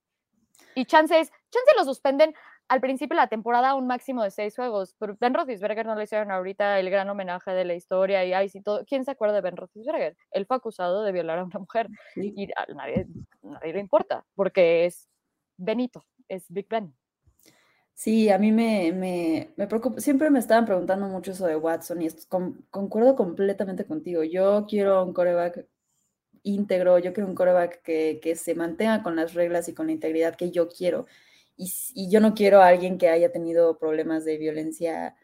Y 0.75 0.85
chances, 0.87 1.31
chance 1.51 1.73
lo 1.77 1.85
suspenden 1.85 2.35
al 2.69 2.81
principio 2.81 3.17
de 3.17 3.23
la 3.23 3.29
temporada 3.29 3.75
un 3.75 3.87
máximo 3.87 4.23
de 4.23 4.31
seis 4.31 4.57
juegos. 4.57 4.95
Pero 4.99 5.17
Ben 5.21 5.35
Roethlisberger 5.35 5.87
no 5.87 5.95
le 5.95 6.05
hicieron 6.05 6.31
ahorita 6.31 6.79
el 6.81 6.91
gran 6.91 7.09
homenaje 7.09 7.51
de 7.53 7.65
la 7.65 7.75
historia 7.75 8.25
y 8.25 8.33
ay, 8.33 8.49
si 8.49 8.61
todo, 8.61 8.85
¿quién 8.87 9.05
se 9.05 9.11
acuerda 9.11 9.35
de 9.35 9.41
Ben 9.43 9.57
Roethlisberger? 9.57 10.17
Él 10.31 10.47
fue 10.47 10.57
acusado 10.57 11.03
de 11.03 11.13
violar 11.13 11.39
a 11.39 11.45
una 11.45 11.59
mujer 11.59 11.89
y 12.17 12.49
a 12.57 12.67
nadie, 12.75 13.07
nadie 13.43 13.73
le 13.73 13.81
importa 13.81 14.25
porque 14.35 14.87
es 14.87 15.09
Benito, 15.57 16.05
es 16.29 16.47
Big 16.49 16.69
Ben. 16.69 16.95
Sí, 17.97 18.29
a 18.29 18.39
mí 18.39 18.51
me, 18.51 18.91
me, 18.93 19.53
me, 19.57 19.67
preocupa, 19.69 20.01
siempre 20.01 20.29
me 20.29 20.41
estaban 20.41 20.65
preguntando 20.65 21.07
mucho 21.07 21.31
eso 21.31 21.47
de 21.47 21.55
Watson 21.55 22.03
y 22.03 22.09
concuerdo 22.71 23.15
completamente 23.15 23.85
contigo. 23.85 24.25
Yo 24.25 24.67
quiero 24.69 25.05
un 25.05 25.13
coreback 25.13 25.65
íntegro, 26.43 26.99
yo 26.99 27.13
quiero 27.13 27.29
un 27.29 27.37
coreback 27.37 27.83
que, 27.83 28.19
que 28.21 28.35
se 28.35 28.57
mantenga 28.57 29.05
con 29.05 29.15
las 29.15 29.35
reglas 29.35 29.69
y 29.69 29.75
con 29.75 29.87
la 29.87 29.93
integridad 29.93 30.35
que 30.35 30.51
yo 30.51 30.69
quiero 30.69 31.07
y, 31.57 32.11
yo 32.11 32.21
no 32.21 32.35
quiero 32.35 32.61
a 32.61 32.69
alguien 32.69 32.99
que 32.99 33.09
haya 33.09 33.33
tenido 33.33 33.79
problemas 33.79 34.25
de 34.25 34.39
violencia 34.39 35.17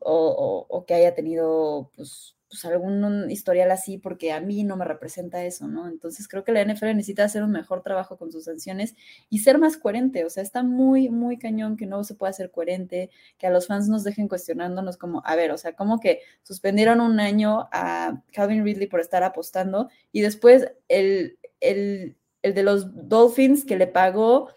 o, 0.00 0.84
que 0.86 0.94
haya 0.94 1.14
tenido 1.14 1.90
pues, 1.96 2.36
pues, 2.48 2.64
algún 2.64 3.30
historial 3.30 3.70
así, 3.70 3.98
porque 3.98 4.32
a 4.32 4.40
mí 4.40 4.64
no 4.64 4.76
me 4.76 4.84
representa 4.84 5.44
eso, 5.44 5.66
¿no? 5.66 5.88
Entonces 5.88 6.28
creo 6.28 6.44
que 6.44 6.52
la 6.52 6.64
NFL 6.64 6.94
necesita 6.94 7.24
hacer 7.24 7.42
un 7.42 7.50
mejor 7.50 7.82
trabajo 7.82 8.16
con 8.16 8.32
sus 8.32 8.44
sanciones 8.44 8.94
y 9.28 9.40
ser 9.40 9.58
más 9.58 9.76
coherente, 9.76 10.24
o 10.24 10.30
sea, 10.30 10.42
está 10.42 10.62
muy, 10.62 11.08
muy 11.10 11.38
cañón 11.38 11.76
que 11.76 11.86
no 11.86 12.04
se 12.04 12.14
pueda 12.14 12.32
ser 12.32 12.50
coherente, 12.50 13.10
que 13.38 13.46
a 13.46 13.50
los 13.50 13.66
fans 13.66 13.88
nos 13.88 14.04
dejen 14.04 14.28
cuestionándonos 14.28 14.96
como, 14.96 15.22
a 15.24 15.36
ver, 15.36 15.50
o 15.50 15.58
sea, 15.58 15.74
como 15.74 16.00
que 16.00 16.20
suspendieron 16.42 17.00
un 17.00 17.20
año 17.20 17.68
a 17.72 18.22
Calvin 18.32 18.64
Ridley 18.64 18.86
por 18.86 19.00
estar 19.00 19.22
apostando 19.22 19.88
y 20.12 20.20
después 20.20 20.70
el, 20.88 21.38
el, 21.60 22.16
el 22.42 22.54
de 22.54 22.62
los 22.62 23.08
Dolphins 23.08 23.64
que 23.64 23.76
le 23.76 23.88
pagó 23.88 24.48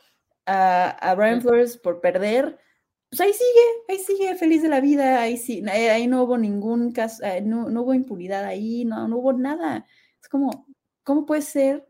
a, 0.46 1.16
Brian 1.16 1.42
Flores 1.42 1.78
por 1.78 2.02
perder, 2.02 2.58
pues 3.10 3.22
ahí 3.22 3.34
sigue, 3.34 3.66
ahí 3.90 4.00
sigue 4.00 4.36
feliz 4.36 4.62
de 4.62 4.70
la 4.70 4.82
vida, 4.82 5.22
ahí 5.22 5.38
sí, 5.38 5.64
ahí 5.68 6.08
no 6.08 6.24
hubo 6.24 6.38
ningún 6.38 6.92
caso, 6.92 7.24
eh, 7.24 7.42
no, 7.42 7.68
hubo 7.68 7.94
impunidad 7.94 8.46
ahí, 8.46 8.86
no, 8.86 9.08
no 9.08 9.18
hubo 9.18 9.34
nada. 9.34 9.86
Es 10.22 10.30
como, 10.30 10.68
¿cómo 11.04 11.26
puede 11.26 11.42
ser 11.42 11.88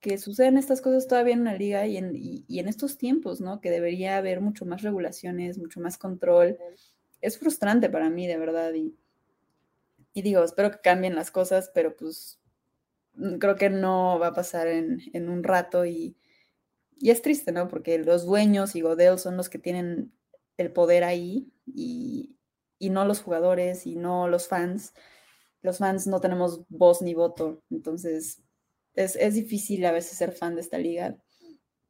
que 0.00 0.16
sucedan 0.16 0.56
estas 0.56 0.80
cosas 0.80 1.06
todavía 1.06 1.34
en 1.34 1.42
una 1.42 1.54
liga 1.54 1.86
y 1.86 1.96
en, 1.96 2.14
en 2.14 2.68
estos 2.68 2.96
tiempos, 2.96 3.40
¿no? 3.40 3.60
Que 3.60 3.70
debería 3.70 4.16
haber 4.16 4.40
mucho 4.40 4.64
más 4.64 4.82
regulaciones, 4.82 5.58
mucho 5.58 5.80
más 5.80 5.98
control. 5.98 6.56
Es 7.20 7.38
frustrante 7.38 7.90
para 7.90 8.08
mí, 8.08 8.26
de 8.26 8.38
verdad, 8.38 8.72
y, 8.72 8.96
y 10.14 10.22
digo, 10.22 10.42
espero 10.42 10.70
que 10.70 10.80
cambien 10.80 11.14
las 11.14 11.30
cosas, 11.30 11.70
pero 11.74 11.96
pues 11.96 12.40
mm, 13.14 13.36
creo 13.38 13.56
que 13.56 13.70
no 13.70 14.18
va 14.18 14.28
a 14.28 14.34
pasar 14.34 14.68
en, 14.68 15.02
en 15.12 15.28
un 15.28 15.42
rato 15.42 15.84
y, 15.84 16.16
y 17.00 17.10
es 17.10 17.22
triste, 17.22 17.50
¿no? 17.50 17.68
Porque 17.68 17.98
los 17.98 18.26
dueños 18.26 18.76
y 18.76 18.82
Godel 18.82 19.18
son 19.18 19.36
los 19.36 19.48
que 19.48 19.58
tienen 19.58 20.12
el 20.58 20.70
poder 20.70 21.02
ahí 21.02 21.50
y, 21.66 22.36
y 22.78 22.90
no 22.90 23.06
los 23.06 23.22
jugadores 23.22 23.86
y 23.86 23.96
no 23.96 24.28
los 24.28 24.48
fans. 24.48 24.92
Los 25.62 25.78
fans 25.78 26.06
no 26.06 26.20
tenemos 26.20 26.62
voz 26.68 27.00
ni 27.00 27.14
voto, 27.14 27.62
entonces 27.70 28.42
es, 28.94 29.16
es 29.16 29.34
difícil 29.34 29.84
a 29.86 29.92
veces 29.92 30.18
ser 30.18 30.32
fan 30.32 30.54
de 30.54 30.60
esta 30.60 30.78
liga. 30.78 31.16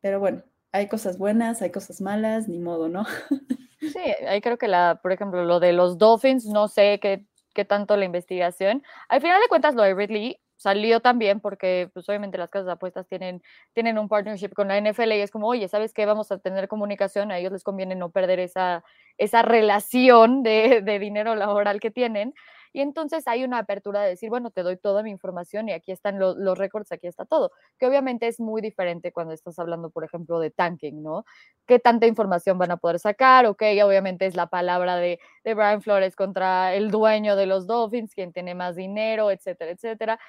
Pero 0.01 0.21
bueno, 0.21 0.45
hay 0.73 0.89
cosas 0.89 1.19
buenas, 1.19 1.61
hay 1.61 1.71
cosas 1.71 2.01
malas, 2.01 2.49
ni 2.49 2.59
modo, 2.59 2.89
¿no? 2.89 3.05
Sí, 3.81 3.99
ahí 4.29 4.43
creo 4.43 4.59
que 4.59 4.69
la, 4.69 5.01
por 5.03 5.11
ejemplo, 5.11 5.43
lo 5.43 5.59
de 5.59 5.73
los 5.73 5.97
Dolphins, 5.97 6.45
no 6.45 6.69
sé 6.69 6.99
qué, 7.01 7.25
qué 7.55 7.65
tanto 7.65 7.97
la 7.97 8.05
investigación. 8.05 8.83
Al 9.09 9.23
final 9.23 9.41
de 9.41 9.49
cuentas, 9.49 9.75
lo 9.75 9.83
de 9.83 9.95
Ridley 9.95 10.39
salió 10.61 11.01
también 11.01 11.41
porque, 11.41 11.91
pues 11.95 12.09
obviamente 12.09 12.37
las 12.39 12.51
casas 12.51 12.67
de 12.67 12.73
apuestas 12.73 13.07
tienen, 13.09 13.43
tienen 13.73 13.99
un 13.99 14.09
partnership 14.09 14.51
con 14.55 14.69
la 14.69 14.77
NFL 14.79 15.13
y 15.13 15.21
es 15.21 15.31
como, 15.31 15.49
oye, 15.49 15.69
¿sabes 15.69 15.95
qué? 15.95 16.05
Vamos 16.07 16.31
a 16.33 16.39
tener 16.39 16.69
comunicación, 16.69 17.33
a 17.33 17.39
ellos 17.39 17.53
les 17.53 17.65
conviene 17.65 17.95
no 17.95 18.11
perder 18.11 18.41
esa, 18.41 18.85
esa 19.19 19.43
relación 19.43 20.43
de, 20.43 20.83
de 20.83 20.99
dinero 20.99 21.35
laboral 21.35 21.81
que 21.81 21.91
tienen. 21.91 22.35
Y 22.73 22.83
entonces 22.83 23.27
hay 23.27 23.43
una 23.43 23.59
apertura 23.59 24.03
de 24.03 24.11
decir, 24.11 24.29
bueno, 24.31 24.51
te 24.51 24.63
doy 24.63 24.77
toda 24.77 25.03
mi 25.03 25.11
información 25.11 25.69
y 25.69 25.73
aquí 25.73 25.91
están 25.91 26.19
los 26.21 26.57
récords, 26.57 26.93
aquí 26.93 27.09
está 27.09 27.25
todo, 27.25 27.51
que 27.79 27.87
obviamente 27.87 28.29
es 28.29 28.39
muy 28.39 28.63
diferente 28.63 29.13
cuando 29.13 29.35
estás 29.35 29.59
hablando, 29.59 29.91
por 29.91 30.05
ejemplo, 30.05 30.39
de 30.39 30.51
tanking, 30.51 31.03
¿no? 31.03 31.25
¿Qué 31.67 31.79
tanta 31.81 32.07
información 32.07 32.59
van 32.59 32.71
a 32.71 32.77
poder 32.77 32.99
sacar? 33.01 33.47
Ok, 33.47 33.63
obviamente 33.85 34.27
es 34.27 34.37
la 34.37 34.47
palabra 34.47 34.97
de, 34.97 35.19
de 35.45 35.55
Brian 35.55 35.83
Flores 35.83 36.15
contra 36.17 36.75
el 36.75 36.91
dueño 36.91 37.35
de 37.37 37.47
los 37.47 37.67
Dolphins, 37.67 38.15
quien 38.15 38.33
tiene 38.33 38.55
más 38.55 38.77
dinero, 38.77 39.31
etcétera, 39.31 39.73
etcétera. 39.73 40.21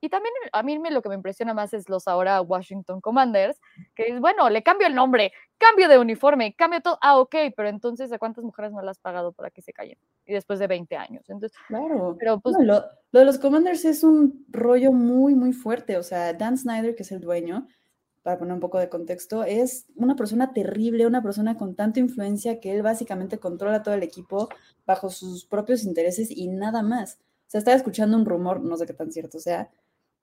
Y 0.00 0.08
también 0.08 0.32
a 0.52 0.62
mí 0.62 0.78
me, 0.78 0.90
lo 0.90 1.02
que 1.02 1.08
me 1.08 1.14
impresiona 1.14 1.52
más 1.52 1.74
es 1.74 1.88
los 1.88 2.08
ahora 2.08 2.40
Washington 2.40 3.00
Commanders, 3.00 3.60
que 3.94 4.08
es, 4.08 4.20
bueno, 4.20 4.48
le 4.48 4.62
cambio 4.62 4.86
el 4.86 4.94
nombre, 4.94 5.32
cambio 5.58 5.88
de 5.88 5.98
uniforme, 5.98 6.54
cambio 6.54 6.80
todo. 6.80 6.98
Ah, 7.02 7.18
ok, 7.18 7.34
pero 7.54 7.68
entonces, 7.68 8.10
¿a 8.12 8.18
cuántas 8.18 8.44
mujeres 8.44 8.72
no 8.72 8.80
las 8.80 8.96
has 8.96 9.00
pagado 9.00 9.32
para 9.32 9.50
que 9.50 9.60
se 9.62 9.72
callen? 9.72 9.98
Y 10.24 10.32
después 10.32 10.58
de 10.58 10.66
20 10.66 10.96
años. 10.96 11.28
Entonces, 11.28 11.58
claro. 11.68 12.16
Pero 12.18 12.40
pues, 12.40 12.56
lo, 12.60 12.84
de 13.12 13.24
los 13.24 13.38
Commanders 13.38 13.84
es 13.84 14.02
un 14.02 14.46
rollo 14.48 14.92
muy, 14.92 15.34
muy 15.34 15.52
fuerte. 15.52 15.98
O 15.98 16.02
sea, 16.02 16.32
Dan 16.32 16.56
Snyder, 16.56 16.94
que 16.94 17.02
es 17.02 17.12
el 17.12 17.20
dueño, 17.20 17.66
para 18.22 18.38
poner 18.38 18.54
un 18.54 18.60
poco 18.60 18.78
de 18.78 18.88
contexto, 18.88 19.44
es 19.44 19.86
una 19.96 20.14
persona 20.14 20.52
terrible, 20.52 21.06
una 21.06 21.22
persona 21.22 21.56
con 21.56 21.74
tanta 21.74 22.00
influencia 22.00 22.60
que 22.60 22.72
él 22.74 22.82
básicamente 22.82 23.38
controla 23.38 23.82
todo 23.82 23.94
el 23.94 24.02
equipo 24.02 24.48
bajo 24.86 25.10
sus 25.10 25.46
propios 25.46 25.84
intereses 25.84 26.30
y 26.30 26.48
nada 26.48 26.82
más. 26.82 27.18
O 27.46 27.50
sea, 27.50 27.58
estaba 27.58 27.76
escuchando 27.76 28.16
un 28.16 28.26
rumor, 28.26 28.60
no 28.60 28.76
sé 28.76 28.86
qué 28.86 28.92
tan 28.92 29.10
cierto 29.10 29.38
sea, 29.40 29.70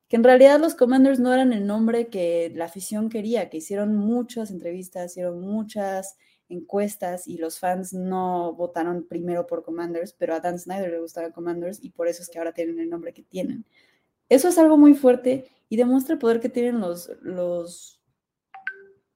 que 0.08 0.16
en 0.16 0.24
realidad 0.24 0.60
los 0.60 0.76
Commanders 0.76 1.20
no 1.20 1.34
eran 1.34 1.52
el 1.54 1.68
nombre 1.68 2.08
que 2.08 2.52
la 2.56 2.66
afición 2.66 3.10
quería, 3.10 3.50
que 3.50 3.58
hicieron 3.58 3.96
muchas 3.96 4.52
entrevistas, 4.52 5.12
hicieron 5.12 5.42
muchas 5.42 6.18
encuestas 6.50 7.28
y 7.28 7.38
los 7.38 7.60
fans 7.60 7.94
no 7.94 8.54
votaron 8.54 9.06
primero 9.06 9.46
por 9.46 9.64
Commanders, 9.64 10.14
pero 10.14 10.34
a 10.34 10.40
Dan 10.40 10.60
Snyder 10.60 10.92
le 10.92 11.02
gustaba 11.02 11.32
Commanders 11.32 11.84
y 11.84 11.90
por 11.90 12.08
eso 12.08 12.22
es 12.22 12.30
que 12.30 12.40
ahora 12.40 12.54
tienen 12.54 12.80
el 12.80 12.90
nombre 12.90 13.14
que 13.14 13.24
tienen. 13.24 13.66
Eso 14.30 14.48
es 14.48 14.58
algo 14.58 14.78
muy 14.78 14.94
fuerte 14.94 15.50
y 15.70 15.76
demuestra 15.76 16.14
el 16.14 16.20
poder 16.20 16.40
que 16.40 16.50
tienen 16.50 16.80
los, 16.80 17.12
los 17.22 18.02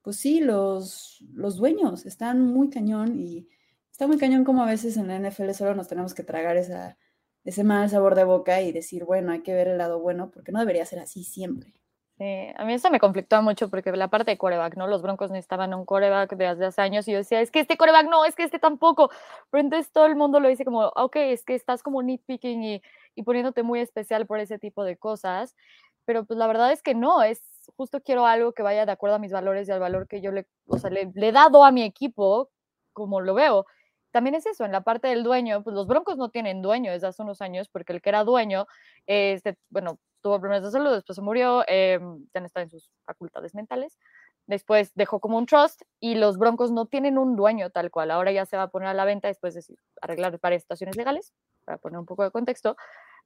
pues 0.02 0.18
sí, 0.18 0.42
los, 0.42 1.24
los 1.34 1.56
dueños. 1.56 2.06
Están 2.06 2.42
muy 2.42 2.70
cañón 2.70 3.18
y 3.18 3.48
está 3.92 4.08
muy 4.08 4.18
cañón 4.18 4.44
como 4.44 4.64
a 4.64 4.68
veces 4.68 4.98
en 4.98 5.08
la 5.08 5.18
NFL 5.18 5.52
solo 5.52 5.74
nos 5.76 5.88
tenemos 5.88 6.14
que 6.14 6.24
tragar 6.24 6.58
esa 6.58 6.98
ese 7.44 7.64
mal 7.64 7.90
sabor 7.90 8.16
de 8.16 8.24
boca 8.24 8.62
y 8.62 8.72
decir, 8.72 9.06
bueno, 9.06 9.32
hay 9.32 9.42
que 9.42 9.54
ver 9.54 9.68
el 9.68 9.78
lado 9.78 10.00
bueno, 10.00 10.30
porque 10.32 10.52
no 10.52 10.60
debería 10.60 10.86
ser 10.86 11.00
así 11.00 11.24
siempre. 11.24 11.74
Sí, 12.18 12.54
a 12.56 12.66
mí 12.66 12.74
eso 12.74 12.92
me 12.92 13.00
conflictó 13.00 13.42
mucho 13.42 13.70
porque 13.70 13.92
la 13.94 14.08
parte 14.08 14.30
de 14.30 14.38
coreback, 14.38 14.76
¿no? 14.76 14.86
Los 14.86 15.02
Broncos 15.02 15.32
necesitaban 15.32 15.74
un 15.74 15.86
coreback 15.86 16.36
de 16.36 16.46
hace 16.46 16.82
años 16.82 17.08
y 17.08 17.14
yo 17.14 17.18
decía, 17.18 17.42
es 17.42 17.50
que 17.50 17.62
este 17.62 17.78
coreback 17.78 18.08
no, 18.08 18.26
es 18.26 18.36
que 18.36 18.44
este 18.44 18.60
tampoco. 18.60 19.10
Pero 19.50 19.64
entonces 19.64 19.92
todo 19.92 20.06
el 20.06 20.16
mundo 20.16 20.40
lo 20.40 20.48
dice 20.48 20.64
como, 20.64 20.92
ok, 20.96 21.16
es 21.16 21.44
que 21.44 21.56
estás 21.56 21.82
como 21.82 22.04
nitpicking 22.04 22.64
y, 22.64 22.82
y 23.16 23.24
poniéndote 23.24 23.64
muy 23.64 23.80
especial 23.80 24.28
por 24.28 24.40
ese 24.40 24.60
tipo 24.60 24.84
de 24.84 24.98
cosas. 24.98 25.56
Pero 26.06 26.24
pues 26.26 26.38
la 26.38 26.46
verdad 26.46 26.72
es 26.72 26.84
que 26.84 26.94
no, 26.94 27.24
es 27.24 27.42
justo 27.76 28.02
quiero 28.02 28.28
algo 28.28 28.54
que 28.54 28.62
vaya 28.62 28.86
de 28.86 28.92
acuerdo 28.92 29.16
a 29.16 29.20
mis 29.20 29.32
valores 29.32 29.68
y 29.68 29.72
al 29.72 29.80
valor 29.80 30.08
que 30.08 30.22
yo 30.22 30.32
le, 30.32 30.46
o 30.68 30.78
sea, 30.78 30.92
le, 30.92 31.12
le 31.16 31.30
he 31.30 31.32
dado 31.32 31.64
a 31.64 31.72
mi 31.72 31.82
equipo, 31.82 32.52
como 32.94 33.20
lo 33.20 33.34
veo 33.34 33.66
también 34.12 34.36
es 34.36 34.46
eso, 34.46 34.66
en 34.66 34.72
la 34.72 34.82
parte 34.82 35.08
del 35.08 35.24
dueño, 35.24 35.64
pues 35.64 35.76
los 35.76 35.88
Broncos 35.88 36.18
no 36.18 36.30
tienen 36.30 36.62
dueño 36.62 36.92
desde 36.92 37.08
hace 37.08 37.22
unos 37.22 37.42
años, 37.42 37.70
porque 37.70 37.94
el 37.94 38.02
que 38.02 38.10
era 38.10 38.24
dueño, 38.24 38.68
este, 39.08 39.58
bueno, 39.70 40.00
tuvo 40.22 40.40
problemas 40.40 40.64
de 40.64 40.72
salud, 40.72 40.94
después 40.94 41.16
se 41.16 41.22
murió, 41.22 41.64
eh, 41.68 42.00
ya 42.34 42.40
no 42.40 42.46
está 42.46 42.62
en 42.62 42.70
sus 42.70 42.92
facultades 43.06 43.56
mentales, 43.56 43.98
después 44.48 44.92
dejó 44.96 45.20
como 45.20 45.38
un 45.38 45.46
trust 45.46 45.82
y 46.00 46.16
los 46.16 46.38
Broncos 46.38 46.72
no 46.72 46.86
tienen 46.86 47.18
un 47.18 47.36
dueño 47.36 47.70
tal 47.70 47.90
cual, 47.92 48.12
ahora 48.12 48.32
ya 48.32 48.46
se 48.46 48.58
va 48.58 48.64
a 48.64 48.68
poner 48.70 48.90
a 48.90 48.94
la 48.94 49.06
venta 49.06 49.28
después 49.28 49.54
de 49.56 49.64
arreglar 50.02 50.40
varias 50.42 50.64
situaciones 50.64 50.96
legales, 50.96 51.34
para 51.66 51.78
poner 51.78 52.00
un 52.00 52.06
poco 52.06 52.24
de 52.24 52.32
contexto, 52.32 52.76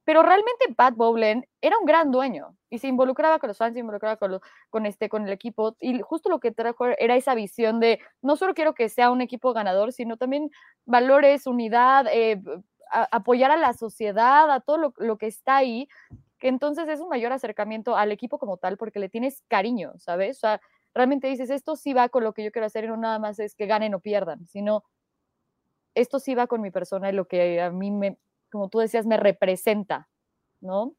pero 0.06 0.22
realmente 0.22 0.74
Pat 0.76 0.95
Bowlen 0.95 1.47
era 1.62 1.78
un 1.80 1.86
gran 1.86 2.12
dueño 2.12 2.56
y 2.70 2.78
se 2.78 2.88
involucraba 2.88 3.39
con 3.39 3.47
los 3.47 3.58
fans, 3.58 3.74
se 3.74 3.80
involucraba 3.80 4.18
con, 4.18 4.39
con, 4.70 4.86
este, 4.86 5.10
con 5.10 5.26
el 5.28 5.34
equipo 5.34 5.76
y 5.80 5.99
justo 6.01 6.30
lo 6.30 6.39
que 6.39 6.51
trajo 6.51 6.86
era 6.86 7.16
esa 7.16 7.34
visión 7.34 7.80
de 7.80 7.99
no 8.22 8.36
solo 8.36 8.53
quiero 8.53 8.76
que 8.76 8.88
sea 8.88 9.12
un 9.12 9.22
equipo 9.22 9.51
ganador, 9.51 9.91
sino 9.91 10.16
también 10.16 10.51
valores, 10.86 11.47
unidad, 11.47 12.06
eh, 12.12 12.41
apoyar 12.91 13.49
a 13.51 13.58
la 13.58 13.74
sociedad, 13.74 14.49
a 14.51 14.60
todo 14.60 14.78
lo, 14.78 14.93
lo, 14.97 15.18
que 15.18 15.26
está 15.26 15.58
ahí, 15.58 15.89
que 16.38 16.49
entonces 16.49 16.88
es 16.88 16.99
un 16.99 17.10
mayor 17.10 17.32
acercamiento 17.32 17.97
al 17.97 18.12
equipo 18.12 18.38
como 18.38 18.58
tal 18.58 18.78
porque 18.78 18.99
le 18.99 19.10
tienes 19.10 19.43
cariño, 19.47 19.93
¿sabes? 19.97 20.38
O 20.38 20.39
sea, 20.41 20.62
realmente 20.93 21.28
dices, 21.28 21.49
esto 21.49 21.76
sí 21.76 21.93
va 21.93 22.10
con 22.10 22.24
lo 22.24 22.34
que 22.34 22.43
yo 22.43 22.51
quiero 22.51 22.68
hacer 22.68 22.84
y 22.84 22.88
no 22.88 22.97
nada 22.97 23.18
más 23.18 23.39
es 23.39 23.56
que 23.56 23.66
ganen 23.66 23.95
o 23.95 23.99
pierdan, 23.99 24.45
sino 24.45 24.84
esto 25.95 26.20
sí 26.20 26.36
va 26.36 26.45
con 26.45 26.62
mi 26.62 26.72
persona 26.72 27.10
y 27.10 27.14
lo 27.14 27.26
que 27.28 27.62
a 27.62 27.72
mí 27.72 27.89
me, 27.89 28.18
como 28.56 28.70
tú 28.70 28.80
decías, 28.80 29.06
me 29.06 29.18
representa, 29.18 30.08
¿no? 30.62 30.95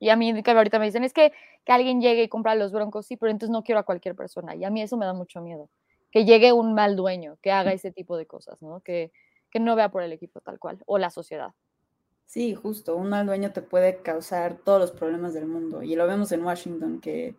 Y 0.00 0.08
a 0.08 0.16
mí 0.16 0.32
ahorita 0.44 0.80
me 0.80 0.86
dicen, 0.86 1.04
es 1.04 1.12
que, 1.12 1.32
que 1.64 1.70
alguien 1.70 2.00
llegue 2.00 2.24
y 2.24 2.28
compra 2.28 2.56
los 2.56 2.72
broncos, 2.72 3.06
sí, 3.06 3.16
pero 3.16 3.30
entonces 3.30 3.52
no 3.52 3.62
quiero 3.62 3.78
a 3.78 3.84
cualquier 3.84 4.16
persona. 4.16 4.56
Y 4.56 4.64
a 4.64 4.70
mí 4.70 4.82
eso 4.82 4.96
me 4.96 5.06
da 5.06 5.12
mucho 5.12 5.40
miedo. 5.40 5.70
Que 6.10 6.24
llegue 6.24 6.52
un 6.52 6.74
mal 6.74 6.96
dueño, 6.96 7.38
que 7.40 7.52
haga 7.52 7.72
ese 7.72 7.92
tipo 7.92 8.16
de 8.16 8.26
cosas, 8.26 8.60
¿no? 8.60 8.80
Que, 8.80 9.12
que 9.48 9.60
no 9.60 9.76
vea 9.76 9.92
por 9.92 10.02
el 10.02 10.10
equipo 10.10 10.40
tal 10.40 10.58
cual, 10.58 10.82
o 10.86 10.98
la 10.98 11.10
sociedad. 11.10 11.50
Sí, 12.26 12.56
justo, 12.56 12.96
un 12.96 13.10
mal 13.10 13.26
dueño 13.26 13.52
te 13.52 13.62
puede 13.62 14.02
causar 14.02 14.56
todos 14.56 14.80
los 14.80 14.90
problemas 14.90 15.34
del 15.34 15.46
mundo. 15.46 15.84
Y 15.84 15.94
lo 15.94 16.04
vemos 16.08 16.32
en 16.32 16.44
Washington, 16.44 17.00
que 17.00 17.36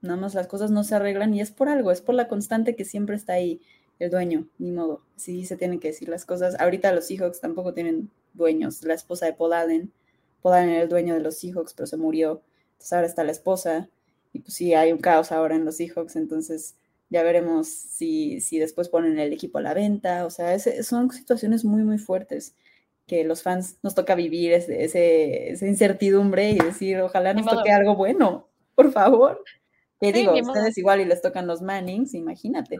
nada 0.00 0.20
más 0.20 0.34
las 0.34 0.48
cosas 0.48 0.72
no 0.72 0.82
se 0.82 0.96
arreglan 0.96 1.32
y 1.32 1.40
es 1.40 1.52
por 1.52 1.68
algo, 1.68 1.92
es 1.92 2.00
por 2.00 2.16
la 2.16 2.26
constante 2.26 2.74
que 2.74 2.84
siempre 2.84 3.14
está 3.14 3.34
ahí 3.34 3.60
el 4.00 4.10
dueño, 4.10 4.48
ni 4.58 4.72
modo. 4.72 5.02
Sí 5.14 5.44
se 5.44 5.56
tienen 5.56 5.78
que 5.78 5.88
decir 5.88 6.08
las 6.08 6.24
cosas. 6.24 6.58
Ahorita 6.58 6.92
los 6.92 7.06
Seahawks 7.06 7.40
tampoco 7.40 7.72
tienen 7.72 8.10
dueños. 8.34 8.82
La 8.84 8.94
esposa 8.94 9.26
de 9.26 9.32
Paul 9.32 9.52
Allen, 9.52 9.92
Paul 10.42 10.54
Allen 10.54 10.70
era 10.70 10.82
el 10.82 10.88
dueño 10.88 11.14
de 11.14 11.20
los 11.20 11.38
Seahawks, 11.38 11.74
pero 11.74 11.86
se 11.86 11.96
murió. 11.96 12.42
Entonces 12.72 12.92
ahora 12.92 13.06
está 13.06 13.24
la 13.24 13.32
esposa. 13.32 13.88
Y 14.32 14.40
pues 14.40 14.54
sí, 14.54 14.74
hay 14.74 14.92
un 14.92 14.98
caos 14.98 15.32
ahora 15.32 15.56
en 15.56 15.64
los 15.64 15.76
Seahawks. 15.76 16.16
Entonces 16.16 16.76
ya 17.08 17.22
veremos 17.22 17.68
si, 17.68 18.40
si 18.40 18.58
después 18.58 18.88
ponen 18.88 19.18
el 19.18 19.32
equipo 19.32 19.58
a 19.58 19.62
la 19.62 19.74
venta. 19.74 20.24
O 20.26 20.30
sea, 20.30 20.58
son 20.58 21.10
situaciones 21.10 21.64
muy, 21.64 21.82
muy 21.82 21.98
fuertes 21.98 22.54
que 23.10 23.24
los 23.24 23.42
fans 23.42 23.76
nos 23.82 23.96
toca 23.96 24.14
vivir 24.14 24.52
ese, 24.52 25.50
esa 25.50 25.66
incertidumbre 25.66 26.50
y 26.50 26.58
decir, 26.58 27.00
ojalá 27.00 27.34
nos 27.34 27.44
toque 27.44 27.72
algo 27.72 27.96
bueno, 27.96 28.48
por 28.76 28.92
favor. 28.92 29.42
¿Qué 30.00 30.12
digo? 30.12 30.32
Ustedes 30.32 30.78
igual 30.78 31.00
y 31.00 31.04
les 31.04 31.20
tocan 31.20 31.48
los 31.48 31.60
Mannings, 31.60 32.14
imagínate. 32.14 32.78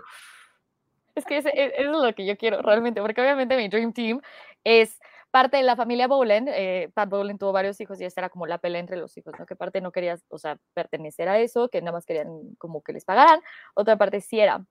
Es 1.16 1.24
que 1.24 1.38
eso 1.38 1.48
es 1.52 1.84
lo 1.84 2.14
que 2.14 2.24
yo 2.24 2.36
quiero 2.36 2.62
realmente, 2.62 3.00
porque 3.00 3.20
obviamente 3.20 3.56
mi 3.56 3.68
Dream 3.68 3.92
Team 3.92 4.20
es 4.62 5.00
parte 5.30 5.56
de 5.58 5.62
la 5.62 5.76
familia 5.76 6.08
Bowlen, 6.08 6.48
eh, 6.48 6.90
Pat 6.94 7.08
Bowlen 7.08 7.38
tuvo 7.38 7.52
varios 7.52 7.80
hijos 7.80 8.00
y 8.00 8.04
esta 8.04 8.20
era 8.22 8.28
como 8.30 8.46
la 8.46 8.58
pelea 8.58 8.80
entre 8.80 8.96
los 8.96 9.16
hijos, 9.16 9.34
¿no? 9.38 9.46
Que 9.46 9.56
parte 9.56 9.80
no 9.80 9.92
quería, 9.92 10.18
o 10.28 10.38
sea, 10.38 10.58
pertenecer 10.74 11.28
a 11.28 11.38
eso, 11.38 11.68
que 11.68 11.80
nada 11.80 11.92
más 11.92 12.06
querían 12.06 12.28
como 12.58 12.82
que 12.82 12.92
les 12.92 13.04
pagaran, 13.04 13.40
otra 13.74 13.96
parte 13.96 14.20
sí 14.20 14.40
era. 14.40 14.64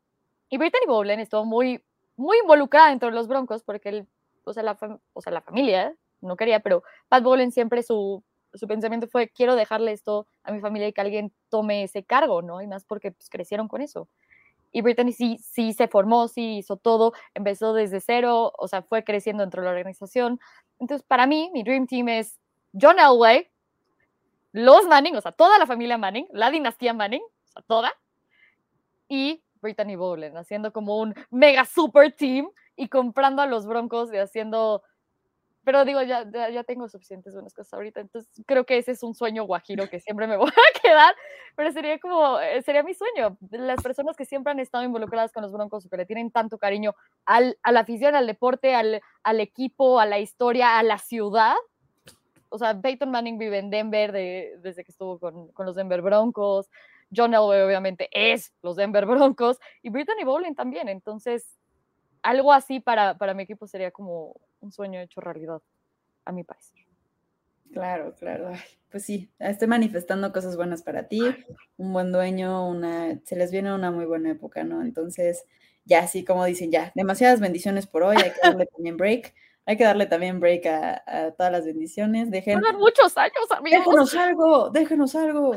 Y 0.50 0.58
Brittany 0.58 0.86
Bowlen 0.88 1.20
estuvo 1.20 1.46
muy, 1.46 1.84
muy 2.18 2.38
involucrada 2.40 2.90
dentro 2.90 3.10
de 3.10 3.16
los 3.16 3.28
Broncos 3.28 3.64
porque 3.64 3.90
él, 3.90 4.08
o 4.44 4.54
sea, 4.54 4.64
la, 4.64 4.78
o 5.14 5.22
sea, 5.22 5.32
la 5.34 5.42
familia 5.42 5.96
no 6.22 6.36
quería, 6.36 6.60
pero 6.60 6.84
Pat 7.10 7.24
Bowlen 7.24 7.52
siempre 7.52 7.84
su, 7.84 8.24
su 8.54 8.68
pensamiento 8.68 9.08
fue, 9.08 9.30
quiero 9.30 9.56
dejarle 9.56 9.92
esto 9.94 10.28
a 10.44 10.52
mi 10.52 10.60
familia 10.62 10.88
y 10.88 10.94
que 10.94 11.02
alguien 11.02 11.34
tome 11.50 11.84
ese 11.84 12.04
cargo, 12.04 12.42
¿no? 12.42 12.62
Y 12.62 12.68
más 12.68 12.86
porque 12.86 13.12
pues, 13.12 13.30
crecieron 13.30 13.68
con 13.68 13.82
eso 13.82 14.10
y 14.72 14.82
Brittany 14.82 15.12
sí, 15.12 15.38
sí 15.40 15.74
se 15.74 15.88
formó, 15.88 16.28
sí 16.28 16.58
hizo 16.58 16.78
todo, 16.78 17.14
empezó 17.34 17.74
desde 17.74 18.00
cero, 18.00 18.54
o 18.58 18.68
sea, 18.68 18.82
fue 18.82 19.04
creciendo 19.04 19.42
dentro 19.42 19.62
de 19.62 19.66
la 19.66 19.72
organización. 19.72 20.40
Entonces, 20.80 21.06
para 21.06 21.26
mí, 21.28 21.50
mi 21.54 21.64
Dream 21.64 21.88
Team 21.88 22.10
es 22.10 22.40
John 22.80 23.00
Elway, 23.00 23.50
los 24.52 24.86
Manning, 24.88 25.16
o 25.16 25.22
sea, 25.22 25.32
toda 25.32 25.58
la 25.58 25.68
familia 25.68 25.98
Manning, 25.98 26.28
la 26.32 26.52
dinastía 26.52 26.94
Manning, 26.94 27.22
o 27.22 27.52
sea, 27.52 27.64
toda, 27.68 27.94
y 29.08 29.44
Brittany 29.62 29.96
Bowlen, 29.96 30.38
haciendo 30.38 30.72
como 30.72 31.00
un 31.00 31.14
mega 31.30 31.66
super 31.66 32.12
team 32.14 32.50
y 32.76 32.88
comprando 32.88 33.42
a 33.42 33.48
los 33.48 33.66
Broncos 33.66 34.14
y 34.14 34.18
haciendo 34.18 34.84
pero 35.64 35.86
digo, 35.86 36.02
ya, 36.02 36.26
ya, 36.32 36.64
tengo 36.64 36.88
suficientes 36.88 37.34
buenas 37.34 37.54
cosas 37.54 37.74
ahorita, 37.74 38.00
entonces 38.00 38.32
creo 38.46 38.66
que 38.66 38.78
ese 38.78 38.92
es 38.92 39.04
un 39.04 39.14
sueño 39.14 39.44
guajiro 39.44 39.90
que 39.90 40.00
siempre 40.00 40.26
me 40.28 40.38
voy 40.38 40.50
a 40.50 40.80
quedar, 40.80 41.16
pero 41.56 41.72
sería 41.72 42.00
como, 42.00 42.40
eh, 42.40 42.62
sería 42.62 42.84
mi 42.84 42.94
sueño. 42.94 43.38
Las 43.52 43.82
personas 43.82 44.16
que 44.16 44.26
siempre 44.26 44.52
han 44.52 44.60
estado 44.60 44.84
involucradas 44.84 45.32
con 45.32 45.44
los 45.44 45.52
Broncos 45.52 45.88
que 45.90 45.98
le 45.98 46.06
tienen 46.06 46.32
tanto 46.32 46.58
cariño 46.58 46.96
al, 47.26 47.58
a 47.64 47.72
la 47.72 47.82
afición, 47.82 48.16
al 48.16 48.28
deporte, 48.28 48.74
al, 48.74 49.02
al 49.24 49.40
equipo, 49.40 50.00
a 50.00 50.06
la 50.06 50.20
historia, 50.20 50.80
a 50.80 50.84
la 50.84 50.98
ciudad. 50.98 51.56
O 52.50 52.58
sea, 52.58 52.80
Peyton 52.80 53.12
Manning 53.12 53.38
vive 53.38 53.60
en 53.60 53.70
Denver 53.70 54.12
desde 54.12 54.84
que 54.84 54.92
estuvo 54.92 55.20
con, 55.20 55.50
con 55.50 55.66
los 55.66 55.76
Denver 55.76 56.02
Broncos. 56.02 56.70
John 57.16 57.34
Elway 57.34 57.62
obviamente 57.62 58.08
es 58.12 58.54
los 58.62 58.76
Denver 58.76 59.06
Broncos 59.06 59.60
y 59.82 59.90
Brittany 59.90 60.24
Bowling 60.24 60.56
también. 60.56 60.90
Entonces, 60.90 61.59
algo 62.22 62.54
así 62.54 62.80
para, 62.80 63.18
para 63.18 63.34
mi 63.34 63.44
equipo 63.44 63.68
sería 63.68 63.92
como 63.92 64.36
un 64.62 64.72
sueño 64.72 65.00
hecho 65.00 65.22
realidad, 65.22 65.62
a 66.26 66.32
mi 66.32 66.44
parecer. 66.44 66.80
Claro, 67.72 68.16
claro. 68.16 68.52
pues 68.90 69.06
sí, 69.06 69.32
estoy 69.40 69.68
manifestando 69.68 70.32
cosas 70.34 70.56
buenas 70.56 70.82
para 70.82 71.08
ti, 71.08 71.22
un 71.78 71.94
buen 71.94 72.12
dueño, 72.12 72.68
una, 72.68 73.20
se 73.24 73.36
les 73.36 73.52
viene 73.52 73.74
una 73.74 73.92
muy 73.92 74.06
buena 74.06 74.32
época, 74.32 74.64
¿no? 74.64 74.82
Entonces, 74.82 75.46
ya 75.86 76.00
así 76.00 76.26
como 76.26 76.46
dicen, 76.46 76.72
ya, 76.72 76.92
demasiadas 76.96 77.40
bendiciones 77.40 77.88
por 77.88 78.04
hoy, 78.04 78.18
hay 78.18 78.32
que 78.32 78.40
darle 78.42 78.66
también 78.66 78.98
break, 78.98 79.34
hay 79.66 79.78
que 79.78 79.84
darle 79.84 80.08
también 80.08 80.40
break 80.40 80.66
a, 80.66 81.32
todas 81.38 81.52
las 81.52 81.66
bendiciones. 81.66 82.32
Dejen, 82.32 82.60
muchos 82.80 83.16
años, 83.18 83.52
amigos. 83.52 83.86
Déjenos 83.86 84.16
algo, 84.16 84.70
déjenos 84.72 85.16
algo. 85.16 85.56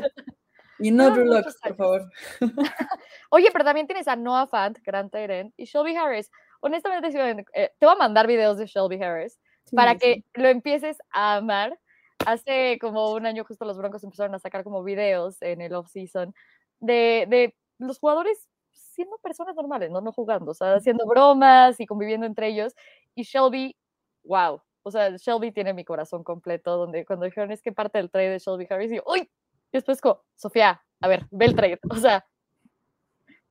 Y 0.78 0.90
no 0.90 1.10
Drew 1.10 1.24
Locks, 1.24 1.58
por 1.62 1.76
favor. 1.76 2.10
Oye, 3.30 3.48
pero 3.52 3.64
también 3.64 3.86
tienes 3.86 4.08
a 4.08 4.16
Noah 4.16 4.46
Fant, 4.46 4.78
Gran 4.84 5.10
Tyrant, 5.10 5.54
y 5.56 5.64
Shelby 5.64 5.94
Harris 5.96 6.30
honestamente, 6.62 7.44
eh, 7.54 7.70
te 7.78 7.86
voy 7.86 7.94
a 7.94 7.98
mandar 7.98 8.26
videos 8.26 8.56
de 8.56 8.66
Shelby 8.66 9.02
Harris 9.02 9.38
para 9.74 9.96
que 9.96 10.24
lo 10.34 10.48
empieces 10.48 10.98
a 11.10 11.36
amar. 11.36 11.78
Hace 12.24 12.78
como 12.80 13.12
un 13.12 13.26
año 13.26 13.44
justo 13.44 13.64
los 13.64 13.76
Broncos 13.76 14.04
empezaron 14.04 14.34
a 14.34 14.38
sacar 14.38 14.62
como 14.64 14.84
videos 14.84 15.42
en 15.42 15.60
el 15.60 15.74
off-season 15.74 16.34
de, 16.78 17.26
de 17.28 17.56
los 17.78 17.98
jugadores 17.98 18.48
siendo 18.70 19.18
personas 19.18 19.56
normales, 19.56 19.90
¿no? 19.90 20.00
no 20.00 20.12
jugando, 20.12 20.52
o 20.52 20.54
sea, 20.54 20.74
haciendo 20.74 21.06
bromas 21.06 21.80
y 21.80 21.86
conviviendo 21.86 22.26
entre 22.26 22.48
ellos. 22.48 22.74
Y 23.14 23.24
Shelby, 23.24 23.76
wow, 24.24 24.62
o 24.82 24.90
sea, 24.90 25.10
Shelby 25.16 25.52
tiene 25.52 25.72
mi 25.74 25.84
corazón 25.84 26.22
completo, 26.22 26.76
donde 26.76 27.04
cuando 27.04 27.24
dijeron 27.24 27.50
es 27.52 27.62
que 27.62 27.72
parte 27.72 27.98
del 27.98 28.10
trade 28.10 28.30
de 28.30 28.38
Shelby 28.38 28.66
Harris, 28.68 28.92
y 28.92 28.96
yo, 28.96 29.02
¡uy! 29.06 29.20
Y 29.20 29.28
después, 29.72 30.00
como, 30.00 30.22
Sofía, 30.36 30.82
a 31.00 31.08
ver, 31.08 31.26
ve 31.30 31.46
el 31.46 31.56
trade, 31.56 31.80
o 31.90 31.96
sea, 31.96 32.24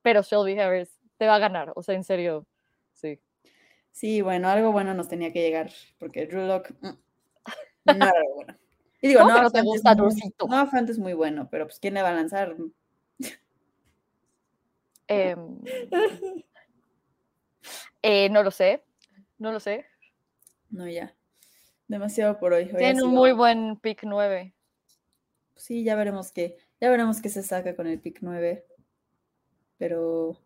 pero 0.01 0.21
Shelby 0.21 0.57
Harris 0.59 0.97
te 1.17 1.27
va 1.27 1.35
a 1.35 1.39
ganar, 1.39 1.73
o 1.75 1.83
sea, 1.83 1.95
en 1.95 2.03
serio, 2.03 2.45
Sí. 3.01 3.19
Sí, 3.91 4.21
bueno, 4.21 4.47
algo 4.47 4.71
bueno 4.71 4.93
nos 4.93 5.09
tenía 5.09 5.33
que 5.33 5.41
llegar, 5.41 5.71
porque 5.99 6.27
Drew 6.27 6.45
Lock 6.45 6.71
mm, 6.81 6.87
no 7.85 7.93
era 7.93 8.05
algo 8.05 8.35
bueno. 8.35 8.57
Y 9.01 9.07
digo, 9.07 9.21
no, 9.21 9.49
te 9.49 9.61
gusta, 9.63 9.95
no, 9.95 10.67
Fant 10.67 10.89
es 10.89 10.99
muy 10.99 11.13
bueno, 11.13 11.49
pero 11.49 11.65
pues 11.65 11.79
¿quién 11.79 11.95
le 11.95 12.03
va 12.03 12.09
a 12.09 12.13
lanzar? 12.13 12.55
Em, 15.07 15.59
eh, 18.03 18.29
no 18.29 18.43
lo 18.43 18.51
sé, 18.51 18.83
no 19.39 19.51
lo 19.51 19.59
sé. 19.59 19.85
No, 20.69 20.87
ya. 20.87 21.15
Demasiado 21.87 22.39
por 22.39 22.53
hoy. 22.53 22.71
Tiene 22.77 23.03
un 23.03 23.11
muy 23.11 23.33
buen 23.33 23.75
pick 23.77 24.03
9. 24.03 24.53
Sí, 25.55 25.83
ya 25.83 25.95
veremos 25.95 26.31
qué, 26.31 26.57
ya 26.79 26.89
veremos 26.89 27.21
qué 27.21 27.27
se 27.29 27.43
saca 27.43 27.75
con 27.75 27.87
el 27.87 27.99
pick 27.99 28.19
9. 28.21 28.65
Pero 29.77 30.37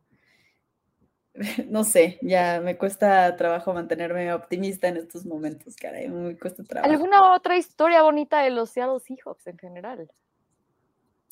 no 1.68 1.84
sé, 1.84 2.18
ya 2.22 2.62
me 2.62 2.78
cuesta 2.78 3.36
trabajo 3.36 3.74
mantenerme 3.74 4.32
optimista 4.34 4.88
en 4.88 4.98
estos 4.98 5.26
momentos, 5.26 5.76
caray, 5.76 6.08
me 6.08 6.38
cuesta 6.38 6.64
trabajo. 6.64 6.92
¿Alguna 6.92 7.34
otra 7.34 7.58
historia 7.58 8.02
bonita 8.02 8.42
de 8.42 8.52
los 8.52 8.70
Seattle 8.70 9.00
Seahawks 9.00 9.48
en 9.48 9.58
general? 9.58 10.10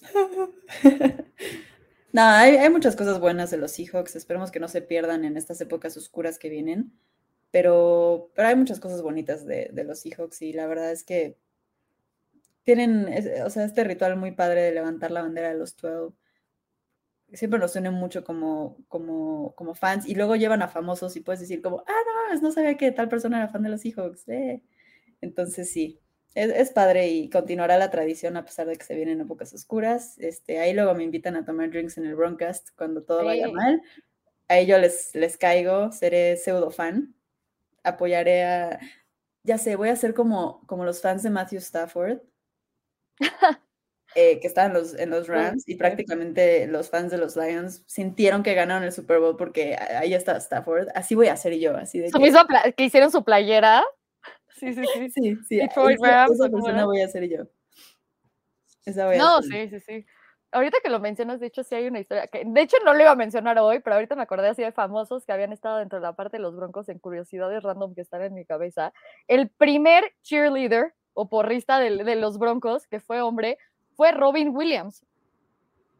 no, 2.11 2.21
hay, 2.21 2.69
muchas 2.69 2.95
cosas 2.95 3.19
buenas 3.19 3.51
de 3.51 3.57
los 3.57 3.71
Seahawks, 3.71 4.15
esperemos 4.15 4.51
que 4.51 4.59
no 4.59 4.67
se 4.67 4.81
pierdan 4.81 5.23
en 5.23 5.37
estas 5.37 5.61
épocas 5.61 5.95
oscuras 5.95 6.37
que 6.37 6.49
vienen, 6.49 6.91
pero, 7.51 8.29
pero 8.35 8.49
hay 8.49 8.55
muchas 8.55 8.79
cosas 8.79 9.01
bonitas 9.01 9.45
de, 9.45 9.69
de 9.71 9.83
los 9.85 10.01
Seahawks 10.01 10.41
y 10.41 10.51
la 10.51 10.67
verdad 10.67 10.91
es 10.91 11.03
que 11.03 11.37
tienen, 12.63 13.07
o 13.45 13.49
sea, 13.49 13.65
este 13.65 13.83
ritual 13.83 14.17
muy 14.17 14.31
padre 14.31 14.63
de 14.63 14.71
levantar 14.71 15.11
la 15.11 15.21
bandera 15.21 15.49
de 15.49 15.57
los 15.57 15.75
12 15.77 16.13
siempre 17.33 17.59
nos 17.59 17.71
suenan 17.71 17.93
mucho 17.93 18.23
como, 18.23 18.77
como, 18.87 19.53
como 19.55 19.75
fans 19.75 20.07
y 20.07 20.15
luego 20.15 20.35
llevan 20.35 20.61
a 20.61 20.67
famosos 20.67 21.15
y 21.15 21.21
puedes 21.21 21.39
decir 21.41 21.61
como, 21.61 21.83
ah, 21.87 22.33
no, 22.33 22.41
no 22.41 22.51
sabía 22.51 22.77
que 22.77 22.91
tal 22.91 23.09
persona 23.09 23.37
era 23.37 23.49
fan 23.49 23.63
de 23.63 23.69
los 23.69 23.81
Seahawks. 23.81 24.27
Eh. 24.29 24.61
Entonces 25.21 25.71
sí, 25.71 25.99
es, 26.35 26.71
padre 26.71 27.09
y 27.09 27.29
continuará 27.29 27.77
la 27.77 27.91
tradición 27.91 28.37
a 28.37 28.45
pesar 28.45 28.67
de 28.67 28.75
que 28.75 28.85
se 28.85 28.95
vienen 28.95 29.21
épocas 29.21 29.53
oscuras. 29.53 30.17
Este, 30.19 30.59
ahí 30.59 30.73
luego 30.73 30.93
me 30.95 31.03
invitan 31.03 31.35
a 31.35 31.45
tomar 31.45 31.69
drinks 31.69 31.97
en 31.97 32.05
el 32.05 32.15
broadcast 32.15 32.69
cuando 32.75 33.03
todo 33.03 33.25
vaya 33.25 33.49
mal. 33.51 33.81
Ahí 34.47 34.65
yo 34.65 34.77
les, 34.77 35.15
les 35.15 35.37
caigo, 35.37 35.91
seré 35.91 36.37
pseudo 36.37 36.71
fan. 36.71 37.15
Apoyaré 37.83 38.43
a, 38.43 38.79
ya 39.43 39.57
sé, 39.57 39.75
voy 39.75 39.89
a 39.89 39.95
ser 39.95 40.13
como, 40.13 40.65
como 40.67 40.85
los 40.85 41.01
fans 41.01 41.23
de 41.23 41.29
Matthew 41.29 41.59
Stafford. 41.59 42.21
Eh, 44.15 44.39
que 44.39 44.45
estaban 44.45 44.73
los, 44.73 44.93
en 44.93 45.09
los 45.09 45.27
Rams 45.27 45.67
y 45.67 45.75
prácticamente 45.75 46.67
los 46.67 46.91
fans 46.91 47.09
de 47.09 47.17
los 47.17 47.35
Lions 47.35 47.83
sintieron 47.87 48.43
que 48.43 48.53
ganaron 48.53 48.83
el 48.83 48.91
Super 48.91 49.19
Bowl 49.19 49.35
porque 49.35 49.75
ahí 49.75 50.13
está 50.13 50.37
Stafford. 50.37 50.89
Así 50.93 51.15
voy 51.15 51.29
a 51.29 51.33
hacer 51.33 51.57
yo, 51.57 51.75
así 51.75 51.97
de 51.99 52.11
que... 52.11 52.73
que 52.73 52.83
hicieron 52.83 53.09
su 53.09 53.23
playera. 53.23 53.83
Sí, 54.49 54.71
sí, 54.73 54.83
sí. 54.93 55.09
sí, 55.09 55.35
sí. 55.47 55.55
Detroit 55.57 55.99
Rams. 55.99 56.31
Esa 56.31 56.49
persona 56.49 56.85
voy 56.85 57.01
a 57.01 57.07
ser 57.07 57.27
yo. 57.27 57.45
Esa 58.85 59.07
voy 59.07 59.17
no, 59.17 59.41
sí, 59.41 59.67
sí, 59.69 59.79
sí. 59.79 60.05
Ahorita 60.51 60.77
que 60.83 60.89
lo 60.89 60.99
mencionas, 60.99 61.39
de 61.39 61.47
hecho, 61.47 61.63
sí 61.63 61.73
hay 61.73 61.87
una 61.87 61.99
historia 61.99 62.27
que, 62.27 62.43
de 62.45 62.61
hecho, 62.61 62.77
no 62.85 62.93
lo 62.93 63.01
iba 63.01 63.09
a 63.09 63.15
mencionar 63.15 63.57
hoy, 63.57 63.79
pero 63.79 63.95
ahorita 63.95 64.15
me 64.15 64.21
acordé 64.21 64.49
así 64.49 64.61
de 64.61 64.71
famosos 64.71 65.25
que 65.25 65.31
habían 65.31 65.51
estado 65.51 65.79
dentro 65.79 65.97
de 65.97 66.03
la 66.03 66.13
parte 66.13 66.37
de 66.37 66.43
los 66.43 66.55
Broncos 66.55 66.87
en 66.89 66.99
curiosidades 66.99 67.63
random 67.63 67.95
que 67.95 68.01
están 68.01 68.21
en 68.21 68.35
mi 68.35 68.45
cabeza. 68.45 68.93
El 69.27 69.49
primer 69.49 70.03
cheerleader 70.21 70.93
o 71.13 71.29
porrista 71.29 71.79
de, 71.79 72.03
de 72.03 72.15
los 72.15 72.37
Broncos, 72.37 72.85
que 72.85 72.99
fue 72.99 73.21
hombre, 73.21 73.57
fue 73.95 74.11
Robin 74.11 74.55
Williams, 74.55 75.05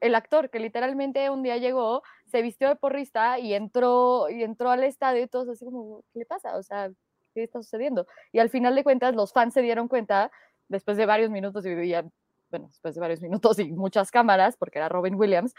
el 0.04 0.16
actor 0.16 0.50
que 0.50 0.60
literalmente 0.60 1.30
un 1.30 1.44
día 1.44 1.58
llegó, 1.58 2.04
se 2.26 2.42
vistió 2.42 2.68
de 2.68 2.76
porrista 2.76 3.40
y 3.40 3.54
entró, 3.54 4.30
y 4.30 4.44
entró 4.44 4.70
al 4.70 4.84
estadio 4.84 5.24
y 5.24 5.28
todos 5.28 5.48
así 5.48 5.64
como, 5.64 6.04
¿qué 6.12 6.20
le 6.20 6.26
pasa? 6.26 6.58
O 6.58 6.64
sea, 6.64 6.92
¿qué 7.34 7.44
está 7.44 7.62
sucediendo? 7.62 8.06
Y 8.34 8.40
al 8.40 8.50
final 8.50 8.76
de 8.76 8.84
cuentas, 8.84 9.16
los 9.16 9.32
fans 9.32 9.54
se 9.54 9.62
dieron 9.62 9.88
cuenta, 9.88 10.30
después 10.68 10.98
de 10.98 11.06
varios 11.06 11.30
minutos, 11.30 11.66
y 11.66 11.88
ya, 11.88 12.04
bueno, 12.52 12.68
después 12.68 12.96
de 12.96 13.02
varios 13.02 13.22
minutos 13.22 13.60
y 13.60 13.72
muchas 13.72 14.12
cámaras, 14.12 14.58
porque 14.58 14.80
era 14.80 14.90
Robin 14.90 15.16
Williams, 15.16 15.54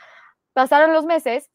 pasaron 0.53 0.93
los 0.93 1.07
meses 1.07 1.51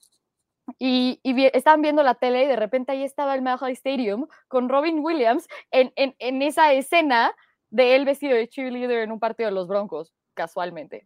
y, 0.80 1.20
estaban 1.54 1.82
viendo 1.82 2.02
la 2.02 2.16
tele 2.16 2.44
y 2.44 2.48
de 2.48 2.56
repente 2.56 2.92
ahí 2.92 3.04
estaba 3.04 3.36
el 3.36 3.42
Mahal 3.42 3.72
Stadium 3.74 4.28
con 4.48 4.68
Robin 4.68 5.00
Williams 5.00 5.48
en, 5.72 5.92
en, 5.96 6.16
en 6.20 6.42
esa 6.42 6.74
escena 6.74 7.36
de 7.70 7.96
él 7.96 8.06
vestido 8.06 8.36
de 8.36 8.48
cheerleader 8.48 9.04
en 9.04 9.12
un 9.12 9.20
partido 9.20 9.50
de 9.50 9.56
los 9.56 9.68
Broncos 9.68 10.14
casualmente. 10.40 11.06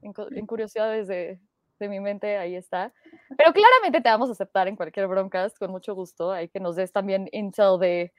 en, 0.00 0.46
curiosidades 0.46 1.06
de, 1.06 1.38
de, 1.78 1.88
mi 1.90 2.00
mente, 2.00 2.38
ahí 2.38 2.56
está. 2.56 2.94
Pero 3.36 3.52
claramente 3.52 4.00
te 4.00 4.08
vamos 4.08 4.30
a 4.30 4.32
aceptar 4.32 4.68
en 4.68 4.76
cualquier 4.76 5.06
broadcast, 5.06 5.58
con 5.58 5.70
mucho 5.70 5.94
gusto. 5.94 6.32
Hay 6.32 6.48
que 6.48 6.60
nos 6.60 6.76
des 6.76 6.92
también 6.92 7.28
intel 7.30 7.78
de, 7.78 8.10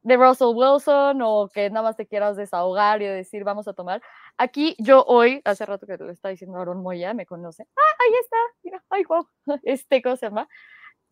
de 0.00 0.16
Russell 0.16 0.54
Wilson 0.54 1.20
o 1.20 1.50
que 1.52 1.68
nada 1.68 1.82
más 1.82 1.96
te 1.98 2.06
quieras 2.06 2.38
desahogar 2.38 3.02
y 3.02 3.06
decir, 3.06 3.44
vamos 3.44 3.68
a 3.68 3.74
tomar. 3.74 4.00
Aquí 4.38 4.76
yo 4.78 5.04
hoy, 5.06 5.42
hace 5.44 5.66
rato 5.66 5.86
que 5.86 5.98
lo 5.98 6.10
está 6.10 6.30
diciendo 6.30 6.56
Aaron 6.56 6.82
Moya, 6.82 7.12
me 7.12 7.26
conoce. 7.26 7.66
Ah, 7.76 7.96
ahí 7.98 8.14
está, 8.18 8.36
mira, 8.62 8.82
ay, 8.88 9.04
wow, 9.04 9.28
este, 9.62 10.00
¿cómo 10.00 10.16
se 10.16 10.24
llama? 10.24 10.48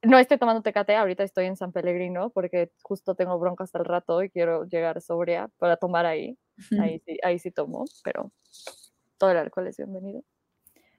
No 0.03 0.19
estoy 0.19 0.39
tomando 0.39 0.63
tecate, 0.63 0.97
ahorita 0.97 1.23
estoy 1.25 1.47
en 1.47 1.57
San 1.57 1.73
Pellegrino 1.73 2.31
porque 2.31 2.71
justo 2.83 3.15
tengo 3.15 3.39
bronca 3.39 3.65
hasta 3.65 3.79
el 3.79 3.85
rato 3.85 4.23
y 4.23 4.31
quiero 4.31 4.65
llegar 4.65 5.03
sobria 5.03 5.51
para 5.59 5.77
tomar 5.77 6.07
ahí. 6.07 6.39
Ahí 6.81 7.01
sí, 7.05 7.19
ahí 7.23 7.39
sí 7.39 7.51
tomo, 7.51 7.85
pero 8.03 8.33
todo 9.19 9.31
el 9.31 9.37
alcohol 9.37 9.67
es 9.67 9.77
bienvenido. 9.77 10.23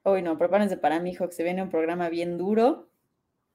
Hoy 0.03 0.21
no, 0.21 0.37
prepárense 0.37 0.77
para 0.77 0.99
mi 0.99 1.11
hijo, 1.11 1.27
que 1.27 1.33
se 1.33 1.43
viene 1.43 1.63
un 1.63 1.69
programa 1.69 2.09
bien 2.09 2.37
duro. 2.37 2.89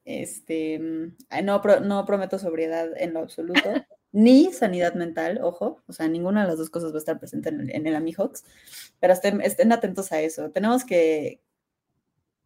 Este, 0.04 0.78
mm, 0.78 1.44
no, 1.44 1.60
no 1.80 2.06
prometo 2.06 2.38
sobriedad 2.38 2.90
en 2.96 3.12
lo 3.12 3.20
absoluto, 3.20 3.60
ni 4.12 4.52
sanidad 4.52 4.94
mental, 4.94 5.40
ojo, 5.42 5.82
o 5.86 5.92
sea, 5.92 6.06
ninguna 6.06 6.42
de 6.42 6.48
las 6.48 6.58
dos 6.58 6.70
cosas 6.70 6.92
va 6.92 6.96
a 6.96 6.98
estar 6.98 7.18
presente 7.18 7.48
en 7.48 7.60
el, 7.60 7.74
en 7.74 7.86
el 7.88 7.96
Amihox, 7.96 8.44
pero 9.00 9.12
estén, 9.12 9.40
estén 9.40 9.72
atentos 9.72 10.12
a 10.12 10.20
eso. 10.20 10.50
Tenemos 10.52 10.84
que, 10.84 11.40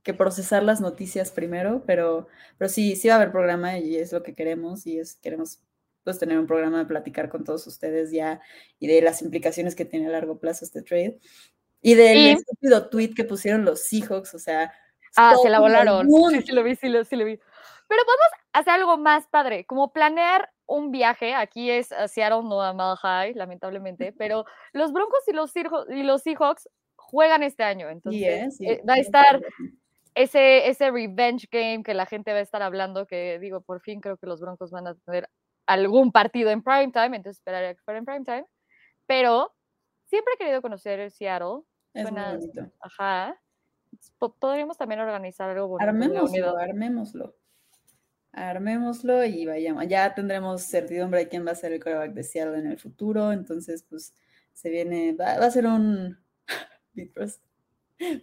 que 0.02 0.14
procesar 0.14 0.62
las 0.62 0.80
noticias 0.80 1.30
primero, 1.30 1.82
pero, 1.86 2.28
pero 2.58 2.68
sí, 2.68 2.96
sí 2.96 3.08
va 3.08 3.14
a 3.14 3.16
haber 3.16 3.32
programa 3.32 3.78
y 3.78 3.96
es 3.96 4.12
lo 4.12 4.22
que 4.22 4.34
queremos 4.34 4.86
y 4.86 4.98
es 4.98 5.16
queremos 5.16 5.60
pues 6.04 6.18
tener 6.18 6.38
un 6.38 6.46
programa 6.46 6.78
de 6.78 6.86
platicar 6.86 7.28
con 7.28 7.44
todos 7.44 7.66
ustedes 7.66 8.10
ya 8.10 8.40
y 8.78 8.86
de 8.86 9.02
las 9.02 9.20
implicaciones 9.20 9.74
que 9.74 9.84
tiene 9.84 10.06
a 10.06 10.10
largo 10.10 10.38
plazo 10.38 10.64
este 10.64 10.82
trade 10.82 11.18
y 11.82 11.94
del 11.94 12.38
estúpido 12.38 12.88
tweet 12.88 13.14
que 13.14 13.24
pusieron 13.24 13.64
los 13.64 13.84
Seahawks, 13.84 14.34
o 14.34 14.38
sea, 14.38 14.72
ah, 15.16 15.34
se 15.42 15.48
la 15.48 15.60
volaron. 15.60 16.08
Sí, 16.30 16.42
sí 16.42 16.52
lo 16.52 16.62
vi, 16.62 16.76
sí 16.76 16.88
lo, 16.88 17.04
sí 17.04 17.16
lo 17.16 17.24
vi. 17.24 17.38
Pero 17.88 18.02
vamos 18.06 18.46
a 18.52 18.58
hacer 18.58 18.74
algo 18.74 18.98
más 18.98 19.26
padre, 19.28 19.64
como 19.64 19.92
planear 19.92 20.50
un 20.66 20.90
viaje. 20.90 21.34
Aquí 21.34 21.70
es 21.70 21.88
Seattle, 22.08 22.42
no 22.44 22.62
a 22.62 22.72
Mile 22.72 23.34
lamentablemente, 23.34 24.12
pero 24.18 24.44
los 24.72 24.92
Broncos 24.92 25.20
y 25.26 25.32
los, 25.32 25.52
y 25.56 26.02
los 26.02 26.22
Seahawks 26.22 26.68
juegan 26.96 27.42
este 27.42 27.64
año. 27.64 27.88
Entonces, 27.88 28.60
eh, 28.60 28.82
va 28.88 28.94
a 28.94 28.98
estar 28.98 29.40
ese, 30.14 30.68
ese 30.68 30.90
revenge 30.90 31.48
game 31.50 31.82
que 31.82 31.94
la 31.94 32.06
gente 32.06 32.32
va 32.32 32.38
a 32.38 32.42
estar 32.42 32.62
hablando, 32.62 33.06
que 33.06 33.38
digo, 33.38 33.60
por 33.60 33.80
fin 33.80 34.00
creo 34.00 34.16
que 34.16 34.26
los 34.26 34.40
Broncos 34.40 34.70
van 34.70 34.86
a 34.86 34.94
tener 34.94 35.28
algún 35.66 36.12
partido 36.12 36.50
en 36.50 36.62
prime 36.62 36.90
time, 36.92 37.16
entonces 37.16 37.38
esperaría 37.38 37.74
que 37.74 37.82
fuera 37.82 37.98
en 37.98 38.04
prime 38.04 38.24
time. 38.24 38.46
Pero 39.06 39.54
siempre 40.06 40.34
he 40.34 40.38
querido 40.38 40.62
conocer 40.62 41.10
Seattle. 41.10 41.62
Es 41.94 42.10
bonito. 42.10 42.70
Ajá. 42.80 43.40
Podríamos 44.18 44.76
también 44.76 45.00
organizar 45.00 45.50
algo 45.50 45.68
bonito. 45.68 45.88
Armémoslo, 45.88 46.58
armémoslo. 46.58 47.36
Armémoslo 48.32 49.24
y 49.24 49.46
vayamos. 49.46 49.88
Ya 49.88 50.14
tendremos 50.14 50.62
certidumbre 50.62 51.20
de 51.20 51.28
quién 51.28 51.46
va 51.46 51.52
a 51.52 51.56
ser 51.56 51.72
el 51.72 51.82
quarterback 51.82 52.12
de 52.12 52.22
Seattle 52.22 52.58
en 52.58 52.66
el 52.66 52.78
futuro. 52.78 53.32
Entonces, 53.32 53.82
pues, 53.82 54.14
se 54.52 54.70
viene, 54.70 55.14
va, 55.14 55.32
a 55.32 55.50
ser 55.50 55.66
un. 55.66 56.18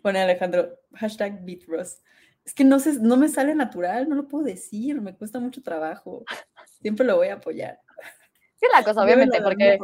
Pone 0.01 0.19
Alejandro, 0.19 0.79
hashtag 0.93 1.43
Beatros. 1.43 1.99
Es 2.45 2.53
que 2.53 2.63
no, 2.63 2.79
sé, 2.79 2.99
no 3.01 3.17
me 3.17 3.27
sale 3.27 3.55
natural, 3.55 4.07
no 4.07 4.15
lo 4.15 4.27
puedo 4.27 4.45
decir, 4.45 5.01
me 5.01 5.15
cuesta 5.15 5.39
mucho 5.39 5.61
trabajo. 5.61 6.23
Siempre 6.81 7.05
lo 7.05 7.17
voy 7.17 7.27
a 7.27 7.35
apoyar. 7.35 7.81
Sí, 8.59 8.65
la 8.73 8.83
cosa, 8.83 9.03
obviamente, 9.03 9.41
porque 9.41 9.77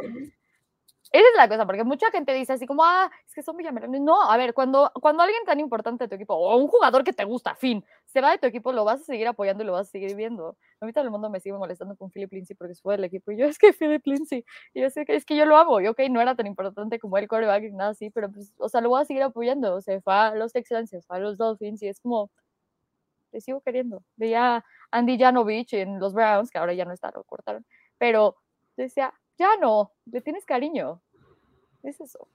esa 1.14 1.28
es 1.28 1.36
la 1.36 1.48
cosa, 1.48 1.64
porque 1.64 1.84
mucha 1.84 2.10
gente 2.10 2.32
dice 2.34 2.54
así 2.54 2.66
como, 2.66 2.82
ah, 2.84 3.08
es 3.24 3.32
que 3.32 3.42
son 3.44 3.56
villameranos. 3.56 4.00
No, 4.00 4.20
a 4.28 4.36
ver, 4.36 4.52
cuando, 4.52 4.90
cuando 5.00 5.22
alguien 5.22 5.44
tan 5.46 5.60
importante 5.60 6.04
de 6.04 6.08
tu 6.08 6.16
equipo, 6.16 6.34
o 6.34 6.56
un 6.56 6.66
jugador 6.66 7.04
que 7.04 7.12
te 7.12 7.24
gusta, 7.24 7.54
fin, 7.54 7.84
se 8.04 8.20
va 8.20 8.32
de 8.32 8.38
tu 8.38 8.46
equipo, 8.48 8.72
lo 8.72 8.84
vas 8.84 9.02
a 9.02 9.04
seguir 9.04 9.28
apoyando 9.28 9.62
y 9.62 9.66
lo 9.66 9.74
vas 9.74 9.86
a 9.86 9.90
seguir 9.92 10.16
viendo. 10.16 10.56
A 10.80 10.86
mí 10.86 10.92
todo 10.92 11.04
el 11.04 11.12
mundo 11.12 11.30
me 11.30 11.38
sigue 11.38 11.56
molestando 11.56 11.94
con 11.96 12.10
Philip 12.10 12.32
Lindsay 12.32 12.56
porque 12.56 12.74
se 12.74 12.82
fue 12.82 12.96
del 12.96 13.04
equipo. 13.04 13.30
Y 13.30 13.36
yo, 13.36 13.46
es 13.46 13.58
que 13.58 13.72
Philip 13.72 14.04
Lindsay, 14.04 14.44
y 14.74 14.80
yo 14.80 14.90
sé 14.90 15.04
que 15.06 15.14
es 15.14 15.24
que 15.24 15.36
yo 15.36 15.46
lo 15.46 15.56
amo. 15.56 15.80
Y 15.80 15.86
ok, 15.86 16.00
no 16.10 16.20
era 16.20 16.34
tan 16.34 16.48
importante 16.48 16.98
como 16.98 17.16
el 17.16 17.28
coreback 17.28 17.62
y 17.62 17.70
nada 17.70 17.90
así, 17.90 18.10
pero 18.10 18.28
pues, 18.32 18.52
o 18.58 18.68
sea, 18.68 18.80
lo 18.80 18.88
voy 18.88 19.02
a 19.02 19.04
seguir 19.04 19.22
apoyando. 19.22 19.76
O 19.76 19.80
sea, 19.82 20.00
fue 20.00 20.14
a 20.14 20.34
los 20.34 20.52
Texans, 20.52 20.90
se 20.90 21.00
fue 21.00 21.18
a 21.18 21.20
los 21.20 21.38
Dolphins 21.38 21.80
y 21.84 21.86
es 21.86 22.00
como, 22.00 22.28
te 23.30 23.40
sigo 23.40 23.60
queriendo. 23.60 24.02
Veía 24.16 24.56
a 24.56 24.64
Andy 24.90 25.16
Janovich 25.16 25.74
en 25.74 26.00
los 26.00 26.12
Browns, 26.12 26.50
que 26.50 26.58
ahora 26.58 26.74
ya 26.74 26.84
no 26.84 26.92
está, 26.92 27.12
lo 27.14 27.22
cortaron, 27.22 27.64
pero 27.98 28.36
decía, 28.76 29.14
ya 29.38 29.56
no, 29.60 29.92
le 30.06 30.20
tienes 30.20 30.44
cariño 30.44 31.00
es 31.88 32.00
eso. 32.00 32.28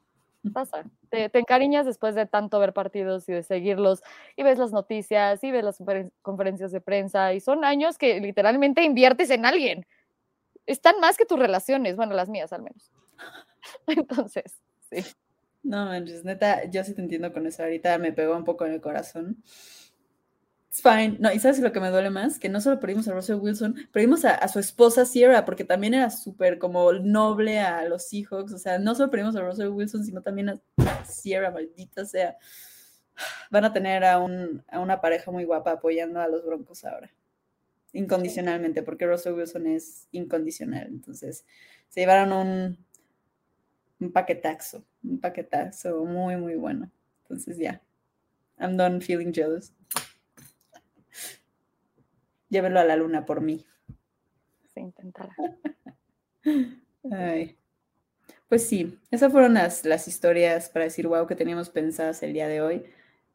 Pasa. 0.53 0.85
Te, 1.09 1.29
encariñas 1.37 1.85
después 1.85 2.15
de 2.15 2.25
tanto 2.25 2.59
ver 2.59 2.71
partidos 2.71 3.27
y 3.27 3.33
de 3.33 3.43
seguirlos 3.43 4.01
y 4.37 4.43
ves 4.43 4.57
las 4.57 4.71
noticias 4.71 5.43
y 5.43 5.51
ves 5.51 5.63
las 5.63 5.77
conferencias 6.21 6.71
de 6.71 6.79
prensa 6.79 7.33
y 7.33 7.41
son 7.41 7.65
años 7.65 7.97
que 7.97 8.21
literalmente 8.21 8.83
inviertes 8.83 9.29
en 9.31 9.45
alguien. 9.45 9.85
Están 10.65 10.99
más 11.01 11.17
que 11.17 11.25
tus 11.25 11.37
relaciones, 11.37 11.97
bueno, 11.97 12.13
las 12.13 12.29
mías 12.29 12.53
al 12.53 12.61
menos. 12.61 12.91
Entonces, 13.87 14.61
sí. 14.89 15.03
No, 15.61 15.87
manches, 15.87 16.23
neta, 16.23 16.63
yo 16.65 16.85
sí 16.85 16.93
te 16.93 17.01
entiendo 17.01 17.33
con 17.33 17.45
eso. 17.45 17.63
Ahorita 17.63 17.97
me 17.97 18.13
pegó 18.13 18.37
un 18.37 18.45
poco 18.45 18.65
en 18.65 18.73
el 18.73 18.81
corazón 18.81 19.43
It's 20.69 20.83
fine. 20.83 21.17
No, 21.19 21.31
y 21.33 21.39
sabes 21.39 21.59
lo 21.59 21.71
que 21.71 21.79
me 21.79 21.89
duele 21.89 22.11
más, 22.11 22.37
que 22.37 22.47
no 22.47 22.61
solo 22.61 22.79
perdimos 22.79 23.07
a 23.07 23.13
Russell 23.13 23.37
Wilson, 23.37 23.75
perdimos 23.91 24.23
a, 24.23 24.47
su 24.47 24.59
esposa 24.59 25.03
Sierra, 25.03 25.43
porque 25.43 25.63
también 25.63 25.95
era 25.95 26.11
súper 26.11 26.59
como 26.59 26.93
noble 26.93 27.59
a 27.59 27.85
los 27.85 28.07
Seahawks. 28.07 28.53
O 28.53 28.59
sea, 28.59 28.77
no 28.77 28.93
solo 28.93 29.09
perdimos 29.09 29.35
a 29.35 29.41
Russell 29.41 29.69
Wilson, 29.69 30.05
sino 30.05 30.21
también 30.21 30.49
a 30.49 31.05
Sierra, 31.05 31.49
maldita 31.49 32.05
sea. 32.05 32.37
Van 33.49 33.65
a 33.65 33.73
tener 33.73 34.03
a, 34.05 34.19
un, 34.19 34.63
a 34.67 34.79
una 34.79 35.01
pareja 35.01 35.31
muy 35.31 35.43
guapa 35.43 35.71
apoyando 35.71 36.21
a 36.21 36.27
los 36.27 36.45
Broncos 36.45 36.85
ahora. 36.85 37.11
Incondicionalmente, 37.91 38.83
porque 38.83 39.07
Russell 39.07 39.33
Wilson 39.33 39.65
es 39.65 40.07
incondicional. 40.11 40.85
Entonces, 40.87 41.45
se 41.87 42.01
llevaron 42.01 42.31
un, 42.31 42.85
un 43.99 44.11
paquetazo, 44.11 44.85
un 45.03 45.19
paquetazo 45.19 46.05
muy, 46.05 46.37
muy 46.37 46.55
bueno. 46.55 46.91
Entonces, 47.23 47.57
ya. 47.57 47.81
I'm 48.59 48.77
done 48.77 49.01
feeling 49.01 49.31
jealous 49.33 49.73
llévelo 52.49 52.79
a 52.79 52.85
la 52.85 52.95
luna 52.95 53.25
por 53.25 53.41
mí. 53.41 53.65
Se 54.73 54.81
intentará. 54.81 55.35
Pues 58.49 58.67
sí, 58.67 58.99
esas 59.11 59.31
fueron 59.31 59.53
las, 59.53 59.85
las 59.85 60.07
historias 60.07 60.69
para 60.69 60.85
decir, 60.85 61.07
wow, 61.07 61.27
que 61.27 61.35
teníamos 61.35 61.69
pensadas 61.69 62.23
el 62.23 62.33
día 62.33 62.47
de 62.47 62.61
hoy. 62.61 62.83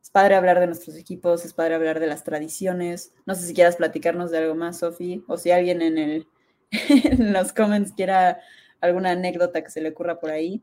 Es 0.03 0.11
padre 0.11 0.35
hablar 0.35 0.59
de 0.59 0.67
nuestros 0.67 0.97
equipos, 0.97 1.45
es 1.45 1.55
padre 1.55 1.77
hablar 1.77 2.01
de 2.01 2.09
las 2.09 2.25
tradiciones. 2.25 3.15
No 3.25 3.37
sé 3.37 3.47
si 3.47 3.55
quieras 3.55 3.77
platicarnos 3.77 4.33
de 4.33 4.39
algo 4.39 4.57
más, 4.57 4.81
Sofi, 4.81 5.25
o 5.29 5.37
si 5.37 5.53
alguien 5.53 5.83
en, 5.83 5.99
el, 5.99 6.29
en 6.73 7.33
los 7.33 7.53
comments 7.53 7.93
quiera 7.93 8.41
alguna 8.81 9.13
anécdota 9.13 9.63
que 9.63 9.71
se 9.71 9.81
le 9.81 9.91
ocurra 9.91 10.19
por 10.19 10.31
ahí. 10.31 10.63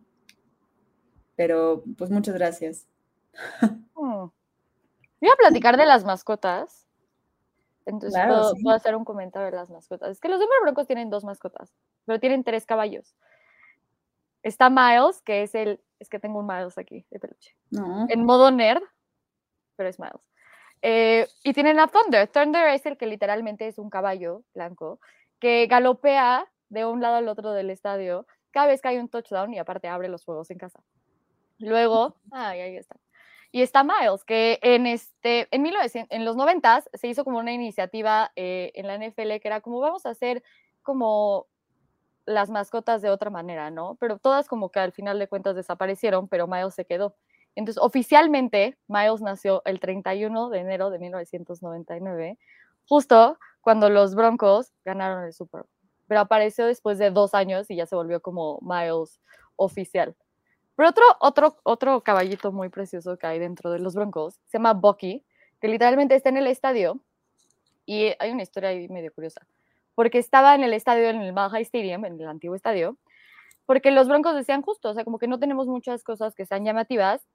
Pero 1.37 1.83
pues 1.97 2.11
muchas 2.11 2.35
gracias. 2.35 2.87
Voy 3.95 5.29
a 5.29 5.35
platicar 5.37 5.77
de 5.77 5.85
las 5.85 6.03
mascotas. 6.03 6.87
Entonces 7.85 8.21
puedo, 8.61 8.75
hacer 8.75 8.95
un 8.95 9.05
comentario 9.05 9.49
de 9.49 9.55
las 9.55 9.69
mascotas. 9.69 10.11
Es 10.11 10.19
que 10.19 10.29
los 10.29 10.39
Denver 10.39 10.59
Broncos 10.61 10.87
tienen 10.87 11.09
dos 11.09 11.23
mascotas, 11.23 11.73
pero 12.05 12.19
tienen 12.19 12.43
tres 12.43 12.65
caballos. 12.65 13.15
Está 14.43 14.69
Miles, 14.69 15.21
que 15.21 15.43
es 15.43 15.55
el. 15.55 15.81
Es 15.99 16.09
que 16.09 16.19
tengo 16.19 16.39
un 16.39 16.47
Miles 16.47 16.77
aquí 16.77 17.05
de 17.09 17.19
peluche. 17.19 17.55
No. 17.69 18.05
En 18.09 18.25
modo 18.25 18.51
nerd, 18.51 18.81
pero 19.75 19.89
es 19.89 19.99
Miles. 19.99 20.31
Eh, 20.81 21.27
y 21.43 21.53
tienen 21.53 21.79
a 21.79 21.87
Thunder. 21.87 22.27
Thunder 22.27 22.69
es 22.69 22.85
el 22.85 22.97
que 22.97 23.05
literalmente 23.05 23.67
es 23.67 23.77
un 23.77 23.89
caballo 23.89 24.43
blanco 24.53 24.99
que 25.39 25.67
galopea 25.67 26.51
de 26.69 26.85
un 26.85 27.01
lado 27.01 27.15
al 27.15 27.27
otro 27.27 27.51
del 27.51 27.69
estadio 27.69 28.25
cada 28.51 28.67
vez 28.67 28.81
que 28.81 28.89
hay 28.89 28.97
un 28.97 29.09
touchdown 29.09 29.53
y 29.53 29.59
aparte 29.59 29.87
abre 29.87 30.07
los 30.07 30.23
juegos 30.23 30.49
en 30.51 30.57
casa. 30.57 30.81
Luego, 31.59 32.15
ay, 32.31 32.59
ahí 32.61 32.77
está. 32.77 32.97
Y 33.51 33.61
está 33.61 33.83
Miles, 33.83 34.23
que 34.23 34.59
en, 34.61 34.87
este, 34.87 35.47
en, 35.51 35.61
1900, 35.61 36.15
en 36.15 36.23
los 36.23 36.37
90 36.37 36.83
se 36.93 37.07
hizo 37.07 37.25
como 37.25 37.39
una 37.39 37.51
iniciativa 37.51 38.31
eh, 38.35 38.71
en 38.75 38.87
la 38.87 38.97
NFL 38.97 39.39
que 39.41 39.47
era 39.47 39.59
como 39.59 39.79
vamos 39.79 40.05
a 40.05 40.11
hacer 40.11 40.41
como 40.81 41.47
las 42.25 42.49
mascotas 42.49 43.01
de 43.01 43.09
otra 43.09 43.29
manera, 43.29 43.69
¿no? 43.69 43.95
Pero 43.99 44.19
todas 44.19 44.47
como 44.47 44.69
que 44.69 44.79
al 44.79 44.93
final 44.93 45.19
de 45.19 45.27
cuentas 45.27 45.55
desaparecieron, 45.55 46.27
pero 46.27 46.47
Miles 46.47 46.73
se 46.75 46.85
quedó. 46.85 47.15
Entonces, 47.55 47.81
oficialmente, 47.81 48.77
Miles 48.87 49.21
nació 49.21 49.61
el 49.65 49.79
31 49.79 50.49
de 50.49 50.59
enero 50.59 50.89
de 50.89 50.99
1999, 50.99 52.37
justo 52.87 53.37
cuando 53.59 53.89
los 53.89 54.15
Broncos 54.15 54.71
ganaron 54.85 55.25
el 55.25 55.33
Super 55.33 55.61
Bowl. 55.61 55.69
Pero 56.07 56.21
apareció 56.21 56.65
después 56.65 56.97
de 56.97 57.11
dos 57.11 57.33
años 57.33 57.69
y 57.69 57.75
ya 57.75 57.85
se 57.85 57.95
volvió 57.95 58.21
como 58.21 58.59
Miles 58.61 59.19
oficial. 59.55 60.15
Pero 60.75 60.89
otro, 60.89 61.03
otro, 61.19 61.57
otro 61.63 62.01
caballito 62.01 62.51
muy 62.51 62.69
precioso 62.69 63.17
que 63.17 63.27
hay 63.27 63.39
dentro 63.39 63.71
de 63.71 63.79
los 63.79 63.95
Broncos 63.95 64.35
se 64.47 64.57
llama 64.57 64.73
Bucky, 64.73 65.23
que 65.59 65.67
literalmente 65.67 66.15
está 66.15 66.29
en 66.29 66.37
el 66.37 66.47
estadio. 66.47 66.99
Y 67.85 68.13
hay 68.19 68.31
una 68.31 68.43
historia 68.43 68.69
ahí 68.69 68.87
medio 68.89 69.11
curiosa, 69.13 69.45
porque 69.95 70.17
estaba 70.17 70.55
en 70.55 70.63
el 70.63 70.73
estadio, 70.73 71.09
en 71.09 71.21
el 71.21 71.33
Mile 71.33 71.61
Stadium, 71.61 72.05
en 72.05 72.21
el 72.21 72.27
antiguo 72.27 72.55
estadio, 72.55 72.97
porque 73.65 73.91
los 73.91 74.07
Broncos 74.07 74.35
decían 74.35 74.61
justo, 74.61 74.89
o 74.89 74.93
sea, 74.93 75.03
como 75.03 75.17
que 75.19 75.27
no 75.27 75.39
tenemos 75.39 75.67
muchas 75.67 76.03
cosas 76.03 76.35
que 76.35 76.45
sean 76.45 76.63
llamativas, 76.63 77.25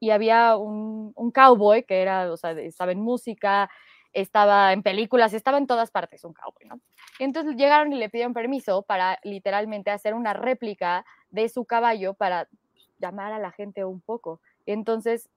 y 0.00 0.10
había 0.10 0.56
un, 0.56 1.12
un 1.14 1.30
cowboy 1.30 1.84
que 1.84 2.02
era, 2.02 2.30
o 2.30 2.36
sea, 2.36 2.50
estaba 2.52 2.92
en 2.92 3.00
música, 3.00 3.70
estaba 4.12 4.72
en 4.72 4.82
películas, 4.82 5.32
estaba 5.32 5.58
en 5.58 5.66
todas 5.66 5.90
partes 5.90 6.24
un 6.24 6.32
cowboy, 6.32 6.66
¿no? 6.66 6.80
entonces 7.18 7.56
llegaron 7.56 7.92
y 7.92 7.96
le 7.96 8.08
pidieron 8.08 8.34
permiso 8.34 8.82
para 8.82 9.18
literalmente 9.22 9.90
hacer 9.90 10.14
una 10.14 10.32
réplica 10.32 11.04
de 11.30 11.48
su 11.48 11.64
caballo 11.64 12.14
para 12.14 12.48
llamar 12.98 13.32
a 13.32 13.38
la 13.38 13.52
gente 13.52 13.84
un 13.84 14.00
poco. 14.00 14.40
Entonces, 14.66 15.28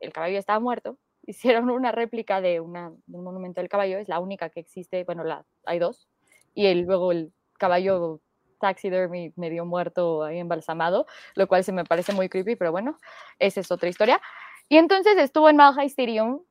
el 0.00 0.12
caballo 0.12 0.38
estaba 0.38 0.60
muerto, 0.60 0.98
hicieron 1.26 1.70
una 1.70 1.92
réplica 1.92 2.40
de, 2.40 2.60
un 2.60 3.02
monumento 3.06 3.60
del 3.60 3.68
caballo, 3.68 3.98
es 3.98 4.08
la 4.08 4.18
única 4.18 4.50
que 4.50 4.60
existe, 4.60 5.04
bueno, 5.04 5.24
hay 5.66 5.78
dos, 5.78 6.08
y 6.54 6.66
el, 6.66 6.82
luego 6.82 7.12
el 7.12 7.32
caballo 7.58 8.20
taxidermy 8.60 9.32
medio 9.36 9.64
muerto 9.64 10.22
ahí 10.22 10.38
embalsamado, 10.38 11.06
lo 11.34 11.48
cual 11.48 11.64
se 11.64 11.72
me 11.72 11.84
parece 11.84 12.12
muy 12.12 12.28
creepy, 12.28 12.56
pero 12.56 12.72
bueno, 12.72 12.98
esa 13.38 13.60
es 13.60 13.70
otra 13.70 13.88
historia. 13.88 14.20
Y 14.68 14.76
entonces 14.76 15.16
estuvo 15.16 15.48
en 15.48 15.56
Malha 15.56 15.82
Stadium 15.84 16.42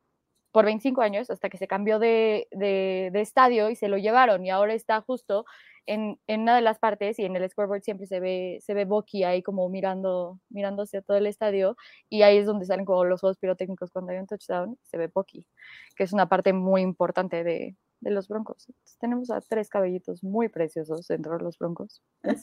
por 0.52 0.66
25 0.66 1.02
años 1.02 1.30
hasta 1.30 1.50
que 1.50 1.58
se 1.58 1.68
cambió 1.68 2.00
de, 2.00 2.48
de, 2.52 3.10
de, 3.14 3.22
estadio 3.22 3.70
y 3.70 3.76
se 3.76 3.88
lo 3.88 3.98
llevaron 3.98 4.44
y 4.44 4.50
ahora 4.50 4.74
está 4.74 5.00
justo 5.02 5.46
en, 5.90 6.20
una 6.28 6.56
de 6.56 6.62
las 6.62 6.78
partes 6.78 7.18
y 7.18 7.26
en 7.26 7.36
el 7.36 7.50
scoreboard 7.50 7.82
siempre 7.82 8.06
se 8.06 8.20
ve, 8.20 8.60
se 8.62 8.74
ve 8.74 8.86
Bucky 8.86 9.24
ahí 9.24 9.42
como 9.42 9.68
mirando, 9.70 10.40
mirando 10.50 10.84
hacia 10.84 11.02
todo 11.02 11.18
el 11.18 11.26
estadio 11.26 11.76
y 12.10 12.22
ahí 12.22 12.38
es 12.38 12.46
donde 12.46 12.66
salen 12.66 12.86
como 12.86 13.06
los 13.06 13.22
juegos 13.22 13.38
pirotécnicos 13.38 13.92
cuando 13.92 14.12
hay 14.12 14.20
un 14.20 14.28
touchdown, 14.28 14.78
se 14.84 14.98
ve 14.98 15.08
Bucky, 15.08 15.48
que 15.96 16.04
es 16.04 16.14
una 16.14 16.30
parte 16.30 16.54
muy 16.54 16.82
importante 16.82 17.44
de, 17.44 17.76
de 18.02 18.12
los 18.12 18.28
Broncos. 18.28 18.68
tenemos 19.00 19.32
a 19.32 19.42
tres 19.42 19.70
cabellitos 19.70 20.24
muy 20.24 20.48
preciosos 20.48 21.08
dentro 21.08 21.38
de 21.38 21.44
los 21.44 21.58
Broncos. 21.58 22.04
A 22.24 22.36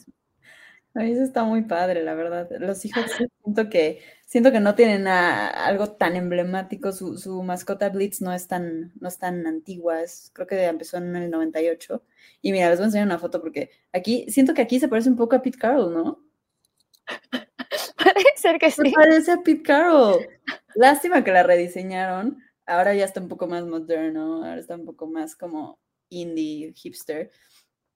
eso 0.99 1.23
está 1.23 1.43
muy 1.43 1.63
padre, 1.63 2.03
la 2.03 2.13
verdad. 2.13 2.49
Los 2.59 2.83
hijos 2.85 3.05
siento 3.43 3.69
que 3.69 4.01
siento 4.25 4.51
que 4.51 4.59
no 4.59 4.75
tienen 4.75 5.07
algo 5.07 5.91
tan 5.91 6.15
emblemático. 6.15 6.91
Su, 6.91 7.17
su, 7.17 7.43
mascota 7.43 7.89
Blitz 7.89 8.21
no 8.21 8.33
es 8.33 8.47
tan 8.47 8.93
no 8.99 9.07
es 9.07 9.17
tan 9.17 9.45
antigua. 9.47 9.97
creo 10.33 10.47
que 10.47 10.65
empezó 10.65 10.97
en 10.97 11.15
el 11.15 11.29
98. 11.29 12.03
Y 12.41 12.51
mira, 12.51 12.69
les 12.69 12.79
voy 12.79 12.85
a 12.85 12.87
enseñar 12.87 13.07
una 13.07 13.19
foto 13.19 13.41
porque 13.41 13.71
aquí 13.93 14.25
siento 14.29 14.53
que 14.53 14.61
aquí 14.61 14.79
se 14.79 14.87
parece 14.87 15.09
un 15.09 15.15
poco 15.17 15.35
a 15.35 15.41
Pete 15.41 15.57
Carroll, 15.57 15.93
¿no? 15.93 16.23
Parece 17.97 18.37
ser 18.37 18.59
que 18.59 18.71
sí. 18.71 18.91
parece 18.93 19.31
a 19.31 19.37
Pete 19.37 19.63
Carroll. 19.63 20.27
Lástima 20.75 21.23
que 21.23 21.31
la 21.31 21.43
rediseñaron. 21.43 22.37
Ahora 22.65 22.93
ya 22.93 23.05
está 23.05 23.19
un 23.19 23.27
poco 23.27 23.47
más 23.47 23.65
moderno. 23.65 24.43
Ahora 24.43 24.59
está 24.59 24.75
un 24.75 24.85
poco 24.85 25.07
más 25.07 25.35
como 25.35 25.79
indie, 26.09 26.73
hipster. 26.73 27.31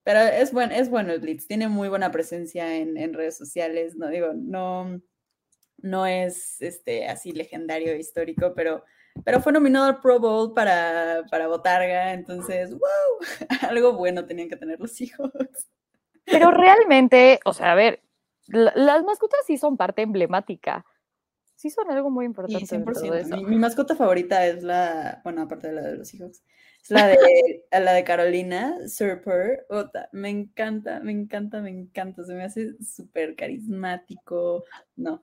Pero 0.04 0.20
es 0.20 0.52
bueno, 0.52 0.74
es 0.74 0.90
bueno 0.90 1.12
el 1.12 1.20
Blitz, 1.20 1.46
tiene 1.46 1.68
muy 1.68 1.88
buena 1.88 2.10
presencia 2.10 2.76
en, 2.76 3.14
redes 3.14 3.36
sociales, 3.36 3.94
no 3.96 4.08
digo, 4.08 4.32
no, 4.34 5.00
no 5.78 6.06
es 6.06 6.60
este, 6.60 7.06
así 7.06 7.30
legendario 7.32 7.94
histórico, 7.94 8.52
pero, 8.54 8.84
pero 9.24 9.40
fue 9.40 9.52
nominado 9.52 9.86
al 9.86 10.00
Pro 10.00 10.18
Bowl 10.18 10.54
para, 10.54 11.24
para 11.30 11.46
Botarga, 11.46 12.14
entonces, 12.14 12.70
wow, 12.70 12.80
algo 13.70 13.92
bueno 13.92 14.26
tenían 14.26 14.48
que 14.48 14.56
tener 14.56 14.80
los 14.80 15.00
hijos. 15.00 15.30
Pero 16.24 16.50
realmente, 16.50 17.38
o 17.44 17.52
sea, 17.52 17.72
a 17.72 17.76
ver, 17.76 18.00
las 18.48 19.04
mascotas 19.04 19.40
sí 19.46 19.56
son 19.56 19.76
parte 19.76 20.02
emblemática. 20.02 20.84
Sí 21.54 21.70
son 21.70 21.90
algo 21.92 22.10
muy 22.10 22.24
importante. 22.24 22.66
Sí, 22.66 22.74
100%. 22.74 23.36
Mi, 23.36 23.44
mi, 23.44 23.56
mascota 23.56 23.94
favorita 23.94 24.44
es 24.46 24.64
la, 24.64 25.20
bueno, 25.22 25.42
aparte 25.42 25.68
de 25.68 25.74
la 25.74 25.82
de 25.82 25.96
los 25.96 26.12
hijos, 26.12 26.42
es 26.82 26.90
la 26.90 27.06
de, 27.06 27.16
la 27.70 27.92
de 27.92 28.04
Carolina, 28.04 28.76
Surper. 28.88 29.66
me 30.12 30.30
encanta, 30.30 31.00
me 31.00 31.12
encanta, 31.12 31.60
me 31.60 31.70
encanta. 31.70 32.24
Se 32.24 32.34
me 32.34 32.44
hace 32.44 32.74
súper 32.82 33.36
carismático. 33.36 34.64
No, 34.96 35.22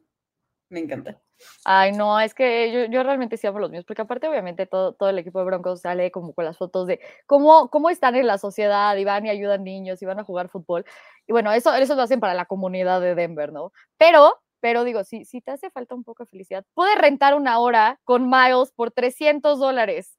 me 0.69 0.79
encanta. 0.79 1.21
Ay, 1.63 1.93
no, 1.93 2.19
es 2.19 2.33
que 2.33 2.71
yo, 2.71 2.85
yo 2.91 3.03
realmente 3.03 3.37
sí 3.37 3.47
amo 3.47 3.59
los 3.59 3.71
míos, 3.71 3.85
porque 3.85 4.01
aparte 4.01 4.27
obviamente 4.27 4.65
todo, 4.65 4.93
todo 4.93 5.09
el 5.09 5.19
equipo 5.19 5.39
de 5.39 5.45
Broncos 5.45 5.81
sale 5.81 6.11
como 6.11 6.33
con 6.33 6.45
las 6.45 6.57
fotos 6.57 6.87
de 6.87 6.99
cómo, 7.25 7.69
cómo 7.69 7.89
están 7.89 8.15
en 8.15 8.27
la 8.27 8.37
sociedad 8.37 8.95
y 8.97 9.05
van 9.05 9.25
y 9.25 9.29
ayudan 9.29 9.63
niños 9.63 10.01
y 10.01 10.05
van 10.05 10.19
a 10.19 10.23
jugar 10.23 10.49
fútbol. 10.49 10.85
Y 11.27 11.31
bueno, 11.31 11.51
eso, 11.53 11.73
eso 11.73 11.95
lo 11.95 12.01
hacen 12.01 12.19
para 12.19 12.33
la 12.33 12.45
comunidad 12.45 13.01
de 13.01 13.15
Denver, 13.15 13.53
¿no? 13.53 13.71
Pero, 13.97 14.41
pero 14.59 14.83
digo, 14.83 15.03
si, 15.03 15.23
si 15.25 15.41
te 15.41 15.51
hace 15.51 15.69
falta 15.69 15.95
un 15.95 16.03
poco 16.03 16.23
de 16.23 16.29
felicidad, 16.29 16.65
puedes 16.73 16.97
rentar 16.97 17.35
una 17.35 17.59
hora 17.59 17.99
con 18.03 18.29
Miles 18.29 18.71
por 18.75 18.91
300 18.91 19.59
dólares. 19.59 20.18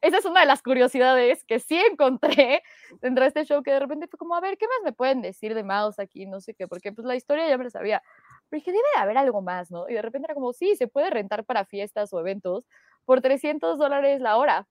Esa 0.00 0.18
es 0.18 0.24
una 0.24 0.40
de 0.40 0.46
las 0.46 0.62
curiosidades 0.62 1.44
que 1.44 1.58
sí 1.58 1.76
encontré 1.76 2.62
dentro 3.02 3.22
de 3.22 3.28
este 3.28 3.44
show, 3.44 3.62
que 3.62 3.72
de 3.72 3.80
repente 3.80 4.06
fue 4.08 4.18
como, 4.18 4.34
a 4.34 4.40
ver, 4.40 4.56
¿qué 4.58 4.66
más 4.66 4.78
me 4.84 4.92
pueden 4.92 5.22
decir 5.22 5.54
de 5.54 5.62
Mouse 5.62 5.98
aquí? 5.98 6.26
No 6.26 6.40
sé 6.40 6.54
qué, 6.54 6.68
porque 6.68 6.92
pues 6.92 7.06
la 7.06 7.16
historia 7.16 7.48
ya 7.48 7.58
me 7.58 7.64
la 7.64 7.70
sabía, 7.70 8.02
pero 8.48 8.60
dije, 8.60 8.72
debe 8.72 8.84
de 8.94 9.00
haber 9.00 9.18
algo 9.18 9.42
más, 9.42 9.70
¿no? 9.70 9.88
Y 9.88 9.94
de 9.94 10.02
repente 10.02 10.26
era 10.26 10.34
como, 10.34 10.52
sí, 10.52 10.76
se 10.76 10.88
puede 10.88 11.10
rentar 11.10 11.44
para 11.44 11.64
fiestas 11.64 12.12
o 12.12 12.20
eventos 12.20 12.64
por 13.04 13.20
300 13.20 13.78
dólares 13.78 14.20
la 14.20 14.36
hora. 14.36 14.68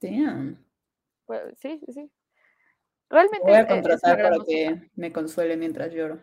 Damn. 0.00 0.64
Pues, 1.26 1.58
sí, 1.58 1.80
sí. 1.92 2.10
Realmente. 3.08 3.46
Voy 3.46 3.56
a 3.56 3.66
contratar 3.66 4.22
para 4.22 4.36
que 4.46 4.90
me 4.94 5.12
consuele 5.12 5.56
mientras 5.56 5.92
lloro. 5.92 6.18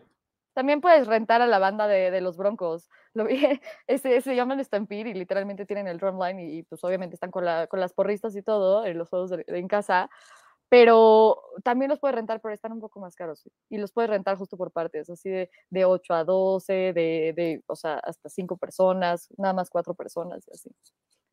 También 0.58 0.80
puedes 0.80 1.06
rentar 1.06 1.40
a 1.40 1.46
la 1.46 1.60
banda 1.60 1.86
de, 1.86 2.20
los 2.20 2.36
Broncos. 2.36 2.90
Lo 3.14 3.26
vi, 3.26 3.36
ese, 3.86 4.20
se 4.20 4.34
llaman 4.34 4.64
Stampede 4.64 5.10
y 5.10 5.14
literalmente 5.14 5.66
tienen 5.66 5.86
el 5.86 5.98
drumline 5.98 6.40
y, 6.40 6.58
y 6.58 6.62
pues 6.64 6.82
obviamente 6.82 7.14
están 7.14 7.30
con, 7.30 7.44
la, 7.44 7.68
con 7.68 7.78
las 7.78 7.92
porristas 7.92 8.34
y 8.34 8.42
todo 8.42 8.84
en 8.84 8.98
los 8.98 9.08
juegos 9.08 9.30
en 9.46 9.68
casa. 9.68 10.10
Pero 10.68 11.40
también 11.62 11.90
los 11.90 12.00
puedes 12.00 12.16
rentar, 12.16 12.40
pero 12.40 12.52
están 12.52 12.72
un 12.72 12.80
poco 12.80 12.98
más 12.98 13.14
caros. 13.14 13.48
Y 13.70 13.78
los 13.78 13.92
puedes 13.92 14.10
rentar 14.10 14.36
justo 14.36 14.56
por 14.56 14.72
partes, 14.72 15.08
así 15.08 15.30
de, 15.30 15.48
de 15.70 15.84
8 15.84 16.12
a 16.12 16.24
12, 16.24 16.72
de, 16.72 17.32
de, 17.36 17.62
o 17.68 17.76
sea, 17.76 18.00
hasta 18.00 18.28
5 18.28 18.56
personas, 18.56 19.28
nada 19.36 19.54
más 19.54 19.70
4 19.70 19.94
personas 19.94 20.44
y 20.48 20.50
así. 20.50 20.70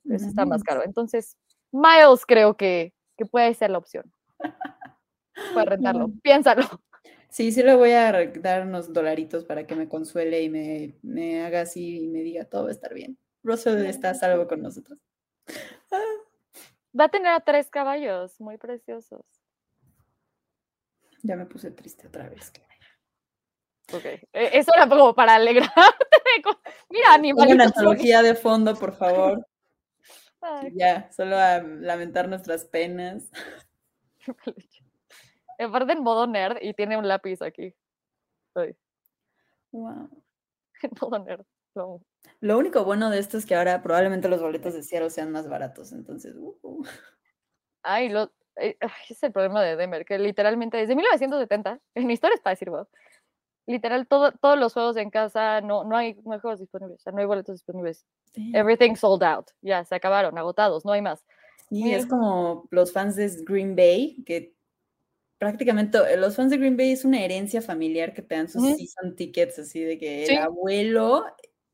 Eso 0.08 0.28
está 0.28 0.46
más 0.46 0.62
caro. 0.62 0.84
Entonces, 0.84 1.36
Miles 1.72 2.28
creo 2.28 2.56
que, 2.56 2.94
que 3.18 3.26
puede 3.26 3.52
ser 3.56 3.72
la 3.72 3.80
opción. 3.80 4.06
Puedes 5.52 5.68
rentarlo, 5.68 6.10
piénsalo. 6.22 6.62
Sí, 7.36 7.52
sí 7.52 7.64
le 7.64 7.76
voy 7.76 7.92
a 7.92 8.14
dar 8.40 8.66
unos 8.66 8.94
dolaritos 8.94 9.44
para 9.44 9.68
que 9.68 9.76
me 9.76 9.90
consuele 9.90 10.42
y 10.42 10.50
me, 10.50 10.96
me 11.02 11.44
haga 11.44 11.60
así 11.60 12.06
y 12.06 12.08
me 12.08 12.20
diga 12.20 12.46
todo 12.46 12.64
va 12.64 12.70
a 12.70 12.72
estar 12.72 12.94
bien. 12.94 13.18
Russell 13.44 13.86
está 13.88 14.14
salvo 14.14 14.48
con 14.48 14.62
nosotros. 14.62 14.98
Va 16.98 17.04
a 17.04 17.10
tener 17.10 17.34
a 17.34 17.42
tres 17.42 17.70
caballos 17.70 18.40
muy 18.40 18.58
preciosos. 18.58 19.26
Ya 21.24 21.36
me 21.36 21.46
puse 21.46 21.72
triste 21.72 22.08
otra 22.08 22.30
vez. 22.30 22.54
Ok, 23.92 24.06
e, 24.06 24.22
eso 24.32 24.72
era 24.74 24.88
como 24.88 25.14
para 25.14 25.36
alegrarte. 25.36 25.74
Mira, 26.90 27.16
animalitos. 27.16 27.54
Una 27.54 27.66
antología 27.66 28.22
de 28.22 28.36
fondo, 28.36 28.76
por 28.76 28.96
favor. 28.96 29.46
Ya, 30.74 31.12
solo 31.12 31.38
a 31.38 31.58
lamentar 31.60 32.30
nuestras 32.30 32.64
penas. 32.64 33.30
Aparte 35.60 35.94
en 35.94 36.04
modo 36.04 36.28
nerd 36.28 36.58
y 36.62 36.74
tiene 36.74 36.98
un 36.98 37.08
lápiz 37.08 37.42
aquí. 37.42 37.74
Wow. 39.72 40.10
En 40.84 40.92
modo 41.02 41.20
nerd. 41.20 41.46
Lo 42.40 42.58
único 42.58 42.84
bueno 42.84 43.10
de 43.10 43.20
esto 43.20 43.38
es 43.38 43.46
que 43.46 43.56
ahora 43.56 43.82
probablemente 43.82 44.30
los 44.30 44.42
boletos 44.42 44.74
de 44.74 44.84
Seattle 44.84 45.10
sean 45.10 45.32
más 45.32 45.48
baratos, 45.48 45.92
entonces. 45.92 46.36
Uh. 46.38 46.86
Ay, 47.82 48.10
lo, 48.10 48.32
eh, 48.58 48.78
es 49.10 49.22
el 49.24 49.32
problema 49.32 49.62
de 49.62 49.76
Denver, 49.76 50.06
que 50.06 50.18
literalmente 50.18 50.78
desde 50.78 50.96
1970, 50.96 51.80
en 51.96 52.12
historia 52.12 52.36
es 52.36 52.42
para 52.42 52.54
decir, 52.54 52.72
literal, 53.68 54.08
todo, 54.08 54.32
todos 54.34 54.58
los 54.58 54.74
juegos 54.74 54.98
en 54.98 55.10
casa, 55.10 55.62
no, 55.62 55.84
no, 55.84 55.98
hay, 55.98 56.16
no 56.24 56.34
hay 56.34 56.40
juegos 56.40 56.60
disponibles, 56.60 57.00
o 57.00 57.04
sea, 57.04 57.14
no 57.14 57.20
hay 57.20 57.26
boletos 57.26 57.56
disponibles. 57.56 58.06
Everything 58.54 58.96
sold 58.96 59.24
out, 59.24 59.48
ya, 59.62 59.84
se 59.86 59.96
acabaron, 59.96 60.38
agotados, 60.38 60.86
no 60.86 60.92
hay 60.92 61.02
más. 61.02 61.26
Y 61.70 61.92
es 61.92 62.06
como 62.06 62.68
los 62.70 62.94
fans 62.94 63.16
de 63.16 63.30
Green 63.44 63.76
Bay, 63.76 64.24
que 64.26 64.55
prácticamente 65.38 65.98
eh, 65.98 66.18
los 66.18 66.36
fans 66.36 66.52
de 66.52 66.58
Green 66.58 66.78
Bay 66.78 66.92
es 66.92 67.06
una 67.06 67.24
herencia 67.24 67.62
familiar 67.62 68.14
que 68.14 68.22
te 68.22 68.36
dan 68.36 68.50
sus 68.50 68.64
season 68.76 69.16
tickets, 69.16 69.60
así 69.60 69.82
de 69.82 69.98
que 69.98 70.26
el 70.26 70.38
abuelo, 70.38 71.26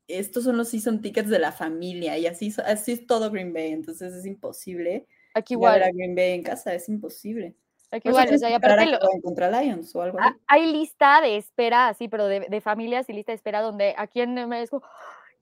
estos 0.08 0.44
son 0.44 0.56
los 0.56 0.68
season 0.68 1.00
tickets 1.00 1.28
de 1.28 1.38
la 1.38 1.52
familia 1.52 2.18
y 2.18 2.26
así, 2.26 2.52
así 2.64 2.92
es 2.92 3.06
todo 3.06 3.30
Green 3.30 3.52
Bay, 3.52 3.72
entonces 3.72 4.12
es 4.14 4.26
imposible. 4.26 5.06
Aquí 5.34 5.54
igual. 5.54 5.82
A 5.82 5.90
Green 5.90 6.14
Bay 6.14 6.32
en 6.32 6.42
casa 6.42 6.74
es 6.74 6.88
imposible. 6.88 7.54
Aquí 7.90 8.08
igual, 8.08 8.32
o 8.32 8.38
sea, 8.38 8.56
aparte 8.56 8.86
lo, 8.86 8.98
contra 9.22 9.50
Lions 9.50 9.94
o 9.94 10.02
algo 10.02 10.18
así. 10.18 10.34
Hay 10.46 10.72
lista 10.72 11.20
de 11.20 11.36
espera, 11.36 11.88
así, 11.88 12.08
pero 12.08 12.26
de, 12.26 12.40
de, 12.40 12.60
familias 12.62 13.08
y 13.08 13.12
lista 13.12 13.32
de 13.32 13.36
espera 13.36 13.60
donde 13.60 13.94
aquí 13.98 14.22
en 14.22 14.34
México, 14.48 14.82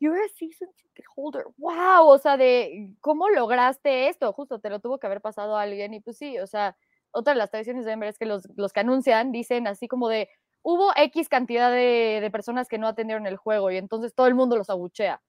you're 0.00 0.18
a 0.20 0.28
season 0.36 0.68
ticket 0.76 1.04
holder, 1.14 1.44
wow, 1.58 2.08
o 2.08 2.18
sea, 2.18 2.36
de 2.36 2.92
cómo 3.00 3.28
lograste 3.28 4.08
esto, 4.08 4.32
justo 4.32 4.58
te 4.58 4.68
lo 4.68 4.80
tuvo 4.80 4.98
que 4.98 5.06
haber 5.06 5.20
pasado 5.20 5.56
a 5.56 5.62
alguien 5.62 5.94
y 5.94 6.00
pues 6.00 6.16
sí, 6.16 6.38
o 6.40 6.46
sea, 6.46 6.76
otra 7.12 7.32
de 7.32 7.38
las 7.38 7.50
tradiciones 7.50 7.84
de 7.84 7.90
Denver 7.90 8.08
es 8.08 8.18
que 8.18 8.26
los, 8.26 8.48
los 8.56 8.72
que 8.72 8.80
anuncian 8.80 9.32
dicen 9.32 9.66
así 9.66 9.88
como 9.88 10.08
de, 10.08 10.28
hubo 10.62 10.92
X 10.96 11.28
cantidad 11.28 11.70
de, 11.70 12.20
de, 12.20 12.30
personas 12.30 12.68
que 12.68 12.78
no 12.78 12.88
atendieron 12.88 13.26
el 13.26 13.36
juego 13.36 13.70
y 13.70 13.76
entonces 13.76 14.14
todo 14.14 14.26
el 14.26 14.34
mundo 14.34 14.56
los 14.56 14.70
abuchea. 14.70 15.22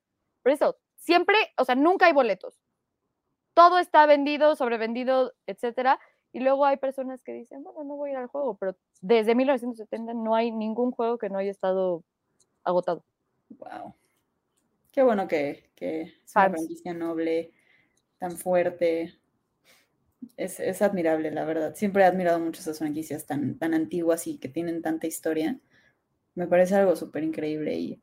Por 0.44 0.52
eso, 0.52 0.78
siempre, 0.96 1.36
o 1.58 1.66
sea, 1.66 1.76
nunca 1.76 2.08
hay 2.08 2.14
boletos. 2.14 2.60
Todo 3.54 3.80
está 3.80 4.06
vendido, 4.06 4.56
sobrevendido, 4.56 5.34
etcétera. 5.46 6.00
Y 6.34 6.40
luego 6.40 6.66
hay 6.66 6.78
personas 6.78 7.22
que 7.22 7.34
dicen, 7.34 7.64
bueno, 7.64 7.84
no 7.84 7.96
voy 7.96 8.10
a 8.10 8.14
ir 8.14 8.18
al 8.18 8.28
juego, 8.28 8.56
pero 8.56 8.78
desde 9.02 9.36
1970 9.36 10.14
no 10.14 10.34
hay 10.34 10.52
ningún 10.52 10.92
juego 10.92 11.18
que 11.18 11.30
no 11.30 11.38
haya 11.38 11.52
estado 11.52 12.04
agotado. 12.64 13.04
Wow. 13.50 13.94
Qué 14.92 15.04
bueno 15.04 15.28
que, 15.28 15.72
que 15.76 16.14
es 16.26 16.36
una 16.86 16.94
noble, 16.94 17.52
tan 18.18 18.32
fuerte, 18.32 19.14
es, 20.38 20.82
admirable, 20.82 21.32
la 21.32 21.46
verdad. 21.46 21.76
Siempre 21.76 22.04
he 22.04 22.06
admirado 22.06 22.40
mucho 22.40 22.62
esas 22.62 22.80
franquicias 22.80 23.26
tan, 23.26 23.58
tan 23.58 23.74
antiguas 23.74 24.28
y 24.28 24.38
que 24.38 24.50
tienen 24.50 24.82
tanta 24.82 25.08
historia. 25.08 25.60
Me 26.36 26.48
parece 26.48 26.76
algo 26.76 26.96
súper 26.96 27.24
increíble 27.24 27.76
y, 27.76 28.02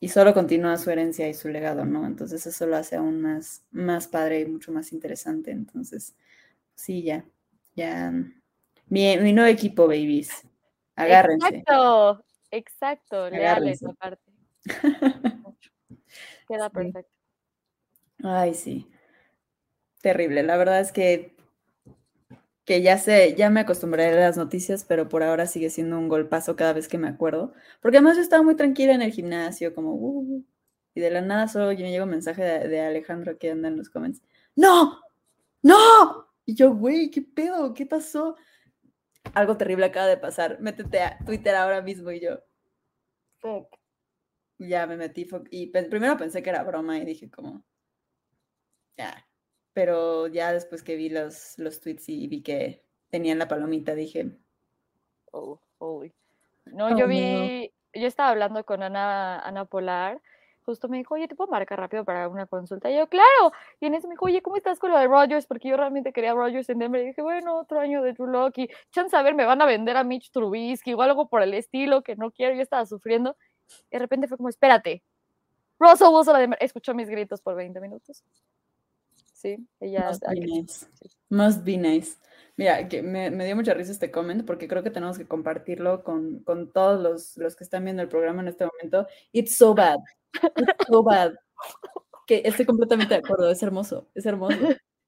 y, 0.00 0.08
solo 0.08 0.32
continúa 0.34 0.76
su 0.78 0.90
herencia 0.90 1.28
y 1.28 1.34
su 1.34 1.48
legado, 1.48 1.84
¿no? 1.84 2.06
Entonces 2.06 2.46
eso 2.46 2.66
lo 2.66 2.76
hace 2.76 2.96
aún 2.96 3.20
más, 3.20 3.64
más 3.70 4.08
padre 4.08 4.40
y 4.40 4.46
mucho 4.46 4.72
más 4.72 4.92
interesante. 4.92 5.50
Entonces, 5.50 6.16
sí, 6.74 7.02
ya, 7.02 7.24
ya. 7.74 8.12
Mi, 8.88 9.16
mi 9.18 9.32
nuevo 9.32 9.50
equipo, 9.50 9.86
babies. 9.86 10.30
Agárrense. 10.96 11.48
Exacto, 11.48 12.24
exacto, 12.50 13.30
leales 13.30 13.82
aparte. 13.84 14.32
Queda 16.48 16.70
perfecto. 16.70 17.12
Ay, 18.22 18.54
sí. 18.54 18.86
Terrible. 20.02 20.42
La 20.42 20.56
verdad 20.56 20.80
es 20.80 20.92
que 20.92 21.36
que 22.64 22.82
ya 22.82 22.98
sé, 22.98 23.34
ya 23.36 23.50
me 23.50 23.60
acostumbré 23.60 24.06
a 24.06 24.14
las 24.14 24.36
noticias, 24.36 24.84
pero 24.84 25.08
por 25.08 25.22
ahora 25.22 25.46
sigue 25.46 25.70
siendo 25.70 25.98
un 25.98 26.08
golpazo 26.08 26.56
cada 26.56 26.72
vez 26.72 26.88
que 26.88 26.98
me 26.98 27.08
acuerdo. 27.08 27.52
Porque 27.80 27.98
además 27.98 28.16
yo 28.16 28.22
estaba 28.22 28.42
muy 28.42 28.56
tranquila 28.56 28.94
en 28.94 29.02
el 29.02 29.12
gimnasio, 29.12 29.74
como, 29.74 29.94
uh, 29.94 30.44
y 30.94 31.00
de 31.00 31.10
la 31.10 31.20
nada 31.20 31.48
solo 31.48 31.68
me 31.68 31.76
llega 31.76 32.04
un 32.04 32.10
mensaje 32.10 32.42
de, 32.42 32.80
Alejandro 32.80 33.38
que 33.38 33.50
anda 33.50 33.68
en 33.68 33.76
los 33.76 33.90
comments. 33.90 34.22
¡No! 34.56 35.00
¡No! 35.62 36.28
Y 36.46 36.54
yo, 36.54 36.74
güey, 36.74 37.10
¿qué 37.10 37.22
pedo? 37.22 37.74
¿Qué 37.74 37.86
pasó? 37.86 38.36
algo 39.34 39.56
terrible 39.56 39.86
acaba 39.86 40.06
de 40.06 40.16
pasar, 40.16 40.60
métete 40.60 41.00
a 41.02 41.18
Twitter 41.24 41.54
ahora 41.54 41.82
mismo 41.82 42.10
y 42.10 42.20
yo. 42.20 42.38
Ya 44.58 44.86
me 44.86 44.96
metí 44.96 45.26
y 45.50 45.66
primero 45.68 46.16
pensé 46.16 46.42
que 46.42 46.50
era 46.50 46.62
broma 46.62 46.98
y 46.98 47.04
dije 47.04 47.30
como, 47.30 47.64
ya, 48.96 49.26
pero 49.72 50.26
ya 50.26 50.52
después 50.52 50.82
que 50.82 50.96
vi 50.96 51.08
los, 51.08 51.58
los 51.58 51.80
tweets 51.80 52.08
y 52.08 52.26
vi 52.28 52.42
que 52.42 52.82
tenían 53.10 53.38
la 53.38 53.48
palomita, 53.48 53.94
dije, 53.94 54.30
oh, 55.32 55.60
holy. 55.78 56.12
No, 56.66 56.96
yo 56.96 57.06
oh, 57.06 57.08
vi, 57.08 57.72
yo 57.94 58.06
estaba 58.06 58.30
hablando 58.30 58.64
con 58.64 58.82
Ana, 58.82 59.40
Ana 59.40 59.64
Polar 59.64 60.20
justo 60.70 60.88
me 60.88 60.98
dijo, 60.98 61.14
oye, 61.14 61.28
¿te 61.28 61.34
puedo 61.34 61.50
marcar 61.50 61.78
rápido 61.80 62.04
para 62.04 62.28
una 62.28 62.46
consulta? 62.46 62.90
Y 62.90 62.96
yo, 62.96 63.08
claro. 63.08 63.52
Y 63.80 63.86
en 63.86 63.94
eso 63.94 64.06
me 64.08 64.14
dijo, 64.14 64.26
oye, 64.26 64.42
¿cómo 64.42 64.56
estás 64.56 64.78
con 64.78 64.90
lo 64.90 64.98
de 64.98 65.06
Rogers? 65.06 65.46
Porque 65.46 65.68
yo 65.68 65.76
realmente 65.76 66.12
quería 66.12 66.32
Rogers 66.32 66.68
en 66.68 66.78
Denver. 66.78 67.02
Y 67.02 67.08
dije, 67.08 67.22
bueno, 67.22 67.58
otro 67.58 67.80
año 67.80 68.02
de 68.02 68.12
Drew 68.12 68.28
Lock. 68.28 68.58
Y 68.58 68.70
chance 68.90 69.16
a 69.16 69.22
ver, 69.22 69.34
me 69.34 69.44
van 69.44 69.60
a 69.60 69.66
vender 69.66 69.96
a 69.96 70.04
Mitch 70.04 70.30
Trubisky 70.30 70.94
o 70.94 71.02
algo 71.02 71.28
por 71.28 71.42
el 71.42 71.54
estilo 71.54 72.02
que 72.02 72.16
no 72.16 72.30
quiero. 72.30 72.54
Yo 72.54 72.62
estaba 72.62 72.86
sufriendo. 72.86 73.36
Y 73.90 73.96
de 73.96 73.98
repente 73.98 74.28
fue 74.28 74.36
como, 74.36 74.48
espérate. 74.48 75.02
Russell 75.78 76.08
Wilson 76.12 76.50
de 76.50 76.56
escuchó 76.60 76.94
mis 76.94 77.08
gritos 77.08 77.40
por 77.40 77.56
20 77.56 77.80
minutos. 77.80 78.22
Sí, 79.40 79.56
ella. 79.80 80.08
Must 80.08 80.28
be 80.28 80.40
nice. 80.40 80.86
Must 81.30 81.64
be 81.64 81.76
nice. 81.78 82.18
Mira, 82.56 82.86
que 82.88 83.02
me, 83.02 83.30
dio 83.30 83.56
mucha 83.56 83.72
risa 83.72 83.90
este 83.90 84.10
comment 84.10 84.44
porque 84.44 84.68
creo 84.68 84.82
que 84.82 84.90
tenemos 84.90 85.16
que 85.16 85.26
compartirlo 85.26 86.04
con, 86.04 86.40
con 86.40 86.70
todos 86.72 87.00
los, 87.00 87.38
los, 87.38 87.56
que 87.56 87.64
están 87.64 87.84
viendo 87.84 88.02
el 88.02 88.08
programa 88.08 88.42
en 88.42 88.48
este 88.48 88.66
momento. 88.66 89.06
It's 89.32 89.56
so 89.56 89.74
bad. 89.74 89.96
It's 90.34 90.86
so 90.86 91.02
bad. 91.02 91.32
Que 92.26 92.42
estoy 92.44 92.66
completamente 92.66 93.14
de 93.14 93.20
acuerdo, 93.20 93.50
es 93.50 93.62
hermoso, 93.62 94.10
es 94.14 94.26
hermoso. 94.26 94.58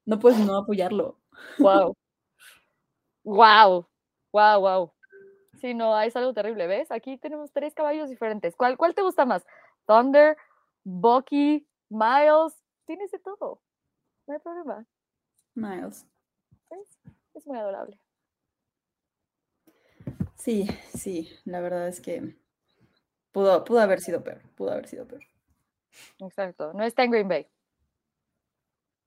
No 0.05 0.19
puedes 0.19 0.39
no 0.39 0.57
apoyarlo. 0.57 1.19
Wow. 1.59 1.95
Wow. 3.23 3.87
Wow, 4.33 4.59
wow. 4.59 4.93
Sí, 5.61 5.73
no, 5.73 5.97
es 6.01 6.15
algo 6.15 6.33
terrible, 6.33 6.67
¿ves? 6.67 6.91
Aquí 6.91 7.17
tenemos 7.17 7.53
tres 7.53 7.73
caballos 7.73 8.09
diferentes. 8.09 8.55
¿Cuál, 8.57 8.77
cuál 8.77 8.95
te 8.95 9.01
gusta 9.03 9.25
más? 9.25 9.45
Thunder, 9.85 10.35
Bucky, 10.83 11.65
Miles, 11.87 12.61
tienes 12.85 13.11
de 13.11 13.19
todo. 13.19 13.61
No 14.27 14.33
hay 14.33 14.39
problema. 14.39 14.85
Miles. 15.55 16.05
Es 17.33 17.45
muy 17.45 17.57
adorable. 17.57 17.99
Sí, 20.35 20.67
sí, 20.93 21.29
la 21.45 21.61
verdad 21.61 21.87
es 21.87 22.01
que 22.01 22.35
pudo, 23.31 23.63
pudo 23.63 23.79
haber 23.79 24.01
sido 24.01 24.23
peor, 24.23 24.41
pudo 24.55 24.71
haber 24.71 24.87
sido 24.87 25.07
peor. 25.07 25.23
Exacto, 26.19 26.73
no 26.73 26.83
está 26.83 27.03
en 27.03 27.11
Green 27.11 27.27
Bay. 27.27 27.47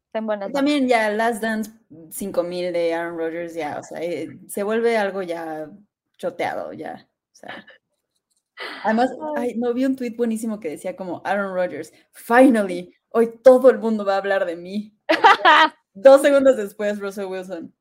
Está 0.06 0.18
en 0.18 0.26
buenas 0.26 0.52
También 0.52 0.88
ya 0.88 1.10
Last 1.10 1.42
Dance 1.42 1.72
5000 2.10 2.72
de 2.72 2.94
Aaron 2.94 3.18
Rodgers, 3.18 3.54
ya, 3.54 3.78
o 3.78 3.82
sea, 3.82 4.02
eh, 4.02 4.38
se 4.48 4.62
vuelve 4.62 4.96
algo 4.96 5.22
ya 5.22 5.70
choteado, 6.16 6.72
ya, 6.72 7.06
o 7.32 7.34
sea. 7.34 7.66
Además, 8.84 9.10
no 9.56 9.74
vi 9.74 9.84
un 9.84 9.96
tweet 9.96 10.16
buenísimo 10.16 10.58
que 10.58 10.70
decía 10.70 10.96
como 10.96 11.20
Aaron 11.24 11.54
Rodgers, 11.54 11.92
finally, 12.12 12.94
hoy 13.10 13.38
todo 13.42 13.68
el 13.70 13.78
mundo 13.78 14.04
va 14.04 14.14
a 14.14 14.18
hablar 14.18 14.46
de 14.46 14.56
mí. 14.56 14.95
Dos 15.94 16.22
segundos 16.22 16.56
después, 16.56 16.98
Russell 16.98 17.26
Wilson, 17.26 17.74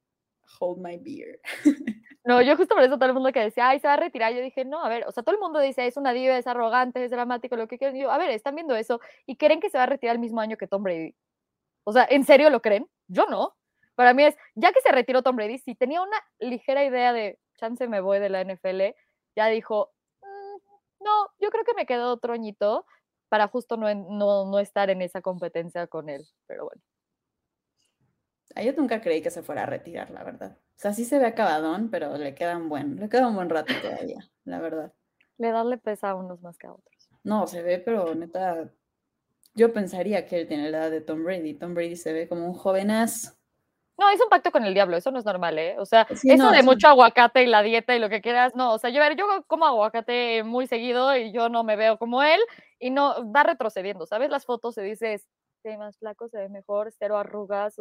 hold 0.59 0.80
my 0.80 0.97
beer. 0.97 1.39
No, 2.26 2.41
yo 2.41 2.57
justo 2.57 2.73
por 2.73 2.84
eso 2.84 2.95
todo 2.95 3.05
el 3.05 3.13
mundo 3.13 3.32
que 3.32 3.39
decía, 3.39 3.69
ay, 3.69 3.80
se 3.80 3.86
va 3.86 3.93
a 3.93 3.97
retirar, 3.97 4.34
yo 4.34 4.41
dije, 4.41 4.65
no, 4.65 4.84
a 4.84 4.89
ver, 4.89 5.05
o 5.05 5.11
sea, 5.11 5.21
todo 5.21 5.36
el 5.36 5.41
mundo 5.41 5.59
dice, 5.59 5.86
es 5.86 5.95
una 5.95 6.11
diva, 6.11 6.36
es 6.36 6.47
arrogante, 6.47 7.05
es 7.05 7.11
dramático, 7.11 7.55
lo 7.55 7.67
que 7.67 7.78
quieran. 7.78 7.95
Yo, 7.95 8.09
a 8.09 8.17
ver, 8.17 8.32
están 8.32 8.55
viendo 8.55 8.76
eso 8.76 8.99
y 9.28 9.36
creen 9.36 9.59
que 9.59 9.69
se 9.69 9.78
va 9.78 9.84
a 9.84 9.86
retirar 9.86 10.15
el 10.15 10.19
mismo 10.19 10.41
año 10.41 10.57
que 10.57 10.65
Tom 10.65 10.82
Brady. 10.82 11.15
O 11.84 11.93
sea, 11.93 12.07
¿en 12.09 12.23
serio 12.26 12.49
lo 12.49 12.63
creen? 12.63 12.89
Yo 13.07 13.28
no. 13.28 13.55
Para 13.93 14.15
mí 14.15 14.23
es, 14.23 14.36
ya 14.55 14.71
que 14.73 14.82
se 14.82 14.91
retiró 14.91 15.21
Tom 15.21 15.36
Brady, 15.36 15.59
si 15.59 15.76
tenía 15.76 16.01
una 16.01 16.17
ligera 16.39 16.84
idea 16.84 17.13
de, 17.13 17.38
chance 17.57 17.88
me 17.88 18.01
voy 18.01 18.17
de 18.17 18.30
la 18.30 18.41
NFL, 18.43 18.95
ya 19.36 19.45
dijo, 19.47 19.93
mm, 20.23 21.03
no, 21.03 21.30
yo 21.39 21.51
creo 21.51 21.63
que 21.63 21.76
me 21.76 21.86
quedo 21.86 22.11
otro 22.13 22.34
añito 22.34 22.88
para 23.30 23.47
justo 23.47 23.78
no, 23.78 23.93
no, 23.93 24.49
no 24.49 24.59
estar 24.59 24.89
en 24.89 25.03
esa 25.03 25.21
competencia 25.21 25.86
con 25.86 26.09
él, 26.09 26.28
pero 26.47 26.65
bueno. 26.65 26.82
Yo 28.64 28.74
nunca 28.74 29.01
creí 29.01 29.22
que 29.22 29.32
se 29.32 29.43
fuera 29.43 29.64
a 29.64 29.66
retirar, 29.66 30.10
la 30.12 30.24
verdad. 30.24 30.58
O 30.58 30.80
sea, 30.80 30.93
sí 30.93 31.06
se 31.06 31.20
ve 31.20 31.26
acabadón, 31.26 31.89
pero 31.89 32.18
le 32.18 32.36
queda 32.36 32.58
un 32.58 32.70
buen, 32.70 32.97
le 32.97 33.10
queda 33.10 33.28
un 33.28 33.36
buen 33.36 33.49
rato 33.49 33.74
todavía, 33.82 34.30
la 34.45 34.60
verdad. 34.60 34.93
Le 35.38 35.51
darle 35.51 35.78
pesa 35.78 36.12
a 36.12 36.16
unos 36.16 36.41
más 36.41 36.58
que 36.58 36.68
a 36.68 36.74
otros. 36.74 37.10
No, 37.24 37.47
se 37.47 37.62
ve, 37.62 37.80
pero 37.80 38.16
neta, 38.16 38.72
yo 39.53 39.74
pensaría 39.74 40.26
que 40.26 40.41
él 40.41 40.47
tiene 40.47 40.70
la 40.70 40.78
edad 40.80 40.91
de 40.91 41.01
Tom 41.01 41.24
Brady. 41.24 41.56
Tom 41.56 41.74
Brady 41.74 41.95
se 41.95 42.14
ve 42.14 42.28
como 42.28 42.45
un 42.45 42.53
jovenazo. 42.53 43.34
No, 43.97 44.10
es 44.10 44.22
un 44.22 44.28
pacto 44.30 44.51
con 44.51 44.66
el 44.66 44.74
diablo, 44.74 44.97
eso 44.97 45.10
no 45.12 45.20
es 45.20 45.26
normal, 45.26 45.58
¿eh? 45.58 45.78
O 45.80 45.86
sea, 45.86 46.06
eso 46.10 46.51
de 46.51 46.64
mucho 46.64 46.89
aguacate 46.89 47.43
y 47.43 47.47
la 47.47 47.64
dieta 47.64 47.95
y 47.95 47.99
lo 47.99 48.10
que 48.10 48.22
quieras, 48.22 48.53
no, 48.53 48.74
o 48.74 48.78
sea, 48.78 48.89
yo, 48.89 49.01
yo 49.18 49.45
como 49.47 49.66
aguacate 49.66 50.43
muy 50.43 50.68
seguido 50.68 51.16
y 51.16 51.32
yo 51.32 51.47
no 51.47 51.64
me 51.64 51.78
veo 51.78 51.97
como 51.97 52.22
él 52.22 52.41
y 52.78 52.89
no, 52.89 53.32
va 53.32 53.43
retrocediendo, 53.43 54.06
¿sabes? 54.06 54.30
Las 54.30 54.45
fotos 54.45 54.76
se 54.76 54.82
dices, 54.82 55.30
se 55.72 55.78
más 55.78 55.97
flaco, 55.97 56.30
se 56.30 56.38
ve 56.38 56.49
mejor, 56.49 56.93
cero 56.97 57.18
arrugas, 57.18 57.76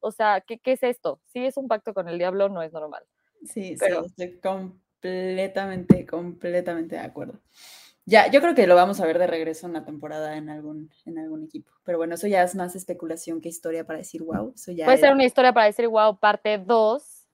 o, 0.00 0.10
sea, 0.10 0.42
¿qué, 0.42 0.58
¿qué, 0.58 0.72
es 0.72 0.82
esto? 0.82 1.20
Si 1.32 1.44
es 1.44 1.56
un 1.56 1.68
pacto 1.68 1.94
con 1.94 2.08
el 2.08 2.18
diablo, 2.18 2.50
no 2.50 2.62
es 2.62 2.72
normal. 2.72 3.02
Sí, 3.44 3.76
sí, 3.76 3.86
estoy 4.04 4.38
completamente, 4.40 6.04
completamente 6.06 6.96
de 6.96 7.02
acuerdo. 7.02 7.40
Ya, 8.04 8.30
yo 8.30 8.42
creo 8.42 8.54
que 8.54 8.66
lo 8.66 8.74
vamos 8.74 9.00
a 9.00 9.06
ver 9.06 9.18
de 9.18 9.26
regreso 9.26 9.66
en 9.66 9.72
la 9.72 9.86
temporada 9.86 10.36
en 10.36 10.50
algún, 10.50 10.90
en 11.06 11.18
algún 11.18 11.44
equipo. 11.44 11.72
Pero 11.84 11.96
bueno, 11.96 12.16
eso 12.16 12.26
ya 12.26 12.42
es 12.42 12.54
más 12.54 12.76
especulación 12.76 13.40
que 13.40 13.48
historia 13.48 13.86
para 13.86 14.00
decir 14.00 14.22
wow. 14.22 14.52
Eso 14.54 14.72
ya 14.72 14.84
Puede 14.84 14.98
ser 14.98 15.14
una 15.14 15.24
historia 15.24 15.54
para 15.54 15.66
decir 15.66 15.88
wow, 15.88 16.18
parte 16.18 16.58
2. 16.58 17.26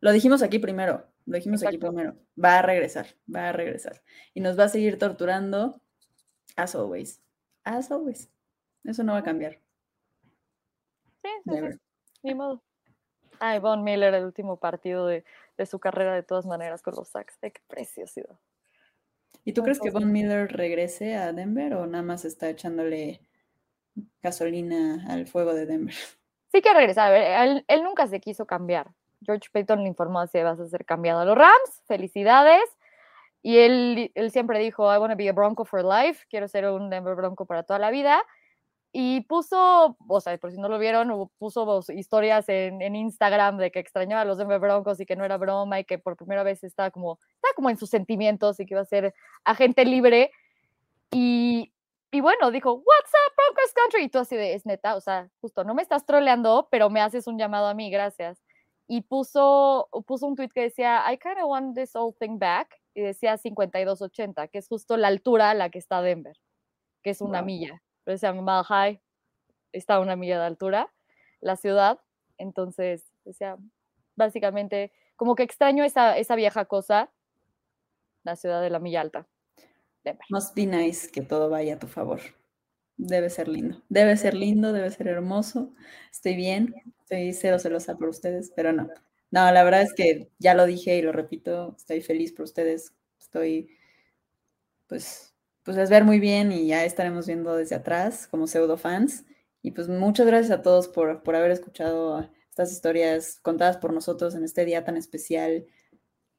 Lo 0.00 0.12
dijimos 0.12 0.42
aquí 0.42 0.58
primero, 0.58 1.06
lo 1.24 1.36
dijimos 1.36 1.64
aquí 1.64 1.78
primero. 1.78 2.14
Va 2.42 2.58
a 2.58 2.62
regresar, 2.62 3.06
va 3.34 3.48
a 3.48 3.52
regresar. 3.52 4.02
Y 4.34 4.40
nos 4.40 4.58
va 4.58 4.64
a 4.64 4.68
seguir 4.68 4.98
torturando, 4.98 5.80
as 6.56 6.74
always. 6.74 7.22
As 7.64 7.90
always. 7.90 8.30
Eso 8.86 9.02
no 9.02 9.12
va 9.12 9.18
a 9.18 9.24
cambiar. 9.24 9.58
Sí, 11.22 11.30
sí, 11.44 11.50
sí. 11.72 11.78
Ni 12.22 12.34
modo. 12.34 12.62
Ay, 13.38 13.58
Von 13.58 13.84
Miller, 13.84 14.14
el 14.14 14.24
último 14.24 14.56
partido 14.58 15.06
de, 15.06 15.24
su 15.66 15.78
carrera 15.78 16.14
de 16.14 16.22
todas 16.22 16.46
maneras 16.46 16.82
con 16.82 16.94
los 16.94 17.08
Sacks. 17.08 17.36
Qué 17.40 17.52
preciosidad. 17.66 18.38
¿Y 19.44 19.52
tú 19.52 19.62
crees 19.62 19.80
que 19.80 19.90
Von 19.90 20.10
Miller 20.10 20.50
regrese 20.50 21.16
a 21.16 21.32
Denver 21.32 21.74
o 21.74 21.86
nada 21.86 22.02
más 22.02 22.24
está 22.24 22.48
echándole 22.48 23.20
gasolina 24.22 25.04
al 25.08 25.26
fuego 25.26 25.54
de 25.54 25.66
Denver? 25.66 25.94
Sí 26.52 26.62
que 26.62 26.72
regresa. 26.72 27.06
A 27.06 27.10
ver, 27.10 27.64
él, 27.66 27.82
nunca 27.82 28.06
se 28.06 28.20
quiso 28.20 28.46
cambiar. 28.46 28.88
George 29.20 29.48
Payton 29.52 29.82
le 29.82 29.88
informó 29.88 30.26
si 30.26 30.40
vas 30.40 30.58
a 30.58 30.66
ser 30.68 30.86
cambiado 30.86 31.20
a 31.20 31.24
los 31.26 31.36
Rams. 31.36 31.82
Felicidades. 31.86 32.62
Y 33.42 33.58
él, 33.58 34.12
él 34.14 34.30
siempre 34.30 34.58
dijo, 34.60 34.84
I 34.84 34.96
want 34.96 35.10
to 35.10 35.18
be 35.18 35.28
a 35.28 35.32
Bronco 35.32 35.66
for 35.66 35.84
life. 35.84 36.24
Quiero 36.30 36.48
ser 36.48 36.66
un 36.70 36.88
Denver 36.88 37.14
Bronco 37.14 37.44
para 37.44 37.64
toda 37.64 37.78
la 37.78 37.90
vida 37.90 38.22
y 38.92 39.22
puso, 39.22 39.96
o 40.08 40.20
sea, 40.20 40.38
por 40.38 40.50
si 40.50 40.58
no 40.58 40.68
lo 40.68 40.78
vieron, 40.78 41.30
puso 41.38 41.82
historias 41.92 42.48
en, 42.48 42.80
en, 42.80 42.96
Instagram 42.96 43.58
de 43.58 43.70
que 43.70 43.78
extrañaba 43.78 44.22
a 44.22 44.24
los 44.24 44.38
Denver 44.38 44.58
Broncos 44.58 45.00
y 45.00 45.06
que 45.06 45.16
no 45.16 45.24
era 45.24 45.36
broma 45.36 45.80
y 45.80 45.84
que 45.84 45.98
por 45.98 46.16
primera 46.16 46.42
vez 46.42 46.64
estaba 46.64 46.90
como, 46.90 47.18
estaba 47.34 47.52
como 47.54 47.68
en 47.68 47.76
sus 47.76 47.90
sentimientos 47.90 48.58
y 48.58 48.66
que 48.66 48.74
iba 48.74 48.80
a 48.80 48.86
ser 48.86 49.14
agente 49.44 49.84
libre. 49.84 50.30
Y, 51.10 51.74
y 52.10 52.20
bueno, 52.20 52.50
dijo, 52.50 52.72
What's 52.72 53.12
up, 53.12 53.34
Broncos 53.36 53.72
Country? 53.74 54.04
Y 54.04 54.08
tú 54.08 54.18
así 54.18 54.36
de, 54.36 54.54
es 54.54 54.64
neta, 54.64 54.96
o 54.96 55.00
sea, 55.00 55.28
justo, 55.40 55.64
no 55.64 55.74
me 55.74 55.82
estás 55.82 56.06
troleando, 56.06 56.68
pero 56.70 56.88
me 56.88 57.02
haces 57.02 57.26
un 57.26 57.38
llamado 57.38 57.66
a 57.66 57.74
mí, 57.74 57.90
gracias. 57.90 58.42
Y 58.88 59.02
puso, 59.02 59.88
puso 60.06 60.26
un 60.26 60.36
tweet 60.36 60.50
que 60.54 60.62
decía, 60.62 61.04
I 61.12 61.18
kind 61.18 61.38
of 61.42 61.50
want 61.50 61.76
this 61.76 61.94
old 61.96 62.16
thing 62.18 62.38
back. 62.38 62.74
Y 62.94 63.02
decía 63.02 63.36
5280, 63.36 64.48
que 64.48 64.58
es 64.58 64.68
justo 64.68 64.96
la 64.96 65.08
altura 65.08 65.50
a 65.50 65.54
la 65.54 65.68
que 65.68 65.78
está 65.78 66.00
Denver, 66.00 66.38
que 67.02 67.10
es 67.10 67.20
una 67.20 67.42
milla 67.42 67.82
pero 68.06 68.16
se 68.16 68.26
llama 68.28 68.62
High, 68.62 69.00
está 69.72 69.96
a 69.96 70.00
una 70.00 70.14
milla 70.14 70.38
de 70.38 70.46
altura, 70.46 70.94
la 71.40 71.56
ciudad, 71.56 71.98
entonces, 72.38 73.12
o 73.24 73.32
sea, 73.32 73.58
básicamente, 74.14 74.92
como 75.16 75.34
que 75.34 75.42
extraño 75.42 75.82
esa, 75.82 76.16
esa 76.16 76.36
vieja 76.36 76.66
cosa, 76.66 77.10
la 78.22 78.36
ciudad 78.36 78.62
de 78.62 78.70
la 78.70 78.78
milla 78.78 79.00
alta. 79.00 79.26
Must 80.30 80.54
be 80.54 80.66
nice 80.66 81.10
que 81.10 81.20
todo 81.20 81.50
vaya 81.50 81.74
a 81.74 81.78
tu 81.80 81.88
favor. 81.88 82.20
Debe 82.96 83.28
ser 83.28 83.48
lindo. 83.48 83.82
Debe 83.88 84.16
ser 84.16 84.34
lindo, 84.34 84.72
debe 84.72 84.90
ser 84.92 85.08
hermoso. 85.08 85.74
Estoy 86.12 86.36
bien, 86.36 86.74
estoy 87.00 87.32
cero 87.32 87.58
celosa 87.58 87.96
por 87.98 88.08
ustedes, 88.08 88.52
pero 88.54 88.72
no. 88.72 88.88
No, 89.32 89.50
la 89.50 89.64
verdad 89.64 89.82
es 89.82 89.92
que 89.94 90.30
ya 90.38 90.54
lo 90.54 90.64
dije 90.64 90.96
y 90.96 91.02
lo 91.02 91.10
repito, 91.10 91.74
estoy 91.76 92.02
feliz 92.02 92.32
por 92.32 92.44
ustedes. 92.44 92.94
Estoy, 93.18 93.76
pues, 94.86 95.35
pues 95.66 95.76
es 95.78 95.90
ver 95.90 96.04
muy 96.04 96.20
bien 96.20 96.52
y 96.52 96.68
ya 96.68 96.84
estaremos 96.84 97.26
viendo 97.26 97.56
desde 97.56 97.74
atrás 97.74 98.28
como 98.28 98.46
pseudo 98.46 98.78
fans. 98.78 99.24
Y 99.62 99.72
pues 99.72 99.88
muchas 99.88 100.24
gracias 100.24 100.56
a 100.56 100.62
todos 100.62 100.86
por, 100.86 101.24
por 101.24 101.34
haber 101.34 101.50
escuchado 101.50 102.30
estas 102.48 102.70
historias 102.70 103.40
contadas 103.42 103.76
por 103.76 103.92
nosotros 103.92 104.36
en 104.36 104.44
este 104.44 104.64
día 104.64 104.84
tan 104.84 104.96
especial, 104.96 105.66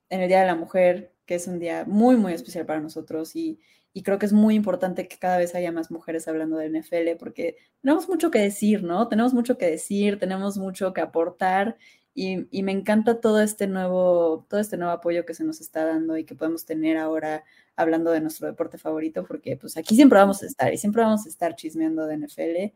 en 0.09 0.21
el 0.21 0.29
Día 0.29 0.39
de 0.39 0.47
la 0.47 0.55
Mujer, 0.55 1.13
que 1.25 1.35
es 1.35 1.45
un 1.47 1.59
día 1.59 1.83
muy, 1.85 2.15
muy 2.15 2.31
especial 2.31 2.65
para 2.65 2.79
nosotros. 2.79 3.35
Y, 3.35 3.59
y 3.91 4.01
creo 4.01 4.17
que 4.17 4.27
es 4.27 4.31
muy 4.31 4.55
importante 4.55 5.09
que 5.09 5.17
cada 5.17 5.37
vez 5.37 5.55
haya 5.55 5.73
más 5.73 5.91
mujeres 5.91 6.29
hablando 6.29 6.55
del 6.55 6.71
NFL, 6.73 7.17
porque 7.19 7.57
tenemos 7.81 8.07
mucho 8.07 8.31
que 8.31 8.39
decir, 8.39 8.81
¿no? 8.83 9.09
Tenemos 9.09 9.33
mucho 9.33 9.57
que 9.57 9.69
decir, 9.69 10.19
tenemos 10.19 10.57
mucho 10.57 10.93
que 10.93 11.01
aportar 11.01 11.77
y, 12.19 12.63
me 12.63 12.71
encanta 12.71 13.21
todo 13.21 13.41
este 13.41 13.67
nuevo, 13.67 14.47
todo 14.49 14.59
este 14.59 14.75
nuevo 14.75 14.91
apoyo 14.91 15.23
que 15.23 15.35
se 15.35 15.43
nos 15.43 15.61
está 15.61 15.85
dando 15.85 16.17
y 16.17 16.23
que 16.23 16.33
podemos 16.33 16.65
tener 16.65 16.97
ahora 16.97 17.43
hablando 17.75 18.09
de 18.09 18.21
nuestro 18.21 18.47
deporte 18.47 18.79
favorito, 18.79 19.23
porque 19.23 19.55
pues 19.55 19.77
aquí 19.77 19.95
siempre 19.95 20.17
vamos 20.17 20.41
a 20.41 20.47
estar 20.47 20.73
y 20.73 20.79
siempre 20.79 21.03
vamos 21.03 21.27
a 21.27 21.29
estar 21.29 21.55
chismeando 21.55 22.07
de 22.07 22.17
NFL. 22.17 22.73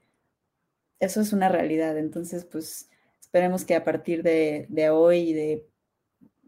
Eso 0.99 1.21
es 1.21 1.33
una 1.33 1.49
realidad. 1.49 1.97
Entonces, 1.97 2.45
pues 2.45 2.87
esperemos 3.19 3.65
que 3.65 3.73
a 3.73 3.83
partir 3.83 4.21
de, 4.21 4.67
hoy 4.91 5.31
y, 5.31 5.33
de, 5.33 5.67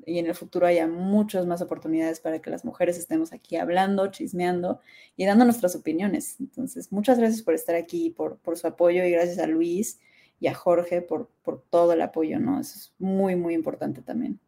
y 0.05 0.19
en 0.19 0.27
el 0.27 0.35
futuro 0.35 0.67
haya 0.67 0.85
muchas 0.85 1.47
más 1.47 1.63
oportunidades 1.63 2.19
para 2.19 2.43
que 2.43 2.51
las 2.51 2.63
mujeres 2.63 2.99
estemos 2.99 3.33
aquí 3.33 3.55
hablando, 3.55 4.05
chismeando 4.11 4.81
y 5.17 5.25
dando 5.25 5.45
nuestras 5.45 5.75
opiniones. 5.75 6.35
Entonces, 6.39 6.91
muchas 6.91 7.17
gracias 7.17 7.41
por 7.41 7.55
estar 7.55 7.73
aquí, 7.73 8.11
por, 8.11 8.37
por 8.37 8.55
su 8.55 8.67
apoyo 8.67 9.03
y 9.03 9.09
gracias 9.09 9.39
a 9.39 9.47
Luis 9.47 9.99
y 10.43 10.47
a 10.47 10.53
Jorge 10.53 11.01
por, 11.01 11.29
por 11.41 11.61
todo 11.69 11.93
el 11.93 12.01
apoyo, 12.01 12.37
¿no? 12.37 12.59
Eso 12.59 12.77
es 12.77 12.93
muy, 12.99 13.37
muy 13.37 13.53
importante 13.53 14.01
también. 14.01 14.41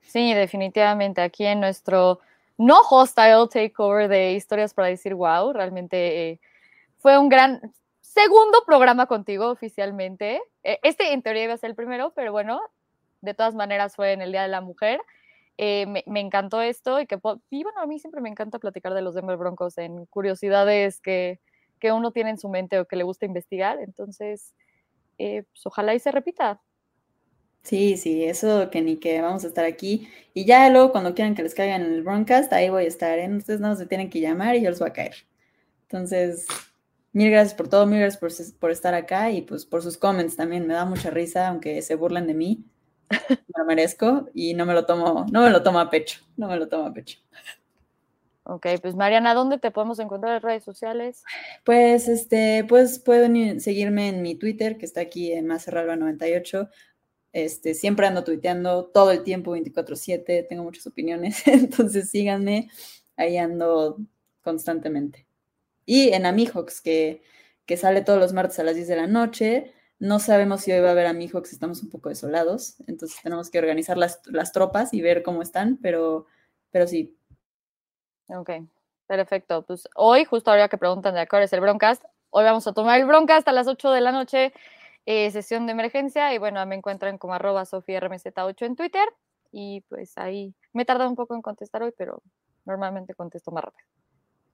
Sí, 0.00 0.34
definitivamente. 0.34 1.20
Aquí 1.20 1.46
en 1.46 1.60
nuestro 1.60 2.18
no 2.58 2.80
hostile 2.90 3.46
takeover 3.48 4.08
de 4.08 4.32
historias 4.32 4.74
para 4.74 4.88
decir 4.88 5.14
wow, 5.14 5.52
realmente 5.52 6.30
eh, 6.30 6.40
fue 6.98 7.18
un 7.18 7.28
gran 7.28 7.72
segundo 8.00 8.64
programa 8.66 9.06
contigo 9.06 9.48
oficialmente. 9.48 10.42
Eh, 10.64 10.80
este 10.82 11.12
en 11.12 11.22
teoría 11.22 11.44
iba 11.44 11.54
a 11.54 11.58
ser 11.58 11.70
el 11.70 11.76
primero, 11.76 12.12
pero 12.16 12.32
bueno, 12.32 12.60
de 13.20 13.32
todas 13.32 13.54
maneras 13.54 13.94
fue 13.94 14.14
en 14.14 14.22
el 14.22 14.32
Día 14.32 14.42
de 14.42 14.48
la 14.48 14.60
Mujer. 14.60 15.00
Eh, 15.56 15.86
me, 15.86 16.02
me, 16.08 16.18
encantó 16.18 16.60
esto 16.62 17.00
y 17.00 17.06
que, 17.06 17.20
y 17.48 17.62
bueno, 17.62 17.80
a 17.80 17.86
mí 17.86 18.00
siempre 18.00 18.20
me 18.20 18.28
encanta 18.28 18.58
platicar 18.58 18.92
de 18.92 19.02
los 19.02 19.14
Denver 19.14 19.36
Broncos 19.36 19.78
en 19.78 20.04
curiosidades 20.06 21.00
que, 21.00 21.38
que 21.78 21.92
uno 21.92 22.10
tiene 22.10 22.30
en 22.30 22.38
su 22.38 22.48
mente 22.48 22.80
o 22.80 22.86
que 22.86 22.96
le 22.96 23.04
gusta 23.04 23.24
investigar. 23.24 23.78
Entonces, 23.78 24.52
eh, 25.18 25.44
pues 25.44 25.66
ojalá 25.66 25.94
y 25.94 25.98
se 25.98 26.10
repita. 26.10 26.60
Sí, 27.62 27.96
sí, 27.96 28.24
eso 28.24 28.70
que 28.70 28.82
ni 28.82 28.96
que 28.96 29.20
vamos 29.20 29.44
a 29.44 29.46
estar 29.46 29.64
aquí. 29.64 30.08
Y 30.34 30.44
ya 30.44 30.68
luego 30.68 30.90
cuando 30.92 31.14
quieran 31.14 31.34
que 31.34 31.42
les 31.42 31.54
caigan 31.54 31.82
en 31.82 31.92
el 31.92 32.02
broadcast, 32.02 32.52
ahí 32.52 32.68
voy 32.70 32.84
a 32.84 32.88
estar. 32.88 33.18
¿eh? 33.18 33.28
Ustedes 33.32 33.60
no 33.60 33.74
se 33.76 33.86
tienen 33.86 34.10
que 34.10 34.20
llamar 34.20 34.56
y 34.56 34.62
yo 34.62 34.70
les 34.70 34.80
voy 34.80 34.88
a 34.88 34.92
caer. 34.92 35.14
Entonces, 35.82 36.46
mil 37.12 37.30
gracias 37.30 37.54
por 37.54 37.68
todo, 37.68 37.86
mil 37.86 38.00
gracias 38.00 38.20
por, 38.20 38.58
por, 38.58 38.70
estar 38.72 38.94
acá 38.94 39.30
y 39.30 39.42
pues 39.42 39.64
por 39.64 39.82
sus 39.82 39.96
comments 39.96 40.36
también. 40.36 40.66
Me 40.66 40.74
da 40.74 40.84
mucha 40.84 41.10
risa, 41.10 41.48
aunque 41.48 41.82
se 41.82 41.94
burlen 41.94 42.26
de 42.26 42.34
mí. 42.34 42.64
Me 43.30 43.38
lo 43.58 43.64
merezco 43.66 44.28
y 44.34 44.54
no 44.54 44.64
me 44.66 44.72
lo 44.72 44.86
tomo, 44.86 45.26
no 45.30 45.42
me 45.42 45.50
lo 45.50 45.62
tomo 45.62 45.78
a 45.78 45.90
pecho, 45.90 46.20
no 46.36 46.48
me 46.48 46.56
lo 46.56 46.68
tomo 46.68 46.86
a 46.86 46.94
pecho. 46.94 47.18
Ok, 48.44 48.66
pues 48.80 48.96
Mariana, 48.96 49.34
¿dónde 49.34 49.58
te 49.58 49.70
podemos 49.70 50.00
encontrar 50.00 50.36
en 50.36 50.42
redes 50.42 50.64
sociales? 50.64 51.22
Pues, 51.64 52.08
este, 52.08 52.64
pues 52.68 52.98
pueden 52.98 53.60
seguirme 53.60 54.08
en 54.08 54.20
mi 54.20 54.34
Twitter, 54.34 54.78
que 54.78 54.84
está 54.84 55.00
aquí 55.00 55.32
en 55.32 55.46
Macerralba98. 55.46 56.68
Este, 57.32 57.74
siempre 57.74 58.06
ando 58.06 58.24
tuiteando 58.24 58.86
todo 58.86 59.12
el 59.12 59.22
tiempo, 59.22 59.52
24/7, 59.52 60.46
tengo 60.48 60.64
muchas 60.64 60.86
opiniones, 60.86 61.42
entonces 61.46 62.10
síganme, 62.10 62.68
ahí 63.16 63.38
ando 63.38 63.98
constantemente. 64.42 65.26
Y 65.86 66.10
en 66.12 66.26
Amihox, 66.26 66.80
que, 66.80 67.22
que 67.64 67.76
sale 67.76 68.02
todos 68.02 68.18
los 68.20 68.32
martes 68.32 68.58
a 68.58 68.64
las 68.64 68.74
10 68.74 68.88
de 68.88 68.96
la 68.96 69.06
noche. 69.06 69.72
No 69.98 70.18
sabemos 70.18 70.62
si 70.62 70.72
hoy 70.72 70.80
va 70.80 70.88
a 70.88 70.92
haber 70.92 71.06
Amihox, 71.06 71.52
estamos 71.52 71.82
un 71.82 71.88
poco 71.90 72.08
desolados, 72.08 72.76
entonces 72.88 73.18
tenemos 73.22 73.50
que 73.50 73.60
organizar 73.60 73.96
las, 73.96 74.20
las 74.26 74.50
tropas 74.52 74.92
y 74.92 75.00
ver 75.00 75.22
cómo 75.22 75.42
están, 75.42 75.78
pero, 75.80 76.26
pero 76.72 76.88
sí, 76.88 77.16
Ok, 78.36 78.50
perfecto. 79.06 79.62
Pues 79.62 79.88
hoy, 79.94 80.24
justo 80.24 80.50
ahora 80.50 80.68
que 80.68 80.78
preguntan 80.78 81.14
de 81.14 81.20
acuerdo 81.20 81.44
es 81.44 81.52
el 81.52 81.60
Broncast, 81.60 82.02
hoy 82.30 82.44
vamos 82.44 82.66
a 82.66 82.72
tomar 82.72 82.98
el 82.98 83.06
Broncast 83.06 83.46
a 83.46 83.52
las 83.52 83.66
8 83.66 83.90
de 83.90 84.00
la 84.00 84.12
noche, 84.12 84.52
eh, 85.06 85.30
sesión 85.30 85.66
de 85.66 85.72
emergencia. 85.72 86.32
Y 86.34 86.38
bueno, 86.38 86.64
me 86.66 86.74
encuentran 86.74 87.18
como 87.18 87.34
arroba 87.34 87.64
sofiarmz8 87.64 88.66
en 88.66 88.76
Twitter. 88.76 89.08
Y 89.50 89.82
pues 89.82 90.16
ahí 90.16 90.54
me 90.72 90.82
he 90.82 90.86
tardado 90.86 91.10
un 91.10 91.16
poco 91.16 91.34
en 91.34 91.42
contestar 91.42 91.82
hoy, 91.82 91.92
pero 91.96 92.22
normalmente 92.64 93.14
contesto 93.14 93.50
más 93.50 93.64
rápido. 93.64 93.86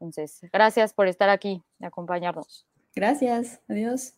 Entonces, 0.01 0.41
gracias 0.53 0.93
por 0.93 1.07
estar 1.07 1.29
aquí 1.29 1.62
y 1.79 1.85
acompañarnos. 1.85 2.66
Gracias, 2.95 3.61
adiós. 3.68 4.18